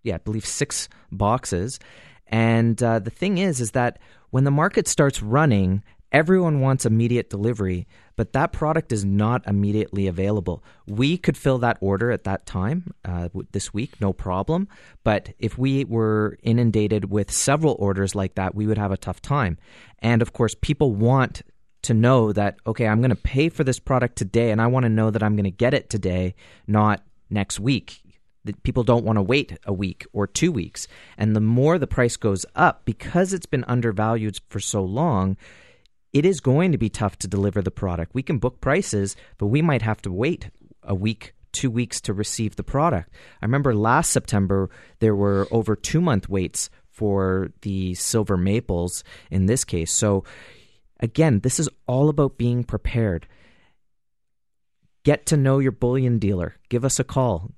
yeah, 0.03 0.17
I 0.17 0.19
believe 0.19 0.47
six 0.47 0.89
boxes. 1.11 1.81
And 2.27 2.81
uh, 2.83 2.99
the 2.99 3.11
thing 3.11 3.39
is, 3.39 3.61
is 3.61 3.73
that 3.73 3.99
when 4.31 4.45
the 4.45 4.51
market 4.51 4.87
starts 4.87 5.23
running, 5.23 5.83
everyone 6.13 6.61
wants 6.61 6.87
immediate 6.87 7.31
delivery, 7.31 7.87
but 8.17 8.33
that 8.33 8.53
product 8.53 8.93
is 8.93 9.05
not 9.05 9.47
immediately 9.47 10.07
available. 10.07 10.65
We 10.87 11.17
could 11.17 11.37
fill 11.37 11.59
that 11.59 11.79
order 11.81 12.11
at 12.11 12.25
that 12.25 12.47
time 12.47 12.95
uh, 13.05 13.29
this 13.53 13.73
week, 13.73 14.01
no 14.01 14.13
problem. 14.13 14.69
But 15.05 15.35
if 15.39 15.59
we 15.59 15.85
were 15.85 16.39
inundated 16.43 17.11
with 17.11 17.31
several 17.31 17.77
orders 17.79 18.15
like 18.15 18.35
that, 18.37 18.55
we 18.55 18.67
would 18.67 18.79
have 18.79 18.93
a 18.93 18.97
tough 18.97 19.21
time. 19.21 19.59
And 20.01 20.23
of 20.23 20.33
course, 20.33 20.55
people 20.61 20.95
want 20.95 21.43
to 21.83 21.95
know 21.95 22.33
that, 22.33 22.57
okay, 22.67 22.87
I'm 22.87 23.01
going 23.01 23.11
to 23.11 23.17
pay 23.17 23.49
for 23.49 23.63
this 23.63 23.79
product 23.79 24.17
today, 24.17 24.51
and 24.51 24.61
I 24.61 24.67
want 24.67 24.85
to 24.85 24.91
know 24.91 25.11
that 25.11 25.23
I'm 25.23 25.37
going 25.37 25.45
to 25.45 25.51
get 25.51 25.75
it 25.75 25.89
today, 25.89 26.35
not 26.67 27.03
next 27.31 27.61
week 27.61 28.03
people 28.63 28.83
don't 28.83 29.05
want 29.05 29.17
to 29.17 29.23
wait 29.23 29.59
a 29.65 29.73
week 29.73 30.07
or 30.13 30.27
two 30.27 30.53
weeks. 30.53 30.89
And 31.17 31.35
the 31.35 31.41
more 31.41 31.79
the 31.79 31.87
price 31.87 32.17
goes 32.17 32.47
up, 32.55 32.85
because 32.85 33.33
it's 33.33 33.47
been 33.47 33.65
undervalued 33.65 34.39
for 34.49 34.61
so 34.61 34.83
long, 34.83 35.37
it 36.19 36.27
is 36.27 36.41
going 36.41 36.73
to 36.73 36.79
be 36.79 36.89
tough 36.89 37.17
to 37.17 37.29
deliver 37.29 37.63
the 37.63 37.71
product. 37.71 38.13
We 38.13 38.25
can 38.25 38.39
book 38.39 38.61
prices, 38.61 39.15
but 39.39 39.47
we 39.47 39.63
might 39.63 39.83
have 39.83 40.03
to 40.03 40.11
wait 40.11 40.51
a 40.83 40.93
week, 40.93 41.33
two 41.53 41.71
weeks 41.71 42.01
to 42.01 42.13
receive 42.13 42.57
the 42.57 42.65
product. 42.65 43.15
I 43.41 43.45
remember 43.45 43.73
last 43.73 44.11
September, 44.11 44.69
there 44.99 45.15
were 45.15 45.47
over 45.53 45.77
two 45.77 46.01
month 46.01 46.29
waits 46.29 46.71
for 46.91 47.53
the 47.63 47.95
silver 47.95 48.37
maples 48.37 49.05
in 49.31 49.47
this 49.47 49.63
case. 49.65 49.93
So, 49.93 50.25
again, 50.99 51.39
this 51.45 51.61
is 51.61 51.69
all 51.87 52.09
about 52.09 52.37
being 52.37 52.65
prepared. 52.65 53.29
Get 55.05 55.25
to 55.27 55.37
know 55.37 55.61
your 55.61 55.71
bullion 55.71 56.19
dealer. 56.19 56.57
Give 56.69 56.85
us 56.85 56.99
a 56.99 57.05
call 57.05 57.53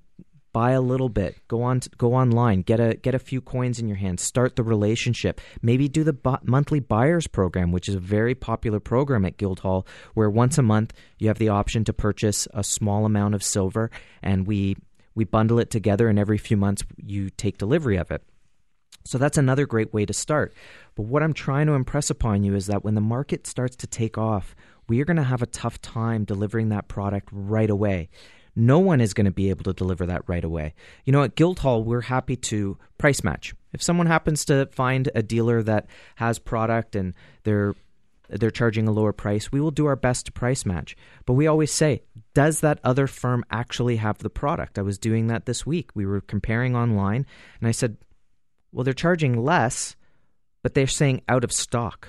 buy 0.53 0.73
a 0.73 0.81
little 0.81 1.09
bit 1.09 1.37
go 1.49 1.63
on 1.63 1.81
go 1.97 2.15
online 2.15 2.63
get 2.63 2.81
a 2.81 2.95
get 2.95 3.15
a 3.15 3.19
few 3.19 3.41
coins 3.41 3.79
in 3.79 3.87
your 3.87 3.97
hand 3.97 4.19
start 4.19 4.57
the 4.57 4.63
relationship. 4.63 5.41
Maybe 5.63 5.89
do 5.89 6.05
the 6.05 6.13
bu- 6.13 6.37
monthly 6.45 6.81
buyers 6.81 7.27
program 7.27 7.73
which 7.73 7.89
is 7.89 7.95
a 7.95 8.01
very 8.01 8.35
popular 8.35 8.81
program 8.81 9.25
at 9.25 9.37
guildhall 9.37 9.87
where 10.15 10.31
once 10.31 10.59
a 10.59 10.63
month 10.63 10.93
you 11.19 11.29
have 11.29 11.39
the 11.39 11.49
option 11.49 11.85
to 11.85 11.93
purchase 11.93 12.49
a 12.53 12.65
small 12.65 13.05
amount 13.05 13.35
of 13.35 13.43
silver 13.43 13.91
and 14.23 14.47
we 14.47 14.77
we 15.15 15.25
bundle 15.25 15.59
it 15.59 15.71
together 15.71 16.09
and 16.09 16.19
every 16.19 16.39
few 16.39 16.57
months 16.57 16.83
you 16.97 17.31
take 17.31 17.59
delivery 17.59 17.97
of 17.97 18.11
it. 18.11 18.23
So 19.05 19.19
that's 19.19 19.39
another 19.39 19.67
great 19.67 19.93
way 19.93 20.07
to 20.07 20.13
start. 20.13 20.55
But 20.95 21.05
what 21.05 21.23
i'm 21.23 21.33
trying 21.33 21.67
to 21.67 21.75
impress 21.75 22.11
upon 22.11 22.43
you 22.43 22.55
is 22.55 22.67
that 22.67 22.85
when 22.85 22.95
the 22.95 23.01
market 23.01 23.47
starts 23.47 23.77
to 23.77 23.87
take 23.87 24.19
off 24.19 24.55
we 24.89 25.01
are 25.01 25.05
going 25.05 25.17
to 25.17 25.23
have 25.23 25.41
a 25.41 25.47
tough 25.47 25.81
time 25.81 26.25
delivering 26.25 26.71
that 26.71 26.89
product 26.89 27.29
right 27.31 27.71
away 27.71 28.09
no 28.57 28.79
one 28.79 29.01
is 29.01 29.15
going 29.15 29.27
to 29.27 29.31
be 29.31 29.51
able 29.51 29.65
to 29.65 29.73
deliver 29.73 30.07
that 30.07 30.23
right 30.27 30.45
away. 30.45 30.75
You 31.05 31.13
know, 31.13 31.23
at 31.23 31.37
Guildhall, 31.37 31.85
we're 31.85 32.01
happy 32.03 32.37
to 32.37 32.77
price 32.99 33.23
match. 33.23 33.55
If 33.73 33.83
someone 33.83 34.07
happens 34.07 34.45
to 34.47 34.67
find 34.73 35.09
a 35.15 35.23
dealer 35.23 35.63
that 35.63 35.87
has 36.17 36.39
product 36.39 36.97
and 36.97 37.15
they're 37.45 37.75
they're 38.29 38.51
charging 38.51 38.87
a 38.87 38.93
lower 38.93 39.13
price, 39.13 39.51
we 39.51 39.61
will 39.61 39.73
do 39.73 39.87
our 39.87 39.97
best 39.97 40.27
to 40.27 40.33
price 40.33 40.65
match. 40.65 40.97
But 41.27 41.33
we 41.33 41.49
always 41.49 41.73
say, 41.73 42.03
does 42.33 42.61
that 42.61 42.79
other 42.85 43.09
firm 43.09 43.45
actually 43.51 43.97
have 43.97 44.19
the 44.19 44.31
product? 44.31 44.79
I 44.79 44.83
was 44.83 44.99
doing 44.99 45.27
that 45.27 45.47
this 45.47 45.67
week. 45.67 45.91
We 45.95 46.07
were 46.07 46.21
comparing 46.21 46.77
online 46.77 47.27
and 47.61 47.69
I 47.69 47.73
said, 47.73 47.97
well, 48.73 48.85
they're 48.85 48.95
charging 48.95 49.43
less, 49.43 49.97
but 50.63 50.75
they're 50.75 50.87
saying 50.87 51.23
out 51.29 51.43
of 51.43 51.53
stock. 51.53 52.09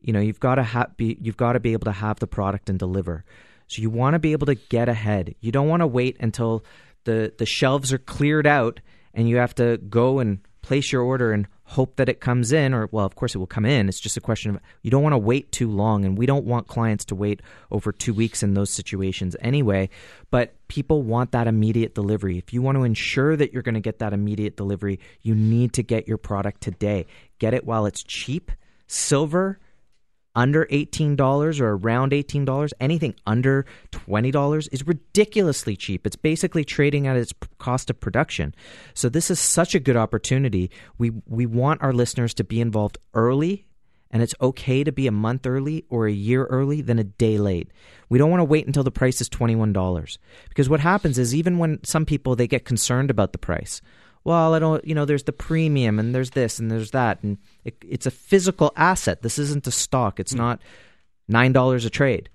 You 0.00 0.12
know, 0.12 0.20
you've 0.20 0.40
got 0.40 0.56
to 0.56 0.62
ha- 0.62 0.88
be 0.96 1.18
you've 1.20 1.36
got 1.36 1.52
to 1.52 1.60
be 1.60 1.74
able 1.74 1.84
to 1.84 1.92
have 1.92 2.18
the 2.18 2.26
product 2.26 2.70
and 2.70 2.78
deliver. 2.78 3.24
So 3.72 3.80
you 3.80 3.88
want 3.88 4.14
to 4.14 4.18
be 4.18 4.32
able 4.32 4.46
to 4.46 4.54
get 4.54 4.90
ahead. 4.90 5.34
You 5.40 5.50
don't 5.50 5.68
want 5.68 5.80
to 5.80 5.86
wait 5.86 6.18
until 6.20 6.64
the 7.04 7.32
the 7.38 7.46
shelves 7.46 7.92
are 7.92 7.98
cleared 7.98 8.46
out 8.46 8.80
and 9.14 9.28
you 9.28 9.38
have 9.38 9.54
to 9.56 9.78
go 9.78 10.18
and 10.18 10.40
place 10.60 10.92
your 10.92 11.02
order 11.02 11.32
and 11.32 11.48
hope 11.64 11.96
that 11.96 12.08
it 12.08 12.20
comes 12.20 12.52
in 12.52 12.74
or 12.74 12.88
well 12.92 13.06
of 13.06 13.14
course 13.14 13.34
it 13.34 13.38
will 13.38 13.46
come 13.46 13.64
in. 13.64 13.88
It's 13.88 13.98
just 13.98 14.18
a 14.18 14.20
question 14.20 14.54
of 14.54 14.60
you 14.82 14.90
don't 14.90 15.02
want 15.02 15.14
to 15.14 15.18
wait 15.18 15.50
too 15.52 15.70
long 15.70 16.04
and 16.04 16.18
we 16.18 16.26
don't 16.26 16.44
want 16.44 16.68
clients 16.68 17.06
to 17.06 17.14
wait 17.14 17.40
over 17.70 17.92
2 17.92 18.12
weeks 18.12 18.42
in 18.42 18.52
those 18.52 18.68
situations 18.68 19.36
anyway 19.40 19.88
but 20.30 20.54
people 20.68 21.02
want 21.02 21.32
that 21.32 21.46
immediate 21.46 21.94
delivery. 21.94 22.36
If 22.36 22.52
you 22.52 22.60
want 22.60 22.76
to 22.76 22.84
ensure 22.84 23.36
that 23.36 23.54
you're 23.54 23.62
going 23.62 23.74
to 23.74 23.80
get 23.80 24.00
that 24.00 24.12
immediate 24.12 24.56
delivery 24.56 25.00
you 25.22 25.34
need 25.34 25.72
to 25.74 25.82
get 25.82 26.06
your 26.06 26.18
product 26.18 26.60
today. 26.60 27.06
Get 27.38 27.54
it 27.54 27.64
while 27.64 27.86
it's 27.86 28.02
cheap 28.02 28.52
silver 28.86 29.58
under 30.34 30.66
$18 30.66 31.60
or 31.60 31.76
around 31.76 32.12
$18, 32.12 32.72
anything 32.80 33.14
under 33.26 33.66
$20 33.92 34.68
is 34.72 34.86
ridiculously 34.86 35.76
cheap. 35.76 36.06
It's 36.06 36.16
basically 36.16 36.64
trading 36.64 37.06
at 37.06 37.16
its 37.16 37.32
cost 37.58 37.90
of 37.90 38.00
production. 38.00 38.54
So 38.94 39.08
this 39.08 39.30
is 39.30 39.38
such 39.38 39.74
a 39.74 39.80
good 39.80 39.96
opportunity. 39.96 40.70
We 40.98 41.10
we 41.26 41.46
want 41.46 41.82
our 41.82 41.92
listeners 41.92 42.34
to 42.34 42.44
be 42.44 42.60
involved 42.60 42.98
early 43.14 43.66
and 44.10 44.22
it's 44.22 44.34
okay 44.40 44.84
to 44.84 44.92
be 44.92 45.06
a 45.06 45.12
month 45.12 45.46
early 45.46 45.84
or 45.88 46.06
a 46.06 46.12
year 46.12 46.44
early 46.44 46.82
than 46.82 46.98
a 46.98 47.04
day 47.04 47.38
late. 47.38 47.70
We 48.08 48.18
don't 48.18 48.30
want 48.30 48.40
to 48.40 48.44
wait 48.44 48.66
until 48.66 48.84
the 48.84 48.90
price 48.90 49.20
is 49.20 49.28
$21 49.30 50.18
because 50.48 50.68
what 50.68 50.80
happens 50.80 51.18
is 51.18 51.34
even 51.34 51.58
when 51.58 51.82
some 51.82 52.04
people 52.04 52.36
they 52.36 52.46
get 52.46 52.66
concerned 52.66 53.10
about 53.10 53.32
the 53.32 53.38
price 53.38 53.80
well, 54.24 54.54
I 54.54 54.58
don't, 54.58 54.84
you 54.84 54.94
know, 54.94 55.04
there's 55.04 55.24
the 55.24 55.32
premium 55.32 55.98
and 55.98 56.14
there's 56.14 56.30
this 56.30 56.58
and 56.58 56.70
there's 56.70 56.92
that. 56.92 57.22
And 57.22 57.38
it, 57.64 57.76
it's 57.86 58.06
a 58.06 58.10
physical 58.10 58.72
asset. 58.76 59.22
This 59.22 59.38
isn't 59.38 59.66
a 59.66 59.72
stock. 59.72 60.20
It's 60.20 60.34
mm. 60.34 60.38
not 60.38 60.60
$9 61.30 61.86
a 61.86 61.90
trade. 61.90 62.28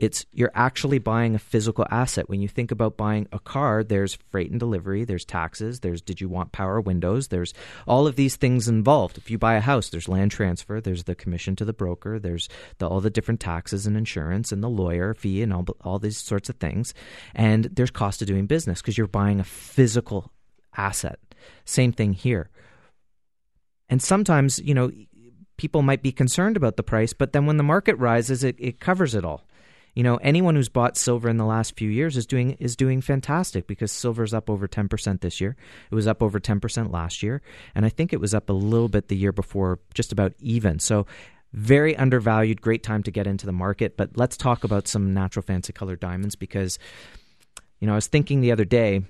It's 0.00 0.24
you're 0.32 0.50
actually 0.54 0.98
buying 0.98 1.34
a 1.34 1.38
physical 1.38 1.86
asset. 1.90 2.30
When 2.30 2.40
you 2.40 2.48
think 2.48 2.70
about 2.70 2.96
buying 2.96 3.28
a 3.32 3.38
car, 3.38 3.84
there's 3.84 4.14
freight 4.30 4.50
and 4.50 4.58
delivery, 4.58 5.04
there's 5.04 5.26
taxes, 5.26 5.80
there's 5.80 6.00
did 6.00 6.22
you 6.22 6.28
want 6.28 6.52
power 6.52 6.80
windows, 6.80 7.28
there's 7.28 7.52
all 7.86 8.06
of 8.06 8.16
these 8.16 8.34
things 8.34 8.66
involved. 8.66 9.18
If 9.18 9.30
you 9.30 9.36
buy 9.36 9.56
a 9.56 9.60
house, 9.60 9.90
there's 9.90 10.08
land 10.08 10.30
transfer, 10.30 10.80
there's 10.80 11.04
the 11.04 11.14
commission 11.14 11.54
to 11.56 11.66
the 11.66 11.74
broker, 11.74 12.18
there's 12.18 12.48
the, 12.78 12.88
all 12.88 13.02
the 13.02 13.10
different 13.10 13.40
taxes 13.40 13.86
and 13.86 13.94
insurance 13.94 14.52
and 14.52 14.62
the 14.62 14.70
lawyer 14.70 15.12
fee 15.12 15.42
and 15.42 15.52
all 15.52 15.66
all 15.82 15.98
these 15.98 16.16
sorts 16.16 16.48
of 16.48 16.56
things. 16.56 16.94
And 17.34 17.64
there's 17.66 17.90
cost 17.90 18.22
of 18.22 18.28
doing 18.28 18.46
business 18.46 18.80
because 18.80 18.96
you're 18.96 19.06
buying 19.06 19.38
a 19.38 19.44
physical 19.44 20.32
asset. 20.78 21.18
Same 21.64 21.92
thing 21.92 22.12
here. 22.12 22.50
And 23.88 24.02
sometimes, 24.02 24.58
you 24.58 24.74
know, 24.74 24.90
people 25.56 25.82
might 25.82 26.02
be 26.02 26.12
concerned 26.12 26.56
about 26.56 26.76
the 26.76 26.82
price, 26.82 27.12
but 27.12 27.32
then 27.32 27.46
when 27.46 27.56
the 27.56 27.62
market 27.62 27.96
rises, 27.96 28.44
it, 28.44 28.56
it 28.58 28.80
covers 28.80 29.14
it 29.14 29.24
all. 29.24 29.46
You 29.94 30.04
know, 30.04 30.16
anyone 30.18 30.54
who's 30.54 30.68
bought 30.68 30.96
silver 30.96 31.28
in 31.28 31.36
the 31.36 31.44
last 31.44 31.76
few 31.76 31.90
years 31.90 32.16
is 32.16 32.24
doing 32.24 32.52
is 32.52 32.76
doing 32.76 33.00
fantastic 33.00 33.66
because 33.66 33.90
silver's 33.90 34.32
up 34.32 34.48
over 34.48 34.68
10% 34.68 35.20
this 35.20 35.40
year. 35.40 35.56
It 35.90 35.94
was 35.94 36.06
up 36.06 36.22
over 36.22 36.38
10% 36.38 36.92
last 36.92 37.22
year, 37.24 37.42
and 37.74 37.84
I 37.84 37.88
think 37.88 38.12
it 38.12 38.20
was 38.20 38.32
up 38.32 38.48
a 38.48 38.52
little 38.52 38.88
bit 38.88 39.08
the 39.08 39.16
year 39.16 39.32
before, 39.32 39.80
just 39.92 40.12
about 40.12 40.32
even. 40.38 40.78
So 40.78 41.06
very 41.52 41.96
undervalued, 41.96 42.62
great 42.62 42.84
time 42.84 43.02
to 43.02 43.10
get 43.10 43.26
into 43.26 43.46
the 43.46 43.52
market, 43.52 43.96
but 43.96 44.16
let's 44.16 44.36
talk 44.36 44.62
about 44.62 44.86
some 44.86 45.12
natural 45.12 45.42
fancy 45.42 45.72
color 45.72 45.96
diamonds 45.96 46.36
because 46.36 46.78
you 47.80 47.86
know, 47.86 47.94
I 47.94 47.96
was 47.96 48.06
thinking 48.06 48.40
the 48.40 48.52
other 48.52 48.64
day 48.64 49.02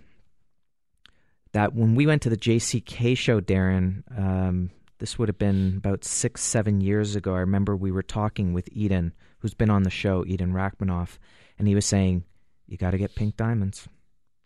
that 1.52 1.74
when 1.74 1.94
we 1.94 2.06
went 2.06 2.22
to 2.22 2.30
the 2.30 2.36
JCK 2.36 3.16
show, 3.16 3.40
Darren, 3.40 4.02
um, 4.16 4.70
this 4.98 5.18
would 5.18 5.28
have 5.28 5.38
been 5.38 5.76
about 5.78 6.04
six, 6.04 6.42
seven 6.42 6.80
years 6.80 7.16
ago. 7.16 7.34
I 7.34 7.40
remember 7.40 7.74
we 7.74 7.90
were 7.90 8.02
talking 8.02 8.52
with 8.52 8.68
Eden, 8.72 9.12
who's 9.38 9.54
been 9.54 9.70
on 9.70 9.82
the 9.82 9.90
show, 9.90 10.24
Eden 10.26 10.52
Rachminov, 10.52 11.18
and 11.58 11.66
he 11.66 11.74
was 11.74 11.86
saying, 11.86 12.24
You 12.66 12.76
got 12.76 12.92
to 12.92 12.98
get 12.98 13.14
pink 13.14 13.36
diamonds. 13.36 13.88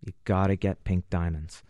You 0.01 0.13
got 0.25 0.47
to 0.47 0.57
get 0.57 0.85
pink 0.85 1.11
diamonds. 1.11 1.63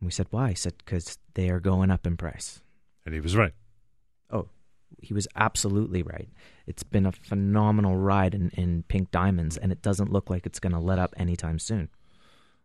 And 0.00 0.06
we 0.06 0.10
said, 0.10 0.26
Why? 0.30 0.50
He 0.50 0.54
said, 0.54 0.74
Because 0.78 1.18
they 1.34 1.48
are 1.48 1.60
going 1.60 1.90
up 1.90 2.06
in 2.06 2.16
price. 2.16 2.60
And 3.06 3.14
he 3.14 3.20
was 3.20 3.36
right. 3.36 3.52
Oh, 4.30 4.48
he 5.00 5.14
was 5.14 5.28
absolutely 5.36 6.02
right. 6.02 6.28
It's 6.66 6.82
been 6.82 7.06
a 7.06 7.12
phenomenal 7.12 7.96
ride 7.96 8.34
in, 8.34 8.50
in 8.50 8.84
pink 8.88 9.10
diamonds, 9.10 9.56
and 9.56 9.70
it 9.70 9.82
doesn't 9.82 10.12
look 10.12 10.28
like 10.28 10.46
it's 10.46 10.60
going 10.60 10.72
to 10.72 10.78
let 10.78 10.98
up 10.98 11.14
anytime 11.16 11.58
soon. 11.58 11.88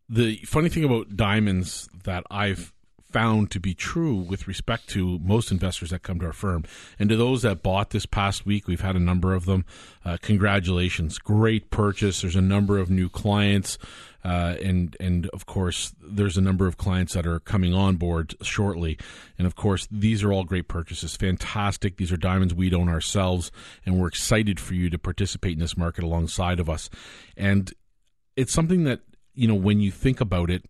The 0.10 0.38
funny 0.38 0.70
thing 0.70 0.84
about 0.84 1.16
diamonds 1.16 1.88
that 2.04 2.24
I've 2.32 2.74
found 3.12 3.50
to 3.52 3.60
be 3.60 3.74
true 3.74 4.16
with 4.16 4.48
respect 4.48 4.88
to 4.90 5.20
most 5.20 5.52
investors 5.52 5.90
that 5.90 6.04
come 6.04 6.20
to 6.20 6.28
our 6.28 6.34
firm. 6.34 6.64
And 7.00 7.10
to 7.10 7.16
those 7.16 7.42
that 7.42 7.64
bought 7.64 7.90
this 7.90 8.06
past 8.06 8.46
week, 8.46 8.68
we've 8.68 8.82
had 8.82 8.96
a 8.96 9.00
number 9.00 9.34
of 9.34 9.46
them. 9.46 9.66
Uh, 10.06 10.18
congratulations. 10.22 11.18
Great 11.18 11.72
purchase. 11.72 12.22
There's 12.22 12.36
a 12.36 12.42
number 12.42 12.78
of 12.78 12.90
new 12.90 13.10
clients. 13.10 13.78
Uh, 14.24 14.56
and 14.62 14.98
and 15.00 15.28
of 15.28 15.46
course, 15.46 15.94
there's 16.02 16.38
a 16.38 16.42
number 16.42 16.68
of 16.68 16.78
clients 16.78 17.14
that 17.14 17.26
are 17.26 17.40
coming 17.40 17.74
on 17.74 17.96
board 17.96 18.36
shortly. 18.42 18.98
And 19.38 19.48
of 19.48 19.56
course, 19.56 19.88
these 19.90 20.24
are 20.24 20.34
all 20.34 20.44
great 20.44 20.68
purchases. 20.68 21.16
Fantastic. 21.16 21.98
These 21.98 22.12
are 22.12 22.18
diamonds 22.18 22.54
we 22.54 22.74
own 22.74 22.90
ourselves, 22.90 23.50
and 23.86 23.98
we're 23.98 24.10
excited 24.10 24.60
for 24.60 24.74
you 24.74 24.90
to 24.90 25.00
participate 25.00 25.54
in 25.54 25.60
this 25.60 25.78
market 25.78 26.04
alongside 26.04 26.60
of 26.60 26.70
us. 26.70 26.90
And 27.38 27.74
it's 28.36 28.52
something 28.52 28.84
that 28.84 29.00
you 29.40 29.48
know 29.48 29.56
when 29.56 29.80
you 29.80 29.90
think 29.90 30.20
about 30.20 30.50
it, 30.50 30.66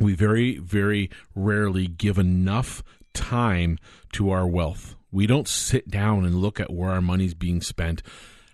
we 0.00 0.14
very, 0.14 0.58
very 0.58 1.10
rarely 1.34 1.86
give 1.86 2.18
enough 2.18 2.82
time 3.14 3.78
to 4.12 4.30
our 4.30 4.46
wealth. 4.46 4.96
We 5.10 5.26
don't 5.26 5.48
sit 5.48 5.88
down 5.88 6.26
and 6.26 6.42
look 6.42 6.60
at 6.60 6.70
where 6.70 6.90
our 6.90 7.00
money's 7.00 7.32
being 7.32 7.62
spent, 7.62 8.02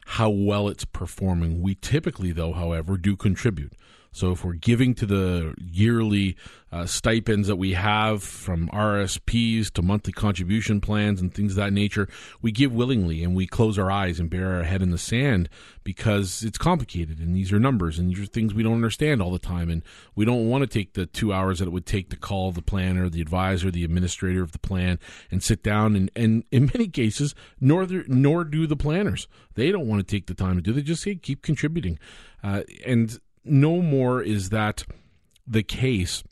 how 0.06 0.30
well 0.30 0.68
it's 0.68 0.84
performing. 0.84 1.60
We 1.60 1.74
typically, 1.74 2.30
though, 2.30 2.52
however, 2.52 2.96
do 2.96 3.16
contribute. 3.16 3.72
So 4.12 4.32
if 4.32 4.44
we're 4.44 4.52
giving 4.52 4.94
to 4.96 5.06
the 5.06 5.54
yearly 5.58 6.36
uh, 6.70 6.84
stipends 6.86 7.48
that 7.48 7.56
we 7.56 7.72
have 7.72 8.22
from 8.22 8.68
RSPs 8.68 9.70
to 9.72 9.82
monthly 9.82 10.12
contribution 10.12 10.80
plans 10.82 11.20
and 11.20 11.32
things 11.32 11.52
of 11.52 11.56
that 11.56 11.72
nature, 11.72 12.08
we 12.42 12.52
give 12.52 12.72
willingly 12.72 13.24
and 13.24 13.34
we 13.34 13.46
close 13.46 13.78
our 13.78 13.90
eyes 13.90 14.20
and 14.20 14.28
bury 14.28 14.58
our 14.58 14.62
head 14.64 14.82
in 14.82 14.90
the 14.90 14.98
sand 14.98 15.48
because 15.82 16.42
it's 16.42 16.58
complicated 16.58 17.18
and 17.20 17.34
these 17.34 17.52
are 17.52 17.58
numbers 17.58 17.98
and 17.98 18.10
these 18.10 18.20
are 18.20 18.26
things 18.26 18.52
we 18.52 18.62
don't 18.62 18.74
understand 18.74 19.22
all 19.22 19.30
the 19.30 19.38
time 19.38 19.70
and 19.70 19.82
we 20.14 20.24
don't 20.24 20.48
want 20.48 20.62
to 20.62 20.66
take 20.68 20.92
the 20.92 21.06
two 21.06 21.32
hours 21.32 21.58
that 21.58 21.68
it 21.68 21.72
would 21.72 21.86
take 21.86 22.10
to 22.10 22.16
call 22.16 22.52
the 22.52 22.62
planner, 22.62 23.08
the 23.08 23.22
advisor, 23.22 23.70
the 23.70 23.84
administrator 23.84 24.42
of 24.42 24.52
the 24.52 24.58
plan 24.58 24.98
and 25.30 25.42
sit 25.42 25.62
down 25.62 25.96
and, 25.96 26.10
and 26.14 26.44
in 26.50 26.66
many 26.74 26.86
cases 26.86 27.34
nor 27.60 27.86
nor 28.06 28.44
do 28.44 28.66
the 28.66 28.76
planners. 28.76 29.26
They 29.54 29.70
don't 29.72 29.86
want 29.86 30.06
to 30.06 30.16
take 30.16 30.26
the 30.26 30.34
time 30.34 30.56
to 30.56 30.62
do. 30.62 30.72
They 30.72 30.82
just 30.82 31.02
say 31.02 31.14
keep 31.14 31.42
contributing, 31.42 31.98
uh, 32.42 32.62
and 32.86 33.18
no 33.44 33.82
more 33.82 34.22
is 34.22 34.50
that 34.50 34.84
the 35.46 35.62
case 35.62 36.22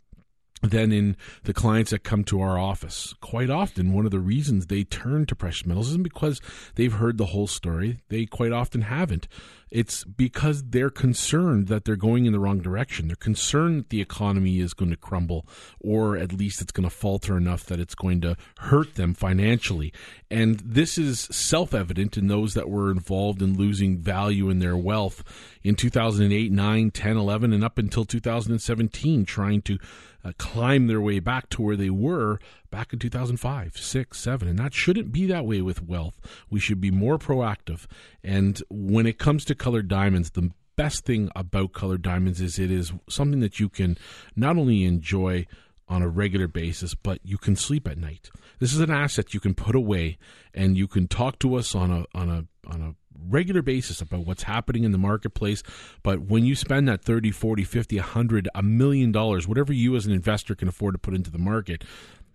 than 0.63 0.93
in 0.93 1.17
the 1.45 1.55
clients 1.55 1.91
that 1.91 2.05
come 2.05 2.23
to 2.25 2.41
our 2.41 2.59
office. 2.59 3.15
Quite 3.21 3.51
often, 3.51 3.93
one 3.93 4.05
of 4.05 4.11
the 4.11 4.19
reasons 4.19 4.67
they 4.67 4.85
turn 4.85 5.25
to 5.27 5.35
precious 5.35 5.67
metals 5.67 5.89
isn't 5.89 6.03
because 6.03 6.41
they've 6.75 6.93
heard 6.93 7.17
the 7.17 7.27
whole 7.27 7.47
story. 7.47 8.01
They 8.09 8.27
quite 8.27 8.53
often 8.53 8.83
haven't. 8.83 9.27
It's 9.71 10.05
because 10.05 10.65
they're 10.71 10.91
concerned 10.91 11.69
that 11.69 11.85
they're 11.85 11.97
going 11.97 12.27
in 12.27 12.33
the 12.33 12.41
wrong 12.41 12.61
direction. 12.61 13.07
They're 13.07 13.17
concerned 13.17 13.79
that 13.79 13.89
the 13.91 14.01
economy 14.01 14.59
is 14.59 14.75
going 14.75 14.91
to 14.91 14.97
crumble, 14.97 15.47
or 15.79 16.17
at 16.17 16.33
least 16.33 16.61
it's 16.61 16.73
going 16.73 16.89
to 16.89 16.95
falter 16.95 17.37
enough 17.37 17.65
that 17.67 17.79
it's 17.79 17.95
going 17.95 18.21
to 18.23 18.37
hurt 18.59 18.97
them 18.97 19.15
financially. 19.15 19.93
And 20.31 20.61
this 20.61 20.99
is 20.99 21.21
self 21.21 21.73
evident 21.73 22.17
in 22.17 22.27
those 22.27 22.55
that 22.55 22.69
were 22.69 22.91
involved 22.91 23.43
in 23.43 23.57
losing 23.57 23.99
value 23.99 24.51
in 24.51 24.59
their 24.59 24.77
wealth 24.77 25.23
in 25.63 25.77
2008, 25.77 26.51
9, 26.51 26.91
10, 26.91 27.17
11, 27.17 27.53
and 27.53 27.65
up 27.65 27.79
until 27.79 28.05
2017, 28.05 29.25
trying 29.25 29.63
to 29.63 29.79
uh, 30.25 30.33
climb 30.39 30.87
their 30.87 31.01
way 31.01 31.19
back 31.19 31.49
to 31.51 31.63
where 31.63 31.77
they 31.77 31.91
were 31.91 32.39
back 32.71 32.93
in 32.93 32.99
2005, 32.99 33.77
6, 33.77 34.19
7. 34.19 34.49
And 34.49 34.59
that 34.59 34.75
shouldn't 34.75 35.13
be 35.13 35.27
that 35.27 35.47
way 35.47 35.61
with 35.61 35.83
wealth. 35.83 36.21
We 36.49 36.61
should 36.61 36.81
be 36.81 36.91
more 36.91 37.19
proactive. 37.19 37.87
And 38.23 38.63
when 38.71 39.07
it 39.07 39.19
comes 39.19 39.45
to 39.47 39.55
colored 39.55 39.89
diamonds, 39.89 40.31
the 40.31 40.51
best 40.77 41.05
thing 41.05 41.31
about 41.37 41.73
colored 41.73 42.03
diamonds 42.03 42.41
is 42.41 42.59
it 42.59 42.71
is 42.71 42.93
something 43.09 43.41
that 43.41 43.61
you 43.61 43.69
can 43.69 43.99
not 44.35 44.57
only 44.57 44.85
enjoy 44.85 45.47
on 45.89 46.03
a 46.03 46.09
regular 46.09 46.47
basis, 46.47 46.95
but 46.95 47.19
you 47.25 47.37
can 47.37 47.57
sleep 47.57 47.87
at 47.89 47.99
night. 47.99 48.31
This 48.61 48.73
is 48.73 48.81
an 48.81 48.91
asset 48.91 49.35
you 49.35 49.41
can 49.41 49.55
put 49.55 49.75
away 49.75 50.19
and 50.55 50.79
you 50.79 50.87
can 50.87 51.09
talk 51.09 51.39
to 51.41 51.57
us 51.57 51.75
on 51.75 51.91
a 51.91 52.05
on 52.17 52.31
a 52.31 52.71
on 52.71 52.81
a 52.81 52.95
regular 53.29 53.63
basis 53.63 54.01
about 54.01 54.25
what's 54.27 54.45
happening 54.45 54.85
in 54.85 54.93
the 54.93 54.99
marketplace. 54.99 55.63
But 56.03 56.23
when 56.23 56.45
you 56.45 56.55
spend 56.55 56.89
that 56.89 57.05
30, 57.05 57.31
40, 57.31 57.65
50, 57.65 57.97
100, 57.97 58.49
a 58.55 58.63
million 58.63 59.13
dollars, 59.13 59.47
whatever 59.47 59.73
you 59.73 59.97
as 59.97 60.07
an 60.07 60.13
investor 60.13 60.55
can 60.55 60.69
afford 60.69 60.95
to 60.95 60.99
put 60.99 61.15
into 61.15 61.31
the 61.31 61.39
market, 61.39 61.85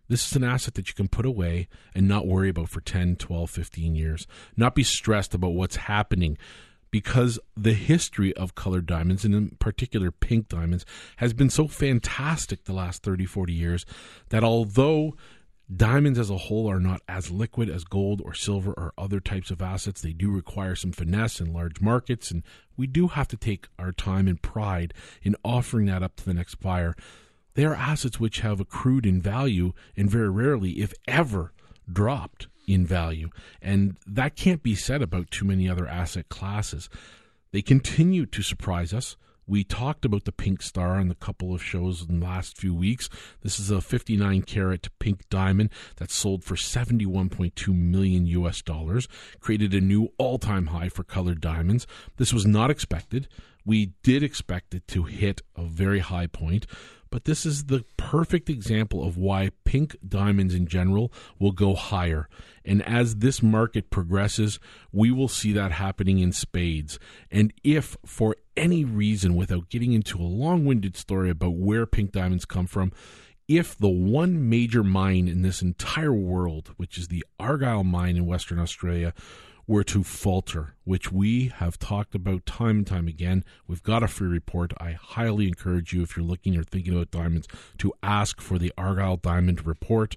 this 0.08 0.28
is 0.28 0.36
an 0.36 0.44
asset 0.44 0.76
that 0.76 0.88
you 0.88 0.94
can 0.94 1.08
put 1.08 1.26
away 1.26 1.68
and 1.94 2.08
not 2.08 2.28
worry 2.28 2.50
about 2.50 2.70
for 2.70 2.82
10, 2.82 3.16
12, 3.16 3.50
15 3.50 3.96
years. 3.96 4.28
Not 4.56 4.76
be 4.76 4.84
stressed 4.84 5.34
about 5.34 5.54
what's 5.54 5.76
happening 5.76 6.38
because 6.92 7.40
the 7.58 7.74
history 7.74 8.34
of 8.38 8.56
colored 8.56 8.86
diamonds, 8.86 9.26
and 9.26 9.36
in 9.36 9.50
particular 9.60 10.12
pink 10.12 10.48
diamonds, 10.48 10.86
has 11.18 11.34
been 11.34 11.50
so 11.50 11.68
fantastic 11.68 12.64
the 12.64 12.74
last 12.74 13.04
30, 13.04 13.26
40 13.26 13.54
years 13.54 13.86
that 14.30 14.44
although 14.44 15.16
Diamonds 15.74 16.20
as 16.20 16.30
a 16.30 16.38
whole 16.38 16.70
are 16.70 16.80
not 16.80 17.02
as 17.10 17.32
liquid 17.32 17.72
as 17.72 17.84
gold 17.84 18.22
or 18.24 18.36
silver 18.36 18.72
or 18.74 18.94
other 19.00 19.20
types 19.20 19.50
of 19.50 19.64
assets. 19.64 20.00
They 20.00 20.14
do 20.14 20.30
require 20.30 20.76
some 20.76 20.92
finesse 20.92 21.40
in 21.40 21.54
large 21.54 21.82
markets, 21.82 22.30
and 22.30 22.44
we 22.78 22.86
do 22.86 23.08
have 23.08 23.28
to 23.30 23.38
take 23.38 23.68
our 23.80 23.92
time 23.92 24.28
and 24.28 24.40
pride 24.40 24.94
in 25.24 25.36
offering 25.44 25.88
that 25.88 26.04
up 26.04 26.18
to 26.18 26.26
the 26.26 26.36
next 26.36 26.56
buyer. 26.56 26.96
They 27.56 27.66
are 27.66 27.74
assets 27.74 28.20
which 28.20 28.42
have 28.42 28.60
accrued 28.60 29.06
in 29.06 29.22
value 29.22 29.74
and 29.98 30.10
very 30.10 30.30
rarely, 30.30 30.82
if 30.82 30.94
ever, 31.08 31.52
dropped 31.92 32.48
in 32.68 32.86
value. 32.86 33.30
And 33.62 33.98
that 34.06 34.36
can't 34.36 34.64
be 34.64 34.76
said 34.76 35.02
about 35.02 35.32
too 35.32 35.46
many 35.46 35.70
other 35.70 35.88
asset 35.88 36.30
classes. 36.30 36.90
They 37.52 37.62
continue 37.62 38.26
to 38.28 38.42
surprise 38.42 38.94
us. 38.94 39.16
We 39.48 39.64
talked 39.64 40.06
about 40.06 40.26
the 40.26 40.32
pink 40.32 40.64
star 40.64 41.00
in 41.00 41.12
a 41.12 41.16
couple 41.16 41.54
of 41.54 41.64
shows 41.64 42.02
in 42.02 42.20
the 42.20 42.26
last 42.26 42.58
few 42.58 42.74
weeks. 42.74 43.10
This 43.42 43.60
is 43.60 43.70
a 43.70 43.80
59 43.80 44.42
carat 44.42 44.90
pink 44.98 45.30
diamond 45.30 45.70
that 45.98 46.10
sold 46.10 46.44
for 46.44 46.56
71.2 46.56 47.68
million 47.68 48.26
US 48.26 48.64
dollars, 48.64 49.08
created 49.40 49.74
a 49.74 49.82
new 49.82 50.10
all 50.18 50.40
time 50.40 50.68
high 50.68 50.90
for 50.90 51.04
colored 51.04 51.42
diamonds. 51.42 51.86
This 52.18 52.34
was 52.34 52.48
not 52.48 52.72
expected. 52.72 53.28
We 53.64 53.94
did 54.02 54.24
expect 54.24 54.74
it 54.74 54.88
to 54.90 55.04
hit 55.04 55.42
a 55.56 55.64
very 55.64 56.00
high 56.00 56.28
point, 56.28 56.66
but 57.16 57.24
this 57.24 57.46
is 57.46 57.68
the 57.68 57.86
perfect 57.96 58.50
example 58.50 59.02
of 59.02 59.16
why 59.16 59.50
pink 59.64 59.96
diamonds 60.06 60.54
in 60.54 60.68
general 60.68 61.14
will 61.40 61.54
go 61.54 61.74
higher. 61.74 62.28
And 62.66 62.82
as 62.82 63.16
this 63.16 63.42
market 63.42 63.90
progresses, 63.90 64.60
we 64.92 65.12
will 65.12 65.30
see 65.30 65.54
that 65.54 65.72
happening 65.72 66.20
in 66.20 66.34
spades. 66.34 67.00
And 67.32 67.54
if 67.64 67.96
for 68.06 68.36
any 68.58 68.84
reason, 68.84 69.38
without 69.38 69.70
getting 69.70 69.94
into 69.94 70.20
a 70.20 70.28
long 70.28 70.66
winded 70.66 70.98
story 70.98 71.30
about 71.30 71.56
where 71.56 71.86
pink 71.86 72.12
diamonds 72.12 72.44
come 72.44 72.68
from, 72.68 72.92
if 73.48 73.78
the 73.78 73.88
one 73.88 74.50
major 74.50 74.84
mine 74.84 75.30
in 75.30 75.42
this 75.42 75.62
entire 75.62 76.12
world, 76.12 76.74
which 76.76 76.98
is 76.98 77.08
the 77.08 77.26
Argyle 77.40 77.86
mine 77.86 78.18
in 78.18 78.26
Western 78.26 78.60
Australia, 78.60 79.14
were 79.68 79.84
to 79.84 80.04
falter, 80.04 80.76
which 80.84 81.12
we 81.12 81.48
have 81.58 81.80
talked 81.80 82.14
about 82.16 82.46
time 82.46 82.78
and 82.78 82.88
time 82.88 83.08
again, 83.08 83.44
we've 83.68 83.84
got 83.84 84.04
a 84.04 84.08
free 84.08 84.28
report. 84.28 84.74
I 84.80 84.92
highly 84.92 85.48
encourage 85.48 85.92
you, 85.94 86.04
if 86.04 86.16
you're 86.16 86.26
looking 86.26 86.56
or 86.58 86.64
thinking 86.64 86.94
about 86.94 87.12
diamonds, 87.12 87.48
to 87.80 87.94
ask 88.04 88.42
for 88.42 88.60
the 88.60 88.72
Argyle 88.78 89.18
Diamond 89.18 89.66
Report. 89.66 90.16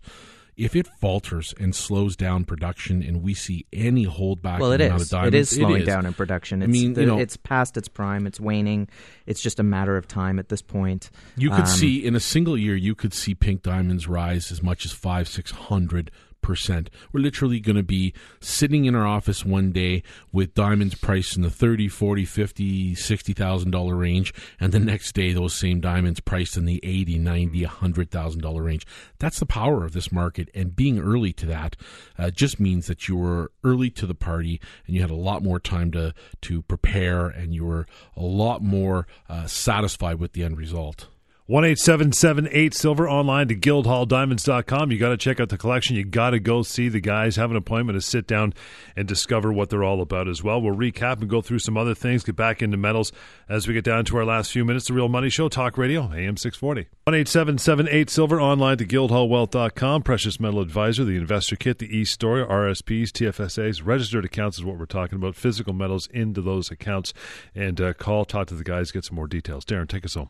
If 0.56 0.74
it 0.74 0.88
falters 1.00 1.54
and 1.60 1.72
slows 1.72 2.16
down 2.16 2.44
production 2.44 3.00
and 3.00 3.22
we 3.22 3.32
see 3.32 3.64
any 3.72 4.06
holdback 4.06 4.58
well 4.58 4.72
it 4.72 4.80
in 4.80 4.80
the 4.80 4.86
amount 4.86 5.02
is. 5.02 5.08
Diamonds, 5.10 5.34
it 5.34 5.38
is 5.38 5.50
slowing 5.50 5.76
it 5.76 5.80
is. 5.82 5.86
down 5.86 6.04
in 6.04 6.14
production. 6.14 6.62
It's, 6.62 6.68
I 6.68 6.72
mean, 6.72 6.92
the- 6.94 7.00
you 7.02 7.06
know- 7.06 7.20
it's 7.20 7.36
past 7.36 7.76
its 7.76 7.86
prime. 7.86 8.26
It's 8.26 8.40
waning. 8.40 8.88
It's 9.24 9.40
just 9.40 9.60
a 9.60 9.62
matter 9.62 9.96
of 9.96 10.08
time 10.08 10.40
at 10.40 10.48
this 10.48 10.60
point. 10.60 11.10
You 11.36 11.50
could 11.50 11.60
Um, 11.60 11.66
see 11.66 12.04
in 12.04 12.16
a 12.16 12.20
single 12.20 12.58
year, 12.58 12.74
you 12.74 12.96
could 12.96 13.14
see 13.14 13.36
pink 13.36 13.62
diamonds 13.62 14.08
rise 14.08 14.50
as 14.50 14.60
much 14.60 14.84
as 14.84 14.90
five, 14.90 15.28
six 15.28 15.52
hundred 15.52 16.10
percent. 16.40 16.90
We're 17.12 17.20
literally 17.20 17.60
going 17.60 17.76
to 17.76 17.82
be 17.82 18.12
sitting 18.40 18.84
in 18.84 18.94
our 18.94 19.06
office 19.06 19.44
one 19.44 19.72
day 19.72 20.02
with 20.32 20.54
diamonds 20.54 20.94
priced 20.94 21.36
in 21.36 21.42
the 21.42 21.50
30, 21.50 21.88
40, 21.88 22.24
50, 22.24 22.94
60,000 22.94 23.70
dollar 23.70 23.96
range 23.96 24.32
and 24.60 24.72
the 24.72 24.78
next 24.78 25.12
day 25.12 25.32
those 25.32 25.54
same 25.54 25.80
diamonds 25.80 26.20
priced 26.20 26.56
in 26.56 26.64
the 26.64 26.80
80, 26.82 27.18
90, 27.18 27.64
100,000 27.64 28.40
dollar 28.40 28.62
range. 28.62 28.86
That's 29.18 29.38
the 29.38 29.46
power 29.46 29.84
of 29.84 29.92
this 29.92 30.12
market 30.12 30.48
and 30.54 30.74
being 30.74 30.98
early 30.98 31.32
to 31.34 31.46
that 31.46 31.76
uh, 32.18 32.30
just 32.30 32.60
means 32.60 32.86
that 32.86 33.08
you 33.08 33.16
were 33.16 33.52
early 33.64 33.90
to 33.90 34.06
the 34.06 34.14
party 34.14 34.60
and 34.86 34.94
you 34.94 35.02
had 35.02 35.10
a 35.10 35.14
lot 35.14 35.42
more 35.42 35.60
time 35.60 35.90
to 35.92 36.14
to 36.42 36.62
prepare 36.62 37.26
and 37.26 37.54
you 37.54 37.64
were 37.64 37.86
a 38.16 38.22
lot 38.22 38.62
more 38.62 39.06
uh, 39.28 39.46
satisfied 39.46 40.18
with 40.18 40.32
the 40.32 40.44
end 40.44 40.56
result. 40.56 41.08
One 41.48 41.64
eight 41.64 41.78
seven 41.78 42.12
seven 42.12 42.46
eight 42.50 42.74
silver 42.74 43.08
online 43.08 43.48
to 43.48 43.56
guildhalldiamonds.com. 43.56 44.92
You 44.92 44.98
got 44.98 45.08
to 45.08 45.16
check 45.16 45.40
out 45.40 45.48
the 45.48 45.56
collection. 45.56 45.96
You 45.96 46.04
got 46.04 46.30
to 46.30 46.40
go 46.40 46.62
see 46.62 46.90
the 46.90 47.00
guys, 47.00 47.36
have 47.36 47.50
an 47.50 47.56
appointment 47.56 47.96
to 47.96 48.02
sit 48.02 48.26
down 48.26 48.52
and 48.94 49.08
discover 49.08 49.50
what 49.50 49.70
they're 49.70 49.82
all 49.82 50.02
about 50.02 50.28
as 50.28 50.44
well. 50.44 50.60
We'll 50.60 50.76
recap 50.76 51.22
and 51.22 51.30
go 51.30 51.40
through 51.40 51.60
some 51.60 51.78
other 51.78 51.94
things, 51.94 52.22
get 52.22 52.36
back 52.36 52.60
into 52.60 52.76
metals 52.76 53.12
as 53.48 53.66
we 53.66 53.72
get 53.72 53.82
down 53.82 54.04
to 54.04 54.18
our 54.18 54.26
last 54.26 54.52
few 54.52 54.62
minutes. 54.62 54.88
The 54.88 54.92
Real 54.92 55.08
Money 55.08 55.30
Show, 55.30 55.48
Talk 55.48 55.78
Radio, 55.78 56.02
AM 56.12 56.36
640. 56.36 56.86
One 57.04 57.14
eight 57.14 57.28
seven 57.28 57.56
seven 57.56 57.88
eight 57.88 58.10
silver 58.10 58.38
online 58.38 58.76
to 58.76 58.84
guildhallwealth.com. 58.84 60.02
Precious 60.02 60.38
Metal 60.38 60.60
Advisor, 60.60 61.04
the 61.04 61.16
Investor 61.16 61.56
Kit, 61.56 61.78
the 61.78 61.96
e-store, 61.96 62.46
RSPs, 62.46 63.08
TFSAs, 63.08 63.86
registered 63.86 64.26
accounts 64.26 64.58
is 64.58 64.66
what 64.66 64.76
we're 64.76 64.84
talking 64.84 65.16
about. 65.16 65.34
Physical 65.34 65.72
metals 65.72 66.08
into 66.08 66.42
those 66.42 66.70
accounts. 66.70 67.14
And 67.54 67.80
uh, 67.80 67.94
call, 67.94 68.26
talk 68.26 68.48
to 68.48 68.54
the 68.54 68.64
guys, 68.64 68.90
get 68.90 69.06
some 69.06 69.16
more 69.16 69.26
details. 69.26 69.64
Darren, 69.64 69.88
take 69.88 70.04
us 70.04 70.12
home. 70.12 70.28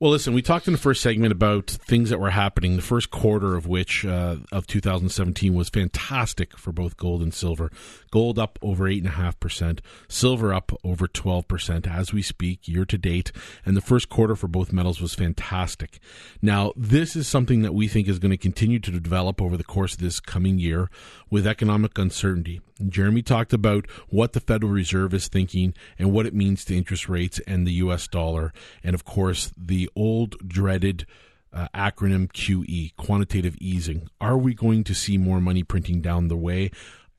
Well, 0.00 0.12
listen, 0.12 0.32
we 0.32 0.42
talked 0.42 0.68
in 0.68 0.72
the 0.72 0.78
first 0.78 1.02
segment 1.02 1.32
about 1.32 1.66
things 1.66 2.10
that 2.10 2.20
were 2.20 2.30
happening. 2.30 2.76
The 2.76 2.82
first 2.82 3.10
quarter 3.10 3.56
of 3.56 3.66
which 3.66 4.04
uh, 4.06 4.36
of 4.52 4.68
2017 4.68 5.52
was 5.52 5.70
fantastic 5.70 6.56
for 6.56 6.70
both 6.70 6.96
gold 6.96 7.20
and 7.20 7.34
silver. 7.34 7.72
Gold 8.12 8.38
up 8.38 8.60
over 8.62 8.86
eight 8.86 9.02
and 9.02 9.08
a 9.08 9.16
half 9.16 9.40
percent, 9.40 9.82
silver 10.06 10.54
up 10.54 10.70
over 10.84 11.08
12 11.08 11.48
percent 11.48 11.88
as 11.88 12.12
we 12.12 12.22
speak, 12.22 12.68
year 12.68 12.84
to 12.84 12.96
date. 12.96 13.32
And 13.66 13.76
the 13.76 13.80
first 13.80 14.08
quarter 14.08 14.36
for 14.36 14.46
both 14.46 14.72
metals 14.72 15.00
was 15.00 15.16
fantastic. 15.16 15.98
Now, 16.40 16.72
this 16.76 17.16
is 17.16 17.26
something 17.26 17.62
that 17.62 17.74
we 17.74 17.88
think 17.88 18.06
is 18.06 18.20
going 18.20 18.30
to 18.30 18.36
continue 18.36 18.78
to 18.78 18.92
develop 18.92 19.42
over 19.42 19.56
the 19.56 19.64
course 19.64 19.94
of 19.94 19.98
this 19.98 20.20
coming 20.20 20.60
year 20.60 20.90
with 21.28 21.44
economic 21.44 21.98
uncertainty. 21.98 22.60
Jeremy 22.86 23.22
talked 23.22 23.52
about 23.52 23.90
what 24.08 24.32
the 24.32 24.40
Federal 24.40 24.70
Reserve 24.70 25.12
is 25.12 25.28
thinking 25.28 25.74
and 25.98 26.12
what 26.12 26.26
it 26.26 26.34
means 26.34 26.64
to 26.64 26.76
interest 26.76 27.08
rates 27.08 27.40
and 27.46 27.66
the 27.66 27.72
U.S. 27.72 28.06
dollar, 28.06 28.52
and 28.84 28.94
of 28.94 29.04
course 29.04 29.52
the 29.56 29.87
old 29.94 30.36
dreaded 30.46 31.06
uh, 31.52 31.68
acronym 31.74 32.30
QE, 32.30 32.94
quantitative 32.96 33.56
easing. 33.60 34.08
Are 34.20 34.36
we 34.36 34.54
going 34.54 34.84
to 34.84 34.94
see 34.94 35.18
more 35.18 35.40
money 35.40 35.62
printing 35.62 36.00
down 36.00 36.28
the 36.28 36.36
way? 36.36 36.70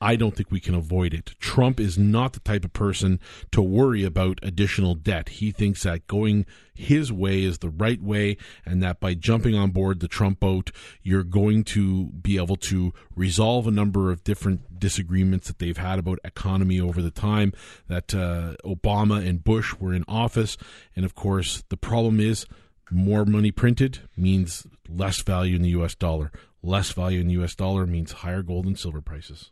I 0.01 0.15
don't 0.15 0.33
think 0.33 0.49
we 0.49 0.61
can 0.61 0.75
avoid 0.75 1.13
it. 1.13 1.35
Trump 1.39 1.77
is 1.77 1.97
not 1.97 2.31
the 2.31 2.39
type 2.39 2.63
of 2.63 2.71
person 2.71 3.19
to 3.51 3.61
worry 3.61 4.05
about 4.05 4.39
additional 4.41 4.95
debt. 4.95 5.27
He 5.29 5.51
thinks 5.51 5.83
that 5.83 6.07
going 6.07 6.45
his 6.73 7.11
way 7.11 7.43
is 7.43 7.57
the 7.57 7.69
right 7.69 8.01
way, 8.01 8.37
and 8.65 8.81
that 8.81 9.01
by 9.01 9.13
jumping 9.13 9.55
on 9.55 9.71
board 9.71 9.99
the 9.99 10.07
Trump 10.07 10.39
boat, 10.39 10.71
you're 11.03 11.23
going 11.23 11.65
to 11.65 12.05
be 12.07 12.37
able 12.37 12.55
to 12.55 12.93
resolve 13.13 13.67
a 13.67 13.71
number 13.71 14.09
of 14.09 14.23
different 14.23 14.79
disagreements 14.79 15.47
that 15.47 15.59
they've 15.59 15.77
had 15.77 15.99
about 15.99 16.19
economy 16.23 16.79
over 16.79 17.01
the 17.01 17.11
time 17.11 17.51
that 17.89 18.15
uh, 18.15 18.55
Obama 18.63 19.27
and 19.27 19.43
Bush 19.43 19.75
were 19.75 19.93
in 19.93 20.05
office. 20.07 20.55
And 20.95 21.03
of 21.03 21.13
course, 21.13 21.63
the 21.67 21.77
problem 21.77 22.21
is 22.21 22.45
more 22.89 23.25
money 23.25 23.51
printed 23.51 23.99
means 24.15 24.65
less 24.87 25.21
value 25.21 25.57
in 25.57 25.61
the 25.61 25.69
U.S. 25.69 25.95
dollar. 25.95 26.31
Less 26.63 26.91
value 26.93 27.19
in 27.19 27.27
the 27.27 27.33
U.S. 27.33 27.55
dollar 27.55 27.85
means 27.85 28.11
higher 28.13 28.41
gold 28.41 28.65
and 28.65 28.79
silver 28.79 29.01
prices. 29.01 29.51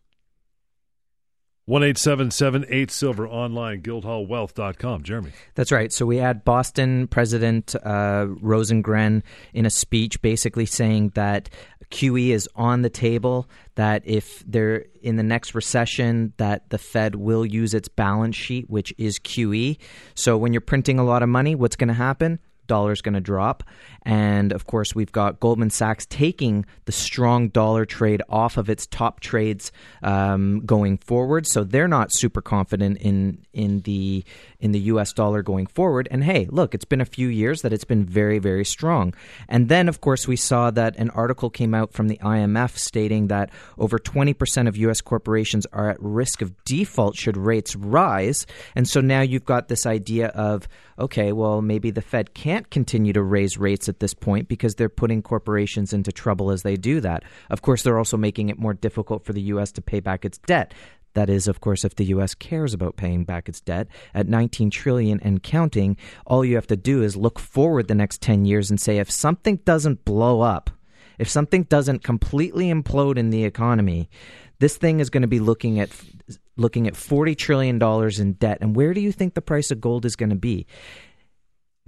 One 1.67 1.83
eight 1.83 1.97
seven 1.97 2.31
seven 2.31 2.65
eight 2.69 2.91
silver 2.91 3.27
online, 3.27 3.81
guildhallwealth.com. 3.81 5.03
Jeremy. 5.03 5.31
That's 5.55 5.69
right. 5.69 5.91
So 5.91 6.05
we 6.05 6.15
had 6.15 6.45
Boston 6.45 7.07
President 7.07 7.75
uh, 7.83 8.27
Rosengren 8.41 9.21
in 9.53 9.65
a 9.65 9.69
speech 9.69 10.21
basically 10.21 10.65
saying 10.65 11.09
that 11.15 11.49
QE 11.91 12.29
is 12.29 12.47
on 12.55 12.83
the 12.83 12.89
table. 12.89 13.49
That 13.75 14.01
if 14.05 14.45
they're 14.47 14.85
in 15.01 15.17
the 15.17 15.23
next 15.23 15.53
recession, 15.55 16.31
that 16.37 16.69
the 16.69 16.77
Fed 16.77 17.15
will 17.15 17.45
use 17.45 17.73
its 17.73 17.89
balance 17.89 18.37
sheet, 18.37 18.69
which 18.69 18.93
is 18.97 19.19
QE. 19.19 19.77
So 20.15 20.37
when 20.37 20.53
you're 20.53 20.61
printing 20.61 20.99
a 20.99 21.03
lot 21.03 21.21
of 21.21 21.27
money, 21.27 21.53
what's 21.53 21.75
going 21.75 21.89
to 21.89 21.93
happen? 21.93 22.39
Dollar's 22.67 23.01
going 23.01 23.15
to 23.15 23.21
drop. 23.21 23.63
And 24.03 24.53
of 24.53 24.65
course, 24.65 24.93
we've 24.95 25.11
got 25.11 25.39
Goldman 25.39 25.69
Sachs 25.69 26.05
taking 26.05 26.65
the 26.85 26.91
strong 26.91 27.49
dollar 27.49 27.85
trade 27.85 28.21
off 28.29 28.57
of 28.57 28.69
its 28.69 28.87
top 28.87 29.19
trades 29.19 29.71
um, 30.03 30.61
going 30.65 30.97
forward. 30.97 31.47
So 31.47 31.63
they're 31.63 31.87
not 31.87 32.13
super 32.13 32.41
confident 32.41 32.99
in 32.99 33.39
in 33.53 33.81
the 33.81 34.23
in 34.59 34.71
the 34.71 34.79
U.S. 34.91 35.13
dollar 35.13 35.41
going 35.41 35.67
forward. 35.67 36.07
And 36.11 36.23
hey, 36.23 36.47
look, 36.49 36.73
it's 36.73 36.85
been 36.85 37.01
a 37.01 37.05
few 37.05 37.27
years 37.27 37.61
that 37.61 37.73
it's 37.73 37.83
been 37.83 38.05
very 38.05 38.39
very 38.39 38.65
strong. 38.65 39.13
And 39.47 39.69
then 39.69 39.87
of 39.87 40.01
course 40.01 40.27
we 40.27 40.35
saw 40.35 40.71
that 40.71 40.95
an 40.97 41.09
article 41.11 41.49
came 41.49 41.73
out 41.73 41.93
from 41.93 42.07
the 42.07 42.17
IMF 42.17 42.77
stating 42.77 43.27
that 43.27 43.49
over 43.77 43.99
20 43.99 44.33
percent 44.33 44.67
of 44.67 44.77
U.S. 44.77 45.01
corporations 45.01 45.65
are 45.73 45.89
at 45.89 45.97
risk 45.99 46.41
of 46.41 46.53
default 46.65 47.15
should 47.15 47.37
rates 47.37 47.75
rise. 47.75 48.45
And 48.75 48.87
so 48.87 49.01
now 49.01 49.21
you've 49.21 49.45
got 49.45 49.67
this 49.67 49.85
idea 49.85 50.27
of 50.27 50.67
okay, 50.99 51.31
well 51.31 51.61
maybe 51.61 51.91
the 51.91 52.01
Fed 52.01 52.33
can't 52.33 52.69
continue 52.69 53.13
to 53.13 53.21
raise 53.21 53.57
rates 53.57 53.87
at 53.87 53.99
this 53.99 54.13
point 54.13 54.47
because 54.47 54.75
they're 54.75 54.89
putting 54.89 55.21
corporations 55.21 55.93
into 55.93 56.11
trouble 56.11 56.51
as 56.51 56.63
they 56.63 56.75
do 56.75 56.99
that. 57.01 57.23
Of 57.49 57.61
course, 57.61 57.83
they're 57.83 57.97
also 57.97 58.17
making 58.17 58.49
it 58.49 58.57
more 58.57 58.73
difficult 58.73 59.25
for 59.25 59.33
the 59.33 59.41
U.S. 59.41 59.71
to 59.73 59.81
pay 59.81 59.99
back 59.99 60.25
its 60.25 60.37
debt. 60.39 60.73
That 61.17 61.31
is, 61.31 61.47
of 61.47 61.61
course, 61.61 61.83
if 61.83 61.95
the 61.95 62.05
U.S. 62.05 62.35
cares 62.35 62.75
about 62.75 62.95
paying 62.95 63.23
back 63.23 63.49
its 63.49 63.59
debt 63.59 63.87
at 64.13 64.27
19 64.27 64.69
trillion 64.69 65.19
and 65.21 65.41
counting. 65.41 65.97
All 66.27 66.45
you 66.45 66.53
have 66.53 66.67
to 66.67 66.75
do 66.77 67.01
is 67.01 67.17
look 67.17 67.39
forward 67.39 67.87
the 67.87 67.95
next 67.95 68.21
10 68.21 68.45
years 68.45 68.69
and 68.69 68.79
say, 68.79 68.99
if 68.99 69.09
something 69.09 69.55
doesn't 69.65 70.05
blow 70.05 70.41
up, 70.41 70.69
if 71.17 71.27
something 71.27 71.63
doesn't 71.63 72.03
completely 72.03 72.71
implode 72.71 73.17
in 73.17 73.31
the 73.31 73.45
economy, 73.45 74.11
this 74.59 74.77
thing 74.77 74.99
is 74.99 75.09
going 75.09 75.23
to 75.23 75.27
be 75.27 75.39
looking 75.39 75.79
at 75.79 75.89
looking 76.55 76.87
at 76.87 76.95
40 76.95 77.33
trillion 77.33 77.79
dollars 77.79 78.19
in 78.19 78.33
debt. 78.33 78.59
And 78.61 78.75
where 78.75 78.93
do 78.93 79.01
you 79.01 79.11
think 79.11 79.33
the 79.33 79.41
price 79.41 79.71
of 79.71 79.81
gold 79.81 80.05
is 80.05 80.15
going 80.15 80.29
to 80.29 80.35
be? 80.35 80.67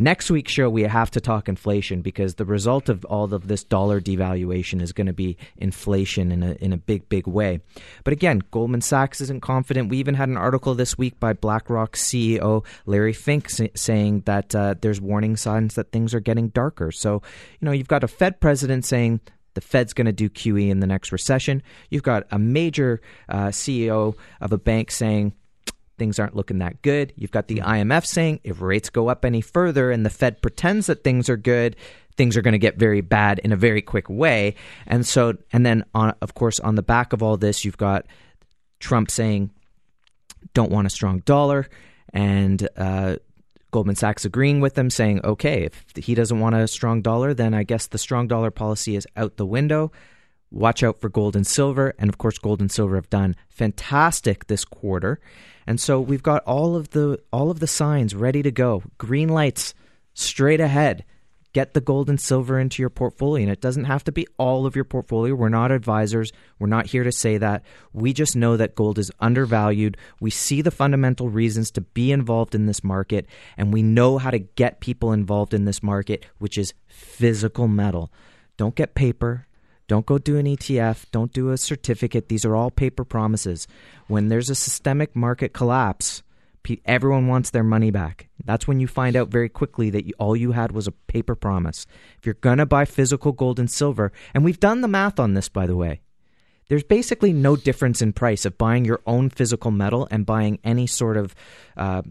Next 0.01 0.31
week's 0.31 0.53
show, 0.53 0.69
we 0.69 0.83
have 0.83 1.11
to 1.11 1.19
talk 1.19 1.49
inflation 1.49 2.01
because 2.01 2.35
the 2.35 2.45
result 2.45 2.87
of 2.87 3.03
all 3.03 3.33
of 3.33 3.49
this 3.49 3.65
dollar 3.65 3.99
devaluation 3.99 4.81
is 4.81 4.93
going 4.93 5.07
to 5.07 5.13
be 5.13 5.35
inflation 5.57 6.31
in 6.31 6.41
a, 6.41 6.51
in 6.53 6.71
a 6.71 6.77
big, 6.77 7.09
big 7.09 7.27
way. 7.27 7.59
But 8.05 8.13
again, 8.13 8.41
Goldman 8.49 8.79
Sachs 8.79 9.19
isn't 9.19 9.41
confident. 9.41 9.89
We 9.89 9.97
even 9.97 10.15
had 10.15 10.29
an 10.29 10.37
article 10.37 10.73
this 10.73 10.97
week 10.97 11.19
by 11.19 11.33
BlackRock 11.33 11.97
CEO 11.97 12.63
Larry 12.85 13.11
Fink 13.11 13.49
say, 13.49 13.71
saying 13.75 14.21
that 14.21 14.55
uh, 14.55 14.75
there's 14.79 15.01
warning 15.01 15.35
signs 15.35 15.75
that 15.75 15.91
things 15.91 16.13
are 16.13 16.21
getting 16.21 16.47
darker. 16.47 16.93
So, 16.93 17.21
you 17.59 17.65
know, 17.65 17.73
you've 17.73 17.89
got 17.89 18.05
a 18.05 18.07
Fed 18.07 18.39
president 18.39 18.85
saying 18.85 19.19
the 19.53 19.59
Fed's 19.59 19.91
going 19.91 20.05
to 20.05 20.13
do 20.13 20.29
QE 20.29 20.69
in 20.69 20.79
the 20.79 20.87
next 20.87 21.11
recession. 21.11 21.61
You've 21.89 22.03
got 22.03 22.25
a 22.31 22.39
major 22.39 23.01
uh, 23.27 23.47
CEO 23.47 24.15
of 24.39 24.53
a 24.53 24.57
bank 24.57 24.91
saying, 24.91 25.33
things 25.99 26.17
aren't 26.17 26.35
looking 26.35 26.59
that 26.59 26.81
good. 26.81 27.13
You've 27.15 27.31
got 27.31 27.47
the 27.47 27.57
IMF 27.57 28.05
saying 28.05 28.39
if 28.43 28.61
rates 28.61 28.89
go 28.89 29.09
up 29.09 29.25
any 29.25 29.41
further 29.41 29.91
and 29.91 30.05
the 30.05 30.09
Fed 30.09 30.41
pretends 30.41 30.87
that 30.87 31.03
things 31.03 31.29
are 31.29 31.37
good, 31.37 31.75
things 32.17 32.35
are 32.35 32.41
going 32.41 32.53
to 32.53 32.59
get 32.59 32.77
very 32.77 33.01
bad 33.01 33.39
in 33.39 33.51
a 33.51 33.55
very 33.55 33.81
quick 33.81 34.09
way. 34.09 34.55
And 34.87 35.05
so, 35.05 35.37
and 35.53 35.65
then, 35.65 35.85
on, 35.93 36.15
of 36.21 36.33
course, 36.33 36.59
on 36.59 36.75
the 36.75 36.81
back 36.81 37.13
of 37.13 37.21
all 37.21 37.37
this, 37.37 37.63
you've 37.63 37.77
got 37.77 38.05
Trump 38.79 39.11
saying, 39.11 39.51
don't 40.53 40.71
want 40.71 40.87
a 40.87 40.89
strong 40.89 41.19
dollar. 41.19 41.67
And 42.11 42.67
uh, 42.75 43.17
Goldman 43.71 43.95
Sachs 43.95 44.25
agreeing 44.25 44.61
with 44.61 44.75
them, 44.75 44.89
saying, 44.89 45.21
okay, 45.23 45.63
if 45.63 45.85
he 45.95 46.15
doesn't 46.15 46.39
want 46.39 46.55
a 46.55 46.67
strong 46.67 47.01
dollar, 47.01 47.33
then 47.33 47.53
I 47.53 47.63
guess 47.63 47.87
the 47.87 47.97
strong 47.97 48.27
dollar 48.27 48.51
policy 48.51 48.95
is 48.95 49.07
out 49.15 49.37
the 49.37 49.45
window. 49.45 49.91
Watch 50.51 50.81
out 50.81 50.99
for 50.99 51.09
gold 51.09 51.35
and 51.35 51.45
silver. 51.45 51.93
And 51.99 52.09
of 52.09 52.17
course, 52.17 52.37
gold 52.37 52.59
and 52.59 52.71
silver 52.71 52.95
have 52.95 53.09
done 53.09 53.35
fantastic 53.49 54.47
this 54.47 54.65
quarter. 54.65 55.19
And 55.69 55.79
so 55.79 56.01
we've 56.01 56.23
got 56.23 56.43
all 56.45 56.75
of 56.75 56.89
the 56.89 57.19
all 57.31 57.51
of 57.51 57.59
the 57.59 57.67
signs 57.67 58.15
ready 58.15 58.41
to 58.41 58.49
go. 58.49 58.81
Green 58.97 59.29
lights 59.29 59.75
straight 60.15 60.59
ahead. 60.59 61.05
get 61.53 61.73
the 61.73 61.81
gold 61.81 62.09
and 62.09 62.19
silver 62.19 62.59
into 62.59 62.81
your 62.81 62.89
portfolio. 62.89 63.43
And 63.43 63.51
it 63.51 63.61
doesn't 63.61 63.85
have 63.85 64.03
to 64.05 64.11
be 64.11 64.27
all 64.37 64.65
of 64.65 64.75
your 64.75 64.85
portfolio. 64.85 65.33
We're 65.35 65.49
not 65.49 65.71
advisors. 65.71 66.31
We're 66.59 66.67
not 66.67 66.87
here 66.87 67.03
to 67.03 67.11
say 67.11 67.37
that. 67.37 67.63
We 67.93 68.13
just 68.13 68.35
know 68.35 68.57
that 68.57 68.75
gold 68.75 68.99
is 68.99 69.11
undervalued. 69.19 69.97
We 70.19 70.29
see 70.29 70.61
the 70.61 70.71
fundamental 70.71 71.29
reasons 71.29 71.71
to 71.71 71.81
be 71.81 72.11
involved 72.11 72.53
in 72.53 72.65
this 72.65 72.83
market, 72.83 73.25
and 73.57 73.73
we 73.73 73.81
know 73.81 74.17
how 74.17 74.31
to 74.31 74.39
get 74.39 74.79
people 74.79 75.11
involved 75.11 75.53
in 75.53 75.65
this 75.65 75.81
market, 75.81 76.25
which 76.37 76.57
is 76.57 76.73
physical 76.87 77.67
metal. 77.67 78.11
Don't 78.57 78.75
get 78.75 78.93
paper. 78.95 79.47
Don't 79.89 80.05
go 80.05 80.19
do 80.19 80.37
an 80.37 80.45
ETF. 80.45 81.05
Don't 81.11 81.33
do 81.33 81.49
a 81.49 81.57
certificate. 81.57 82.29
These 82.29 82.45
are 82.45 82.55
all 82.55 82.69
paper 82.69 83.03
promises. 83.03 83.67
When 84.07 84.27
there's 84.27 84.51
a 84.51 84.55
systemic 84.55 85.15
market 85.15 85.51
collapse, 85.51 86.21
everyone 86.85 87.25
wants 87.25 87.49
their 87.49 87.63
money 87.63 87.89
back. 87.89 88.29
That's 88.45 88.67
when 88.67 88.79
you 88.79 88.87
find 88.87 89.15
out 89.15 89.29
very 89.29 89.49
quickly 89.49 89.89
that 89.89 90.05
you, 90.05 90.13
all 90.19 90.35
you 90.35 90.51
had 90.51 90.71
was 90.71 90.85
a 90.85 90.91
paper 90.91 91.33
promise. 91.33 91.87
If 92.19 92.27
you're 92.27 92.35
going 92.35 92.59
to 92.59 92.67
buy 92.67 92.85
physical 92.85 93.31
gold 93.31 93.57
and 93.59 93.69
silver, 93.69 94.11
and 94.35 94.45
we've 94.45 94.59
done 94.59 94.81
the 94.81 94.87
math 94.87 95.19
on 95.19 95.33
this, 95.33 95.49
by 95.49 95.65
the 95.65 95.75
way, 95.75 96.01
there's 96.67 96.83
basically 96.83 97.33
no 97.33 97.55
difference 97.55 97.99
in 97.99 98.13
price 98.13 98.45
of 98.45 98.59
buying 98.59 98.85
your 98.85 99.01
own 99.07 99.31
physical 99.31 99.71
metal 99.71 100.07
and 100.11 100.23
buying 100.23 100.59
any 100.63 100.85
sort 100.85 101.17
of 101.17 101.33
uh, 101.75 102.03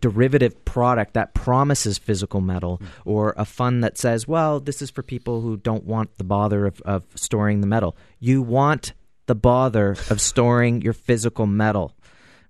derivative 0.00 0.64
product 0.64 1.14
that 1.14 1.34
promises 1.34 1.98
physical 1.98 2.40
metal 2.40 2.80
or 3.04 3.34
a 3.36 3.44
fund 3.44 3.82
that 3.84 3.98
says, 3.98 4.26
well, 4.26 4.60
this 4.60 4.82
is 4.82 4.90
for 4.90 5.02
people 5.02 5.40
who 5.40 5.56
don't 5.56 5.84
want 5.84 6.16
the 6.18 6.24
bother 6.24 6.66
of, 6.66 6.80
of 6.82 7.04
storing 7.14 7.60
the 7.60 7.66
metal. 7.66 7.96
You 8.18 8.42
want 8.42 8.92
the 9.26 9.34
bother 9.34 9.96
of 10.10 10.20
storing 10.20 10.82
your 10.82 10.92
physical 10.92 11.46
metal, 11.46 11.92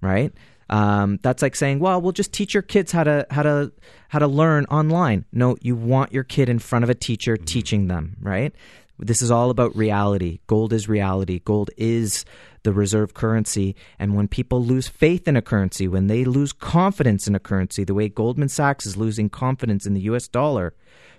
right? 0.01 0.32
Um, 0.68 1.20
that's 1.22 1.43
like 1.43 1.55
saying, 1.55 1.78
"Well, 1.78 2.01
we'll 2.01 2.12
just 2.12 2.32
teach 2.32 2.53
your 2.53 2.62
kids 2.62 2.91
how 2.91 3.05
to 3.05 3.26
how 3.30 3.43
to 3.43 3.72
how 4.09 4.18
to 4.18 4.26
learn 4.26 4.64
online." 4.64 5.24
No, 5.32 5.57
you 5.61 5.76
want 5.76 6.12
your 6.12 6.24
kid 6.24 6.49
in 6.49 6.59
front 6.59 6.82
of 6.82 6.91
a 6.91 6.95
teacher 6.95 7.37
mm-hmm. 7.37 7.45
teaching 7.45 7.87
them, 7.87 8.16
right? 8.20 8.53
This 8.99 9.22
is 9.22 9.30
all 9.30 9.51
about 9.51 9.76
reality. 9.76 10.41
Gold 10.47 10.72
is 10.72 10.89
reality. 10.89 11.41
Gold 11.41 11.70
is 11.76 12.24
the 12.67 12.73
reserve 12.73 13.14
currency. 13.14 13.75
And 13.99 14.14
when 14.14 14.29
people 14.29 14.62
lose 14.62 14.89
faith 14.89 15.27
in 15.27 15.37
a 15.37 15.43
currency, 15.43 15.89
when 15.89 16.09
they 16.09 16.25
lose 16.25 16.53
confidence 16.53 17.27
in 17.27 17.35
a 17.35 17.41
currency, 17.41 17.85
the 17.85 17.95
way 17.95 18.09
Goldman 18.09 18.49
Sachs 18.49 18.85
is 18.85 18.97
losing 18.97 19.31
confidence 19.31 19.87
in 19.87 19.95
the 19.95 20.01
US 20.12 20.27
dollar, 20.29 20.75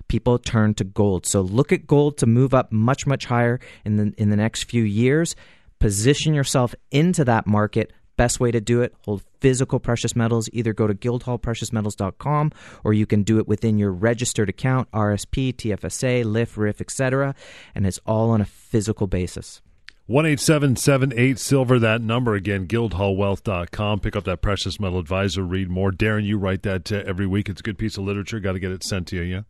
people 0.09 0.37
turn 0.37 0.73
to 0.75 0.83
gold. 0.83 1.25
So 1.25 1.41
look 1.41 1.71
at 1.71 1.87
gold 1.87 2.17
to 2.17 2.25
move 2.25 2.53
up 2.53 2.71
much, 2.71 3.07
much 3.07 3.25
higher 3.25 3.59
in 3.85 3.95
the 3.95 4.13
in 4.17 4.29
the 4.29 4.35
next 4.35 4.65
few 4.65 4.83
years. 4.83 5.35
Position 5.79 6.33
yourself 6.33 6.75
into 6.91 7.23
that 7.23 7.47
market 7.47 7.93
Best 8.17 8.39
way 8.39 8.49
to 8.49 8.59
do 8.59 8.81
it, 8.81 8.95
hold 9.05 9.21
physical 9.41 9.79
precious 9.79 10.15
metals. 10.15 10.49
Either 10.51 10.73
go 10.73 10.87
to 10.87 10.95
guildhallpreciousmetals.com 10.95 12.51
or 12.83 12.91
you 12.91 13.05
can 13.05 13.21
do 13.21 13.37
it 13.37 13.47
within 13.47 13.77
your 13.77 13.91
registered 13.91 14.49
account, 14.49 14.89
RSP, 14.91 15.53
TFSA, 15.53 16.25
LIF, 16.25 16.57
RIF, 16.57 16.81
etc. 16.81 17.35
And 17.75 17.85
it's 17.85 17.99
all 18.07 18.31
on 18.31 18.41
a 18.41 18.45
physical 18.45 19.05
basis. 19.05 19.61
One 20.07 20.25
eight 20.25 20.39
seven 20.39 20.77
seven 20.77 21.11
eight 21.17 21.37
silver. 21.37 21.79
That 21.79 22.01
number 22.01 22.33
again. 22.33 22.65
Guildhallwealth.com. 22.65 23.99
Pick 23.99 24.15
up 24.15 24.23
that 24.23 24.41
precious 24.41 24.79
metal 24.79 24.99
advisor. 24.99 25.43
Read 25.43 25.69
more. 25.69 25.91
Darren, 25.91 26.23
you 26.25 26.37
write 26.37 26.63
that 26.63 26.89
uh, 26.91 27.03
every 27.05 27.27
week. 27.27 27.49
It's 27.49 27.59
a 27.59 27.63
good 27.63 27.77
piece 27.77 27.97
of 27.97 28.05
literature. 28.05 28.39
Got 28.39 28.53
to 28.53 28.59
get 28.59 28.71
it 28.71 28.85
sent 28.85 29.07
to 29.07 29.17
you. 29.17 29.23
Yeah. 29.23 29.41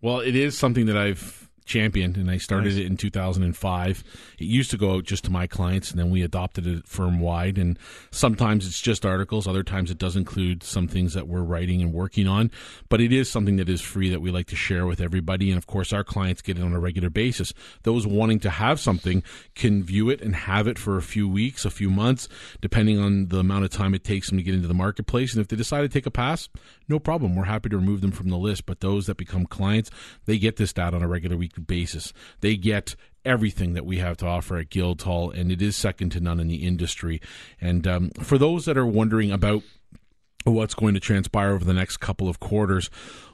Well, 0.00 0.18
it 0.20 0.34
is 0.34 0.58
something 0.58 0.86
that 0.86 0.96
I've 0.96 1.49
championed, 1.64 2.16
and 2.16 2.30
I 2.30 2.38
started 2.38 2.74
nice. 2.74 2.78
it 2.78 2.86
in 2.86 2.96
2005. 2.96 4.04
It 4.38 4.44
used 4.44 4.70
to 4.70 4.76
go 4.76 4.94
out 4.94 5.04
just 5.04 5.24
to 5.24 5.30
my 5.30 5.46
clients, 5.46 5.90
and 5.90 5.98
then 5.98 6.10
we 6.10 6.22
adopted 6.22 6.66
it 6.66 6.86
firm 6.86 7.20
wide. 7.20 7.58
And 7.58 7.78
sometimes 8.10 8.66
it's 8.66 8.80
just 8.80 9.06
articles, 9.06 9.46
other 9.46 9.62
times 9.62 9.90
it 9.90 9.98
does 9.98 10.16
include 10.16 10.62
some 10.62 10.88
things 10.88 11.14
that 11.14 11.28
we're 11.28 11.42
writing 11.42 11.82
and 11.82 11.92
working 11.92 12.26
on. 12.26 12.50
But 12.88 13.00
it 13.00 13.12
is 13.12 13.30
something 13.30 13.56
that 13.56 13.68
is 13.68 13.80
free 13.80 14.10
that 14.10 14.20
we 14.20 14.30
like 14.30 14.46
to 14.48 14.56
share 14.56 14.86
with 14.86 15.00
everybody. 15.00 15.50
And 15.50 15.58
of 15.58 15.66
course, 15.66 15.92
our 15.92 16.04
clients 16.04 16.42
get 16.42 16.58
it 16.58 16.62
on 16.62 16.72
a 16.72 16.80
regular 16.80 17.10
basis. 17.10 17.52
Those 17.82 18.06
wanting 18.06 18.40
to 18.40 18.50
have 18.50 18.80
something 18.80 19.22
can 19.54 19.82
view 19.82 20.10
it 20.10 20.20
and 20.20 20.34
have 20.34 20.66
it 20.66 20.78
for 20.78 20.96
a 20.96 21.02
few 21.02 21.28
weeks, 21.28 21.64
a 21.64 21.70
few 21.70 21.90
months, 21.90 22.28
depending 22.60 22.98
on 22.98 23.28
the 23.28 23.38
amount 23.38 23.64
of 23.64 23.70
time 23.70 23.94
it 23.94 24.04
takes 24.04 24.28
them 24.28 24.38
to 24.38 24.44
get 24.44 24.54
into 24.54 24.68
the 24.68 24.74
marketplace. 24.74 25.32
And 25.32 25.40
if 25.40 25.48
they 25.48 25.56
decide 25.56 25.82
to 25.82 25.88
take 25.88 26.06
a 26.06 26.10
pass, 26.10 26.48
no 26.90 26.98
problem. 26.98 27.34
We're 27.34 27.44
happy 27.44 27.68
to 27.70 27.76
remove 27.76 28.00
them 28.02 28.12
from 28.12 28.28
the 28.28 28.36
list. 28.36 28.66
But 28.66 28.80
those 28.80 29.06
that 29.06 29.16
become 29.16 29.46
clients, 29.46 29.90
they 30.26 30.38
get 30.38 30.56
this 30.56 30.72
data 30.72 30.96
on 30.96 31.02
a 31.02 31.08
regular 31.08 31.36
weekly 31.36 31.62
basis. 31.62 32.12
They 32.40 32.56
get 32.56 32.96
everything 33.24 33.74
that 33.74 33.86
we 33.86 33.98
have 33.98 34.16
to 34.18 34.26
offer 34.26 34.56
at 34.58 34.70
Guildhall, 34.70 35.30
and 35.30 35.52
it 35.52 35.62
is 35.62 35.76
second 35.76 36.10
to 36.10 36.20
none 36.20 36.40
in 36.40 36.48
the 36.48 36.66
industry. 36.66 37.20
And 37.60 37.86
um, 37.86 38.10
for 38.22 38.38
those 38.38 38.64
that 38.64 38.76
are 38.76 38.86
wondering 38.86 39.30
about 39.30 39.62
what's 40.44 40.74
going 40.74 40.94
to 40.94 41.00
transpire 41.00 41.52
over 41.52 41.64
the 41.64 41.74
next 41.74 41.98
couple 41.98 42.28
of 42.28 42.40
quarters, 42.40 42.90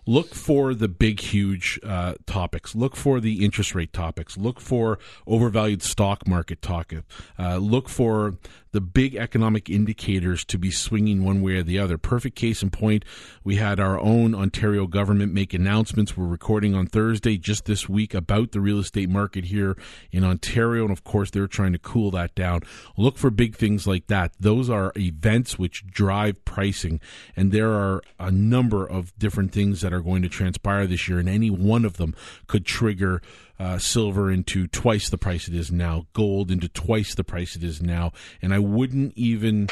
look 0.06 0.34
for 0.34 0.72
the 0.72 0.88
big, 0.88 1.20
huge 1.20 1.78
uh, 1.84 2.14
topics. 2.26 2.74
Look 2.74 2.96
for 2.96 3.20
the 3.20 3.44
interest 3.44 3.74
rate 3.74 3.92
topics. 3.92 4.36
Look 4.36 4.60
for 4.60 4.98
overvalued 5.26 5.82
stock 5.82 6.26
market 6.26 6.62
topic. 6.62 7.04
Uh, 7.38 7.56
look 7.56 7.88
for 7.88 8.34
the 8.76 8.80
big 8.82 9.14
economic 9.14 9.70
indicators 9.70 10.44
to 10.44 10.58
be 10.58 10.70
swinging 10.70 11.24
one 11.24 11.40
way 11.40 11.56
or 11.56 11.62
the 11.62 11.78
other. 11.78 11.96
Perfect 11.96 12.36
case 12.36 12.62
in 12.62 12.68
point, 12.68 13.06
we 13.42 13.56
had 13.56 13.80
our 13.80 13.98
own 13.98 14.34
Ontario 14.34 14.86
government 14.86 15.32
make 15.32 15.54
announcements. 15.54 16.14
We're 16.14 16.26
recording 16.26 16.74
on 16.74 16.86
Thursday 16.86 17.38
just 17.38 17.64
this 17.64 17.88
week 17.88 18.12
about 18.12 18.52
the 18.52 18.60
real 18.60 18.78
estate 18.78 19.08
market 19.08 19.46
here 19.46 19.78
in 20.12 20.24
Ontario. 20.24 20.82
And 20.82 20.92
of 20.92 21.04
course, 21.04 21.30
they're 21.30 21.46
trying 21.46 21.72
to 21.72 21.78
cool 21.78 22.10
that 22.10 22.34
down. 22.34 22.60
Look 22.98 23.16
for 23.16 23.30
big 23.30 23.56
things 23.56 23.86
like 23.86 24.08
that. 24.08 24.32
Those 24.38 24.68
are 24.68 24.92
events 24.94 25.58
which 25.58 25.86
drive 25.86 26.44
pricing. 26.44 27.00
And 27.34 27.52
there 27.52 27.70
are 27.70 28.02
a 28.20 28.30
number 28.30 28.86
of 28.86 29.18
different 29.18 29.52
things 29.52 29.80
that 29.80 29.94
are 29.94 29.95
going 30.00 30.22
to 30.22 30.28
transpire 30.28 30.86
this 30.86 31.08
year, 31.08 31.18
and 31.18 31.28
any 31.28 31.50
one 31.50 31.84
of 31.84 31.96
them 31.96 32.14
could 32.46 32.64
trigger 32.64 33.22
uh, 33.58 33.78
silver 33.78 34.30
into 34.30 34.66
twice 34.66 35.08
the 35.08 35.18
price 35.18 35.48
it 35.48 35.54
is 35.54 35.72
now, 35.72 36.06
gold 36.12 36.50
into 36.50 36.68
twice 36.68 37.14
the 37.14 37.24
price 37.24 37.56
it 37.56 37.64
is 37.64 37.82
now, 37.82 38.12
and 38.42 38.52
I 38.52 38.58
wouldn't 38.58 39.12
even 39.16 39.68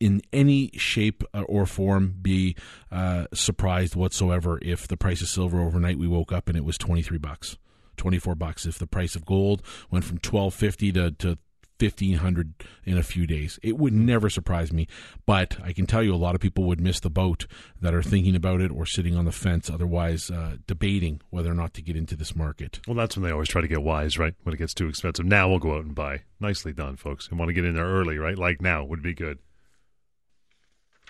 in 0.00 0.20
any 0.32 0.70
shape 0.74 1.22
uh, 1.32 1.42
or 1.42 1.64
form 1.64 2.16
be 2.20 2.56
uh, 2.90 3.26
surprised 3.32 3.94
whatsoever 3.94 4.58
if 4.60 4.88
the 4.88 4.96
price 4.96 5.22
of 5.22 5.28
silver 5.28 5.60
overnight 5.60 5.96
we 5.96 6.08
woke 6.08 6.32
up 6.32 6.48
and 6.48 6.58
it 6.58 6.64
was 6.64 6.76
23 6.76 7.18
bucks 7.18 7.56
24 7.96 8.34
bucks. 8.34 8.66
If 8.66 8.78
the 8.78 8.86
price 8.86 9.14
of 9.14 9.24
gold 9.24 9.62
went 9.90 10.04
from 10.04 10.16
1250 10.16 10.92
to, 10.92 11.10
to 11.12 11.38
1500 11.82 12.54
in 12.84 12.96
a 12.96 13.02
few 13.02 13.26
days. 13.26 13.58
It 13.62 13.76
would 13.76 13.92
never 13.92 14.30
surprise 14.30 14.72
me, 14.72 14.86
but 15.26 15.56
I 15.62 15.72
can 15.72 15.86
tell 15.86 16.02
you 16.02 16.14
a 16.14 16.16
lot 16.16 16.34
of 16.34 16.40
people 16.40 16.64
would 16.64 16.80
miss 16.80 17.00
the 17.00 17.10
boat 17.10 17.46
that 17.80 17.94
are 17.94 18.02
thinking 18.02 18.36
about 18.36 18.60
it 18.60 18.70
or 18.70 18.86
sitting 18.86 19.16
on 19.16 19.24
the 19.24 19.32
fence, 19.32 19.68
otherwise 19.68 20.30
uh, 20.30 20.56
debating 20.66 21.20
whether 21.30 21.50
or 21.50 21.54
not 21.54 21.74
to 21.74 21.82
get 21.82 21.96
into 21.96 22.16
this 22.16 22.36
market. 22.36 22.80
Well, 22.86 22.96
that's 22.96 23.16
when 23.16 23.24
they 23.24 23.32
always 23.32 23.48
try 23.48 23.60
to 23.60 23.68
get 23.68 23.82
wise, 23.82 24.18
right? 24.18 24.34
When 24.42 24.54
it 24.54 24.58
gets 24.58 24.74
too 24.74 24.88
expensive. 24.88 25.26
Now 25.26 25.48
we'll 25.48 25.58
go 25.58 25.74
out 25.74 25.84
and 25.84 25.94
buy. 25.94 26.22
Nicely 26.40 26.72
done, 26.72 26.96
folks. 26.96 27.28
And 27.28 27.38
want 27.38 27.48
to 27.48 27.54
get 27.54 27.64
in 27.64 27.74
there 27.74 27.84
early, 27.84 28.18
right? 28.18 28.38
Like 28.38 28.60
now 28.60 28.84
would 28.84 29.02
be 29.02 29.14
good. 29.14 29.38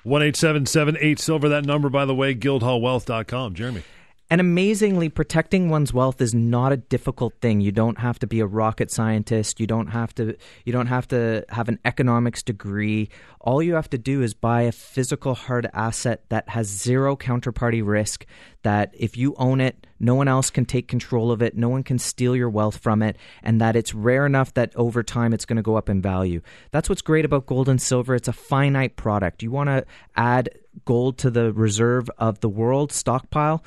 One 0.02 0.22
eight 0.22 0.36
seven 0.36 0.66
seven 0.66 0.96
eight 1.00 1.20
silver. 1.20 1.48
That 1.48 1.64
number, 1.64 1.88
by 1.88 2.04
the 2.04 2.14
way, 2.14 2.34
guildhallwealth.com. 2.34 3.54
Jeremy. 3.54 3.84
And 4.32 4.40
amazingly, 4.40 5.10
protecting 5.10 5.68
one's 5.68 5.92
wealth 5.92 6.22
is 6.22 6.34
not 6.34 6.72
a 6.72 6.78
difficult 6.78 7.34
thing. 7.42 7.60
You 7.60 7.70
don't 7.70 7.98
have 7.98 8.18
to 8.20 8.26
be 8.26 8.40
a 8.40 8.46
rocket 8.46 8.90
scientist. 8.90 9.60
You 9.60 9.66
don't 9.66 9.88
have 9.88 10.14
to. 10.14 10.38
You 10.64 10.72
don't 10.72 10.86
have 10.86 11.06
to 11.08 11.44
have 11.50 11.68
an 11.68 11.78
economics 11.84 12.42
degree. 12.42 13.10
All 13.42 13.62
you 13.62 13.74
have 13.74 13.90
to 13.90 13.98
do 13.98 14.22
is 14.22 14.32
buy 14.32 14.62
a 14.62 14.72
physical 14.72 15.34
hard 15.34 15.68
asset 15.74 16.22
that 16.30 16.48
has 16.48 16.66
zero 16.66 17.14
counterparty 17.14 17.86
risk. 17.86 18.24
That 18.62 18.94
if 18.94 19.18
you 19.18 19.34
own 19.36 19.60
it, 19.60 19.86
no 20.00 20.14
one 20.14 20.28
else 20.28 20.48
can 20.48 20.64
take 20.64 20.88
control 20.88 21.30
of 21.30 21.42
it. 21.42 21.54
No 21.54 21.68
one 21.68 21.82
can 21.82 21.98
steal 21.98 22.34
your 22.34 22.48
wealth 22.48 22.78
from 22.78 23.02
it, 23.02 23.18
and 23.42 23.60
that 23.60 23.76
it's 23.76 23.92
rare 23.92 24.24
enough 24.24 24.54
that 24.54 24.74
over 24.76 25.02
time 25.02 25.34
it's 25.34 25.44
going 25.44 25.58
to 25.58 25.62
go 25.62 25.76
up 25.76 25.90
in 25.90 26.00
value. 26.00 26.40
That's 26.70 26.88
what's 26.88 27.02
great 27.02 27.26
about 27.26 27.44
gold 27.44 27.68
and 27.68 27.82
silver. 27.82 28.14
It's 28.14 28.28
a 28.28 28.32
finite 28.32 28.96
product. 28.96 29.42
You 29.42 29.50
want 29.50 29.68
to 29.68 29.84
add 30.16 30.58
gold 30.86 31.18
to 31.18 31.30
the 31.30 31.52
reserve 31.52 32.08
of 32.16 32.40
the 32.40 32.48
world 32.48 32.92
stockpile 32.92 33.62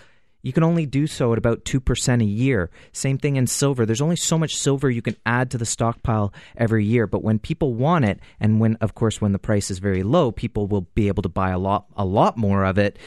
you 0.46 0.54
can 0.54 0.64
only 0.64 0.86
do 0.86 1.08
so 1.08 1.32
at 1.32 1.40
about 1.40 1.66
2% 1.66 2.22
a 2.22 2.24
year. 2.24 2.70
Same 2.92 3.18
thing 3.18 3.36
in 3.36 3.48
silver. 3.48 3.84
There's 3.84 4.00
only 4.00 4.16
so 4.16 4.38
much 4.38 4.56
silver 4.56 4.92
you 4.92 5.02
can 5.02 5.16
add 5.26 5.50
to 5.50 5.58
the 5.58 5.66
stockpile 5.66 6.32
every 6.56 6.86
year. 6.86 7.08
But 7.08 7.24
when 7.24 7.40
people 7.40 7.74
want 7.74 8.06
it, 8.06 8.20
and 8.40 8.60
when, 8.60 8.76
of 8.76 8.94
course, 8.94 9.20
when 9.20 9.32
the 9.32 9.40
price 9.40 9.72
is 9.72 9.80
very 9.80 10.04
low, 10.04 10.32
people 10.32 10.68
will 10.68 10.82
be 10.94 11.08
able 11.08 11.24
to 11.24 11.30
buy 11.30 11.50
a 11.50 11.58
lot, 11.58 11.88
a 11.98 12.06
lot 12.06 12.38
more 12.38 12.64
of 12.64 12.78
it. 12.78 13.00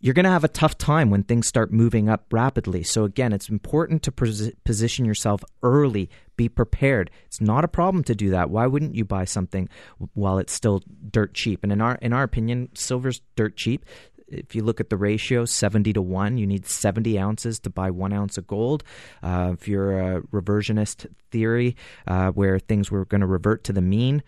You're 0.00 0.12
going 0.12 0.24
to 0.24 0.30
have 0.30 0.44
a 0.44 0.48
tough 0.48 0.76
time 0.76 1.08
when 1.08 1.22
things 1.22 1.46
start 1.46 1.72
moving 1.72 2.10
up 2.10 2.26
rapidly. 2.30 2.82
So, 2.82 3.04
again, 3.04 3.32
it's 3.32 3.48
important 3.48 4.02
to 4.02 4.12
pos- 4.12 4.50
position 4.66 5.06
yourself 5.06 5.42
early. 5.62 6.10
Be 6.36 6.50
prepared. 6.50 7.10
It's 7.24 7.40
not 7.40 7.64
a 7.64 7.68
problem 7.68 8.04
to 8.04 8.14
do 8.14 8.28
that. 8.30 8.50
Why 8.50 8.66
wouldn't 8.66 8.94
you 8.94 9.06
buy 9.06 9.24
something 9.24 9.70
while 10.12 10.36
it's 10.36 10.52
still 10.52 10.82
dirt 11.10 11.32
cheap? 11.32 11.62
And 11.62 11.72
in 11.72 11.80
our 11.80 11.94
in 12.02 12.12
our 12.12 12.22
opinion, 12.22 12.68
silver's 12.74 13.22
dirt 13.34 13.56
cheap 13.56 13.86
if 14.28 14.54
you 14.54 14.62
look 14.62 14.80
at 14.80 14.90
the 14.90 14.96
ratio, 14.96 15.44
70 15.44 15.92
to 15.92 16.02
1, 16.02 16.38
you 16.38 16.46
need 16.46 16.66
70 16.66 17.18
ounces 17.18 17.60
to 17.60 17.70
buy 17.70 17.90
one 17.90 18.12
ounce 18.12 18.38
of 18.38 18.46
gold. 18.46 18.82
Uh, 19.22 19.52
if 19.54 19.68
you're 19.68 20.16
a 20.16 20.22
reversionist 20.22 21.06
theory 21.30 21.76
uh, 22.06 22.30
where 22.30 22.58
things 22.58 22.90
were 22.90 23.04
going 23.04 23.20
to 23.20 23.26
revert 23.26 23.64
to 23.64 23.72
the 23.72 23.80
mean, 23.80 24.22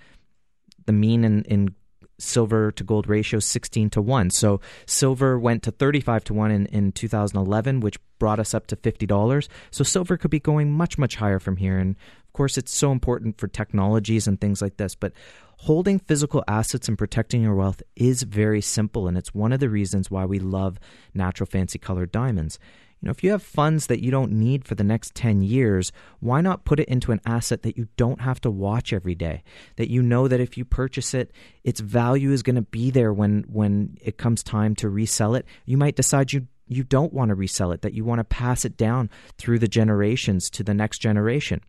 the 0.86 0.92
mean 0.92 1.24
in, 1.24 1.42
in 1.44 1.74
silver 2.18 2.72
to 2.72 2.84
gold 2.84 3.09
ratio 3.09 3.38
16 3.38 3.90
to 3.90 4.03
1. 4.03 4.30
So 4.30 4.61
silver 4.86 5.38
went 5.38 5.62
to 5.64 5.70
35 5.70 6.24
to 6.24 6.34
1 6.34 6.51
in, 6.51 6.66
in 6.66 6.92
2011, 6.92 7.80
which 7.80 7.99
brought 8.18 8.40
us 8.40 8.55
up 8.55 8.66
to 8.68 8.76
$50. 8.76 9.49
So 9.70 9.84
silver 9.84 10.16
could 10.16 10.30
be 10.30 10.40
going 10.40 10.72
much, 10.72 10.99
much 10.99 11.16
higher 11.16 11.38
from 11.38 11.57
here. 11.57 11.78
And 11.78 11.96
of 12.26 12.32
course, 12.32 12.59
it's 12.59 12.74
so 12.74 12.92
important 12.92 13.38
for 13.38 13.49
technologies 13.49 14.26
and 14.26 14.40
things 14.40 14.61
like 14.61 14.76
this. 14.76 14.94
But 14.94 15.12
holding 15.59 15.99
physical 15.99 16.43
assets 16.47 16.89
and 16.89 16.97
protecting 16.97 17.43
your 17.43 17.55
wealth 17.55 17.83
is 17.97 18.23
very 18.23 18.61
simple. 18.61 19.09
And 19.09 19.17
it's 19.17 19.35
one 19.35 19.53
of 19.53 19.61
the 19.61 19.69
reasons 19.69 20.11
why 20.11 20.25
we 20.25 20.39
love 20.39 20.79
natural 21.15 21.47
fancy 21.47 21.79
colored 21.79 22.13
diamonds. 22.13 22.59
You 23.01 23.07
know, 23.07 23.11
if 23.11 23.23
you 23.23 23.31
have 23.31 23.43
funds 23.43 23.87
that 23.87 24.03
you 24.03 24.11
don't 24.11 24.33
need 24.33 24.65
for 24.65 24.75
the 24.75 24.85
next 24.85 25.15
10 25.15 25.43
years, 25.43 25.93
why 26.19 26.41
not 26.41 26.65
put 26.65 26.81
it 26.81 26.89
into 26.89 27.13
an 27.13 27.21
asset 27.25 27.63
that 27.63 27.77
you 27.77 27.87
don't 27.97 28.21
have 28.21 28.41
to 28.41 28.51
watch 28.51 28.93
every 28.93 29.15
day? 29.15 29.45
That 29.77 29.91
you 29.91 30.03
know 30.03 30.27
that 30.27 30.41
if 30.41 30.57
you 30.57 30.65
purchase 30.65 31.15
it, 31.15 31.33
its 31.63 31.81
value 31.81 32.33
is 32.33 32.43
going 32.43 32.57
to 32.57 32.63
be 32.63 32.91
there 32.91 33.13
when 33.13 33.45
when 33.49 33.99
it 34.01 34.19
comes 34.19 34.43
time 34.43 34.75
to 34.77 34.89
resell 34.89 35.37
it. 35.37 35.47
You 35.65 35.77
might 35.77 35.97
decide 35.97 36.33
you 36.33 36.49
you 36.67 36.85
don't 36.85 37.13
want 37.13 37.31
to 37.31 37.35
resell 37.35 37.73
it, 37.73 37.83
that 37.83 37.95
you 37.95 38.05
want 38.05 38.19
to 38.19 38.25
pass 38.25 38.65
it 38.65 38.77
down 38.77 39.11
through 39.39 39.59
the 39.59 39.69
generations 39.69 40.51
to 40.51 40.63
the 40.63 40.75
next 40.75 40.99
generation. 40.99 41.63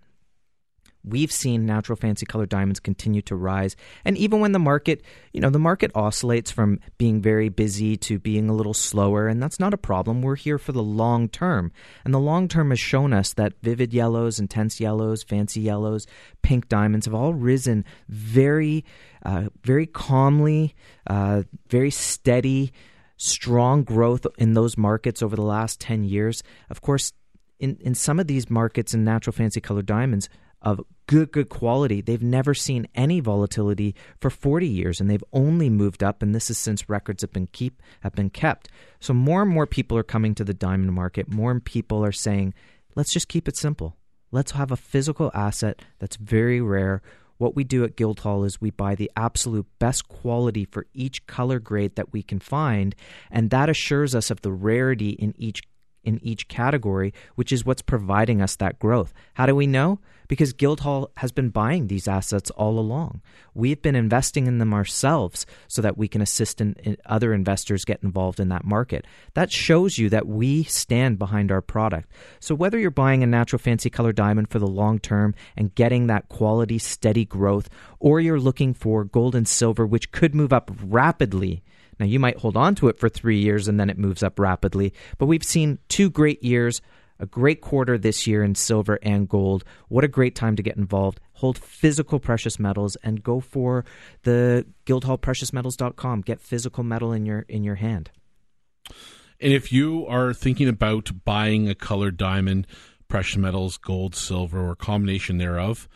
We've 1.04 1.32
seen 1.32 1.66
natural 1.66 1.96
fancy 1.96 2.26
color 2.26 2.46
diamonds 2.46 2.80
continue 2.80 3.22
to 3.24 3.36
rise. 3.36 3.76
And 4.04 4.18
even 4.18 4.42
when 4.42 4.52
the 4.52 4.60
market, 4.60 5.02
you 5.32 5.40
know, 5.40 5.50
the 5.50 5.60
market 5.60 5.92
oscillates 5.96 6.52
from 6.52 6.80
being 6.98 7.22
very 7.22 7.48
busy 7.48 7.96
to 7.98 8.20
being 8.20 8.50
a 8.50 8.54
little 8.54 8.74
slower, 8.74 9.28
and 9.28 9.42
that's 9.42 9.60
not 9.60 9.74
a 9.74 9.78
problem. 9.78 10.22
We're 10.22 10.36
here 10.36 10.58
for 10.58 10.74
the 10.74 10.84
long 10.84 11.30
term. 11.30 11.72
And 12.04 12.14
the 12.14 12.20
long 12.20 12.48
term 12.48 12.72
has 12.72 12.80
shown 12.80 13.14
us 13.14 13.34
that 13.34 13.54
vivid 13.62 13.94
yellows, 13.94 14.40
intense 14.40 14.80
yellows, 14.80 15.24
fancy 15.24 15.62
yellows, 15.62 16.06
pink 16.42 16.68
diamonds 16.68 17.06
have 17.06 17.16
all 17.16 17.34
risen 17.34 17.86
very, 18.10 18.84
uh, 19.26 19.50
very 19.64 19.86
calmly, 19.86 20.76
uh, 21.08 21.44
very 21.70 21.92
steady, 21.92 22.74
strong 23.16 23.84
growth 23.84 24.26
in 24.38 24.54
those 24.54 24.78
markets 24.78 25.22
over 25.22 25.36
the 25.36 25.42
last 25.42 25.80
10 25.80 26.04
years. 26.04 26.44
Of 26.70 26.82
course, 26.82 27.14
in, 27.60 27.78
in 27.82 27.94
some 27.94 28.20
of 28.20 28.28
these 28.28 28.50
markets 28.50 28.94
in 28.94 29.04
natural 29.04 29.34
fancy 29.34 29.62
colored 29.62 29.86
diamonds, 29.86 30.30
of 30.62 30.82
good, 31.08 31.32
good 31.32 31.50
quality. 31.50 32.02
They've 32.02 32.22
never 32.22 32.54
seen 32.54 32.88
any 32.94 33.20
volatility 33.20 33.96
for 34.20 34.30
40 34.30 34.68
years, 34.68 35.00
and 35.00 35.10
they've 35.10 35.24
only 35.34 35.70
moved 35.70 36.04
up. 36.04 36.22
And 36.22 36.36
this 36.36 36.50
is 36.50 36.58
since 36.58 36.90
records 36.90 37.22
have 37.22 37.34
been 37.34 37.48
keep 37.48 37.82
have 38.02 38.14
been 38.14 38.30
kept. 38.30 38.70
So 39.00 39.14
more 39.14 39.42
and 39.42 39.52
more 39.52 39.66
people 39.66 39.98
are 39.98 40.04
coming 40.04 40.36
to 40.36 40.44
the 40.44 40.54
diamond 40.54 40.94
market. 40.94 41.32
More 41.32 41.58
people 41.60 42.04
are 42.04 42.12
saying, 42.12 42.54
let's 42.96 43.14
just 43.14 43.28
keep 43.28 43.48
it 43.48 43.58
simple. 43.58 43.96
Let's 44.32 44.52
have 44.52 44.72
a 44.72 44.78
physical 44.78 45.32
asset 45.34 45.82
that's 45.98 46.16
very 46.16 46.62
rare. 46.62 47.02
What 47.38 47.56
we 47.56 47.64
do 47.64 47.84
at 47.86 47.96
Guildhall 47.96 48.44
is 48.44 48.60
we 48.60 48.70
buy 48.70 48.96
the 48.96 49.10
absolute 49.16 49.66
best 49.80 50.08
quality 50.10 50.66
for 50.66 50.86
each 50.94 51.26
color 51.26 51.60
grade 51.60 51.96
that 51.96 52.12
we 52.12 52.22
can 52.22 52.40
find, 52.40 52.96
and 53.32 53.50
that 53.50 53.70
assures 53.70 54.14
us 54.14 54.30
of 54.30 54.42
the 54.42 54.52
rarity 54.52 55.12
in 55.12 55.34
each 55.38 55.64
in 56.04 56.20
each 56.24 56.48
category, 56.48 57.14
which 57.36 57.52
is 57.52 57.66
what's 57.66 57.82
providing 57.82 58.42
us 58.42 58.56
that 58.58 58.80
growth. 58.80 59.14
How 59.34 59.46
do 59.46 59.56
we 59.56 59.68
know? 59.68 60.00
Because 60.28 60.54
Guildhall 60.54 61.10
has 61.18 61.32
been 61.32 61.50
buying 61.50 61.88
these 61.88 62.08
assets 62.08 62.52
all 62.52 62.78
along. 62.78 63.22
We've 63.56 63.82
been 63.82 63.96
investing 63.96 64.46
in 64.46 64.60
them 64.60 64.76
ourselves 64.76 65.48
so 65.68 65.82
that 65.82 65.98
we 65.98 66.08
can 66.08 66.22
assist 66.22 66.62
in, 66.62 66.76
in 66.84 66.98
other 67.08 67.34
investors 67.34 67.84
get 67.84 68.04
involved 68.04 68.40
in 68.40 68.50
that 68.50 68.64
market. 68.64 69.06
That 69.34 69.52
shows 69.52 69.98
you 69.98 70.08
that 70.10 70.28
we 70.28 70.64
stand 70.66 71.18
behind 71.18 71.52
our 71.52 71.62
product. 71.62 72.12
So 72.40 72.54
whether 72.54 72.78
you're 72.78 72.92
buying 72.92 73.24
a 73.24 73.28
natural 73.28 73.60
fancy 73.60 73.90
color 73.90 74.12
diamond 74.12 74.50
for 74.50 74.60
the 74.60 74.68
long 74.68 75.00
term 75.00 75.34
and 75.58 75.74
getting 75.74 76.06
that 76.08 76.30
quality, 76.30 76.78
steady 76.78 77.26
growth, 77.26 77.68
or 78.00 78.20
you're 78.20 78.40
looking 78.40 78.76
for 78.76 79.04
gold 79.04 79.34
and 79.34 79.48
silver, 79.48 79.86
which 79.88 80.12
could 80.12 80.36
move 80.36 80.54
up 80.54 80.70
rapidly 80.84 81.64
now, 82.00 82.06
you 82.06 82.20
might 82.20 82.38
hold 82.38 82.56
on 82.56 82.76
to 82.76 82.88
it 82.88 82.98
for 82.98 83.10
three 83.10 83.40
years 83.40 83.68
and 83.68 83.80
then 83.80 83.90
it 83.90 83.98
moves 83.98 84.24
up 84.24 84.40
rapidly, 84.40 84.94
but 85.18 85.26
we've 85.26 85.44
seen 85.44 85.80
two 85.90 86.10
great 86.10 86.42
years, 86.42 86.82
a 87.20 87.26
great 87.26 87.60
quarter 87.60 87.98
this 87.98 88.26
year 88.26 88.42
in 88.42 88.56
silver 88.56 88.98
and 89.04 89.28
gold. 89.28 89.66
What 89.90 90.06
a 90.06 90.08
great 90.08 90.34
time 90.34 90.56
to 90.56 90.64
get 90.64 90.78
involved. 90.78 91.20
Hold 91.34 91.58
physical 91.58 92.20
precious 92.20 92.58
metals 92.58 92.96
and 93.04 93.22
go 93.22 93.42
for 93.42 93.84
the 94.24 94.66
guildhallpreciousmetals.com. 94.86 96.22
Get 96.22 96.40
physical 96.40 96.84
metal 96.84 97.12
in 97.12 97.26
your 97.26 97.42
in 97.50 97.64
your 97.64 97.76
hand. 97.76 98.12
And 99.42 99.54
if 99.54 99.72
you 99.72 100.06
are 100.08 100.34
thinking 100.34 100.68
about 100.68 101.12
buying 101.24 101.70
a 101.70 101.76
colored 101.76 102.18
diamond, 102.18 102.68
precious 103.08 103.38
metals, 103.38 103.78
gold, 103.78 104.16
silver, 104.16 104.70
or 104.70 104.76
combination 104.76 105.38
thereof, 105.38 105.88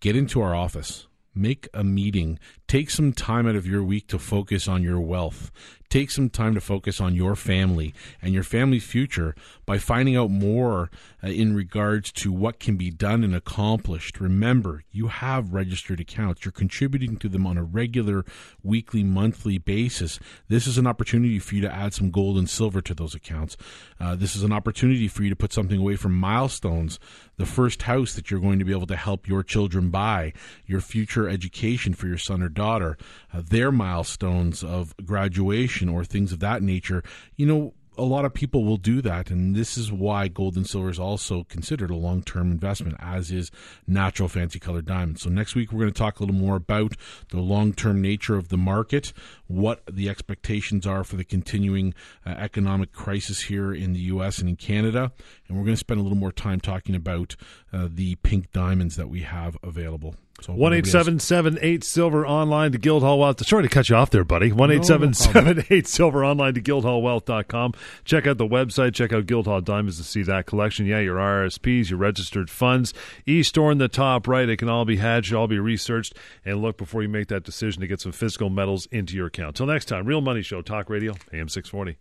get 0.00 0.14
into 0.14 0.40
our 0.40 0.54
office 0.54 1.06
make 1.34 1.68
a 1.74 1.84
meeting. 1.84 2.38
Take 2.72 2.88
some 2.88 3.12
time 3.12 3.46
out 3.46 3.54
of 3.54 3.66
your 3.66 3.84
week 3.84 4.06
to 4.08 4.18
focus 4.18 4.66
on 4.66 4.82
your 4.82 4.98
wealth. 4.98 5.50
Take 5.92 6.10
some 6.10 6.30
time 6.30 6.54
to 6.54 6.60
focus 6.62 7.02
on 7.02 7.14
your 7.14 7.36
family 7.36 7.92
and 8.22 8.32
your 8.32 8.44
family's 8.44 8.82
future 8.82 9.34
by 9.66 9.76
finding 9.76 10.16
out 10.16 10.30
more 10.30 10.90
uh, 11.22 11.26
in 11.26 11.54
regards 11.54 12.10
to 12.12 12.32
what 12.32 12.58
can 12.58 12.78
be 12.78 12.90
done 12.90 13.22
and 13.22 13.34
accomplished. 13.34 14.18
Remember, 14.18 14.84
you 14.90 15.08
have 15.08 15.52
registered 15.52 16.00
accounts. 16.00 16.46
You're 16.46 16.52
contributing 16.52 17.18
to 17.18 17.28
them 17.28 17.46
on 17.46 17.58
a 17.58 17.62
regular, 17.62 18.24
weekly, 18.62 19.04
monthly 19.04 19.58
basis. 19.58 20.18
This 20.48 20.66
is 20.66 20.78
an 20.78 20.86
opportunity 20.86 21.38
for 21.38 21.56
you 21.56 21.60
to 21.60 21.70
add 21.70 21.92
some 21.92 22.10
gold 22.10 22.38
and 22.38 22.48
silver 22.48 22.80
to 22.80 22.94
those 22.94 23.14
accounts. 23.14 23.58
Uh, 24.00 24.16
this 24.16 24.34
is 24.34 24.44
an 24.44 24.52
opportunity 24.52 25.08
for 25.08 25.24
you 25.24 25.28
to 25.28 25.36
put 25.36 25.52
something 25.52 25.78
away 25.78 25.96
from 25.96 26.14
milestones, 26.14 26.98
the 27.36 27.44
first 27.44 27.82
house 27.82 28.14
that 28.14 28.30
you're 28.30 28.40
going 28.40 28.58
to 28.58 28.64
be 28.64 28.72
able 28.72 28.86
to 28.86 28.96
help 28.96 29.28
your 29.28 29.42
children 29.42 29.90
buy, 29.90 30.32
your 30.64 30.80
future 30.80 31.28
education 31.28 31.92
for 31.92 32.06
your 32.06 32.16
son 32.16 32.42
or 32.42 32.48
daughter, 32.48 32.61
uh, 32.62 33.42
their 33.48 33.72
milestones 33.72 34.62
of 34.62 34.94
graduation 35.04 35.88
or 35.88 36.04
things 36.04 36.32
of 36.32 36.40
that 36.40 36.62
nature, 36.62 37.02
you 37.36 37.46
know, 37.46 37.74
a 37.98 38.02
lot 38.02 38.24
of 38.24 38.32
people 38.32 38.64
will 38.64 38.78
do 38.78 39.02
that, 39.02 39.30
and 39.30 39.54
this 39.54 39.76
is 39.76 39.92
why 39.92 40.26
gold 40.28 40.56
and 40.56 40.66
silver 40.66 40.88
is 40.88 40.98
also 40.98 41.44
considered 41.44 41.90
a 41.90 41.96
long 41.96 42.22
term 42.22 42.50
investment, 42.50 42.96
as 42.98 43.30
is 43.30 43.50
natural 43.86 44.28
fancy 44.28 44.58
colored 44.58 44.86
diamonds. 44.86 45.22
So, 45.22 45.30
next 45.30 45.54
week, 45.54 45.72
we're 45.72 45.80
going 45.80 45.92
to 45.92 45.98
talk 45.98 46.18
a 46.18 46.22
little 46.22 46.34
more 46.34 46.56
about 46.56 46.94
the 47.28 47.40
long 47.40 47.74
term 47.74 48.00
nature 48.00 48.36
of 48.36 48.48
the 48.48 48.56
market, 48.56 49.12
what 49.46 49.82
the 49.90 50.08
expectations 50.08 50.86
are 50.86 51.04
for 51.04 51.16
the 51.16 51.24
continuing 51.24 51.92
uh, 52.24 52.30
economic 52.30 52.92
crisis 52.92 53.42
here 53.42 53.74
in 53.74 53.92
the 53.92 54.00
U.S. 54.00 54.38
and 54.38 54.48
in 54.48 54.56
Canada, 54.56 55.12
and 55.48 55.56
we're 55.56 55.64
going 55.64 55.74
to 55.74 55.80
spend 55.80 56.00
a 56.00 56.02
little 56.02 56.18
more 56.18 56.32
time 56.32 56.60
talking 56.60 56.94
about 56.94 57.36
uh, 57.72 57.88
the 57.90 58.14
pink 58.16 58.52
diamonds 58.52 58.96
that 58.96 59.08
we 59.08 59.20
have 59.20 59.56
available. 59.62 60.14
So 60.42 60.52
one 60.54 60.72
eight 60.72 60.86
seven 60.86 61.18
seven 61.20 61.58
eight 61.60 61.84
silver 61.84 62.26
online 62.26 62.72
to 62.72 62.78
Guildhall 62.78 63.18
Wealth. 63.20 63.46
Sorry 63.46 63.62
to 63.62 63.68
cut 63.68 63.88
you 63.88 63.96
off 63.96 64.10
there, 64.10 64.24
buddy. 64.24 64.50
One 64.50 64.70
eight 64.70 64.84
seven 64.84 65.14
seven 65.14 65.64
eight 65.70 65.86
silver 65.86 66.24
online 66.24 66.54
to 66.54 66.60
guildhallwealth.com. 66.60 67.74
Check 68.04 68.26
out 68.26 68.38
the 68.38 68.46
website. 68.46 68.94
Check 68.94 69.12
out 69.12 69.26
Guildhall 69.26 69.60
Diamonds 69.60 69.98
to 69.98 70.04
see 70.04 70.22
that 70.22 70.46
collection. 70.46 70.86
Yeah, 70.86 70.98
your 70.98 71.16
RSPs, 71.16 71.90
your 71.90 71.98
registered 71.98 72.50
funds. 72.50 72.92
E 73.24 73.42
store 73.42 73.70
in 73.70 73.78
the 73.78 73.88
top 73.88 74.26
right. 74.26 74.48
It 74.48 74.56
can 74.56 74.68
all 74.68 74.84
be 74.84 74.96
had. 74.96 75.24
Should 75.24 75.36
all 75.36 75.46
be 75.46 75.58
researched 75.58 76.14
and 76.44 76.60
look 76.60 76.76
before 76.76 77.02
you 77.02 77.08
make 77.08 77.28
that 77.28 77.44
decision 77.44 77.80
to 77.80 77.86
get 77.86 78.00
some 78.00 78.12
physical 78.12 78.50
metals 78.50 78.86
into 78.90 79.14
your 79.14 79.26
account. 79.26 79.56
Till 79.56 79.66
next 79.66 79.84
time, 79.86 80.06
Real 80.06 80.20
Money 80.20 80.42
Show 80.42 80.62
Talk 80.62 80.90
Radio 80.90 81.14
AM 81.32 81.48
six 81.48 81.68
forty. 81.68 81.98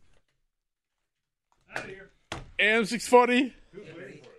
AM 2.59 2.85
six 2.85 3.07
forty. 3.07 3.53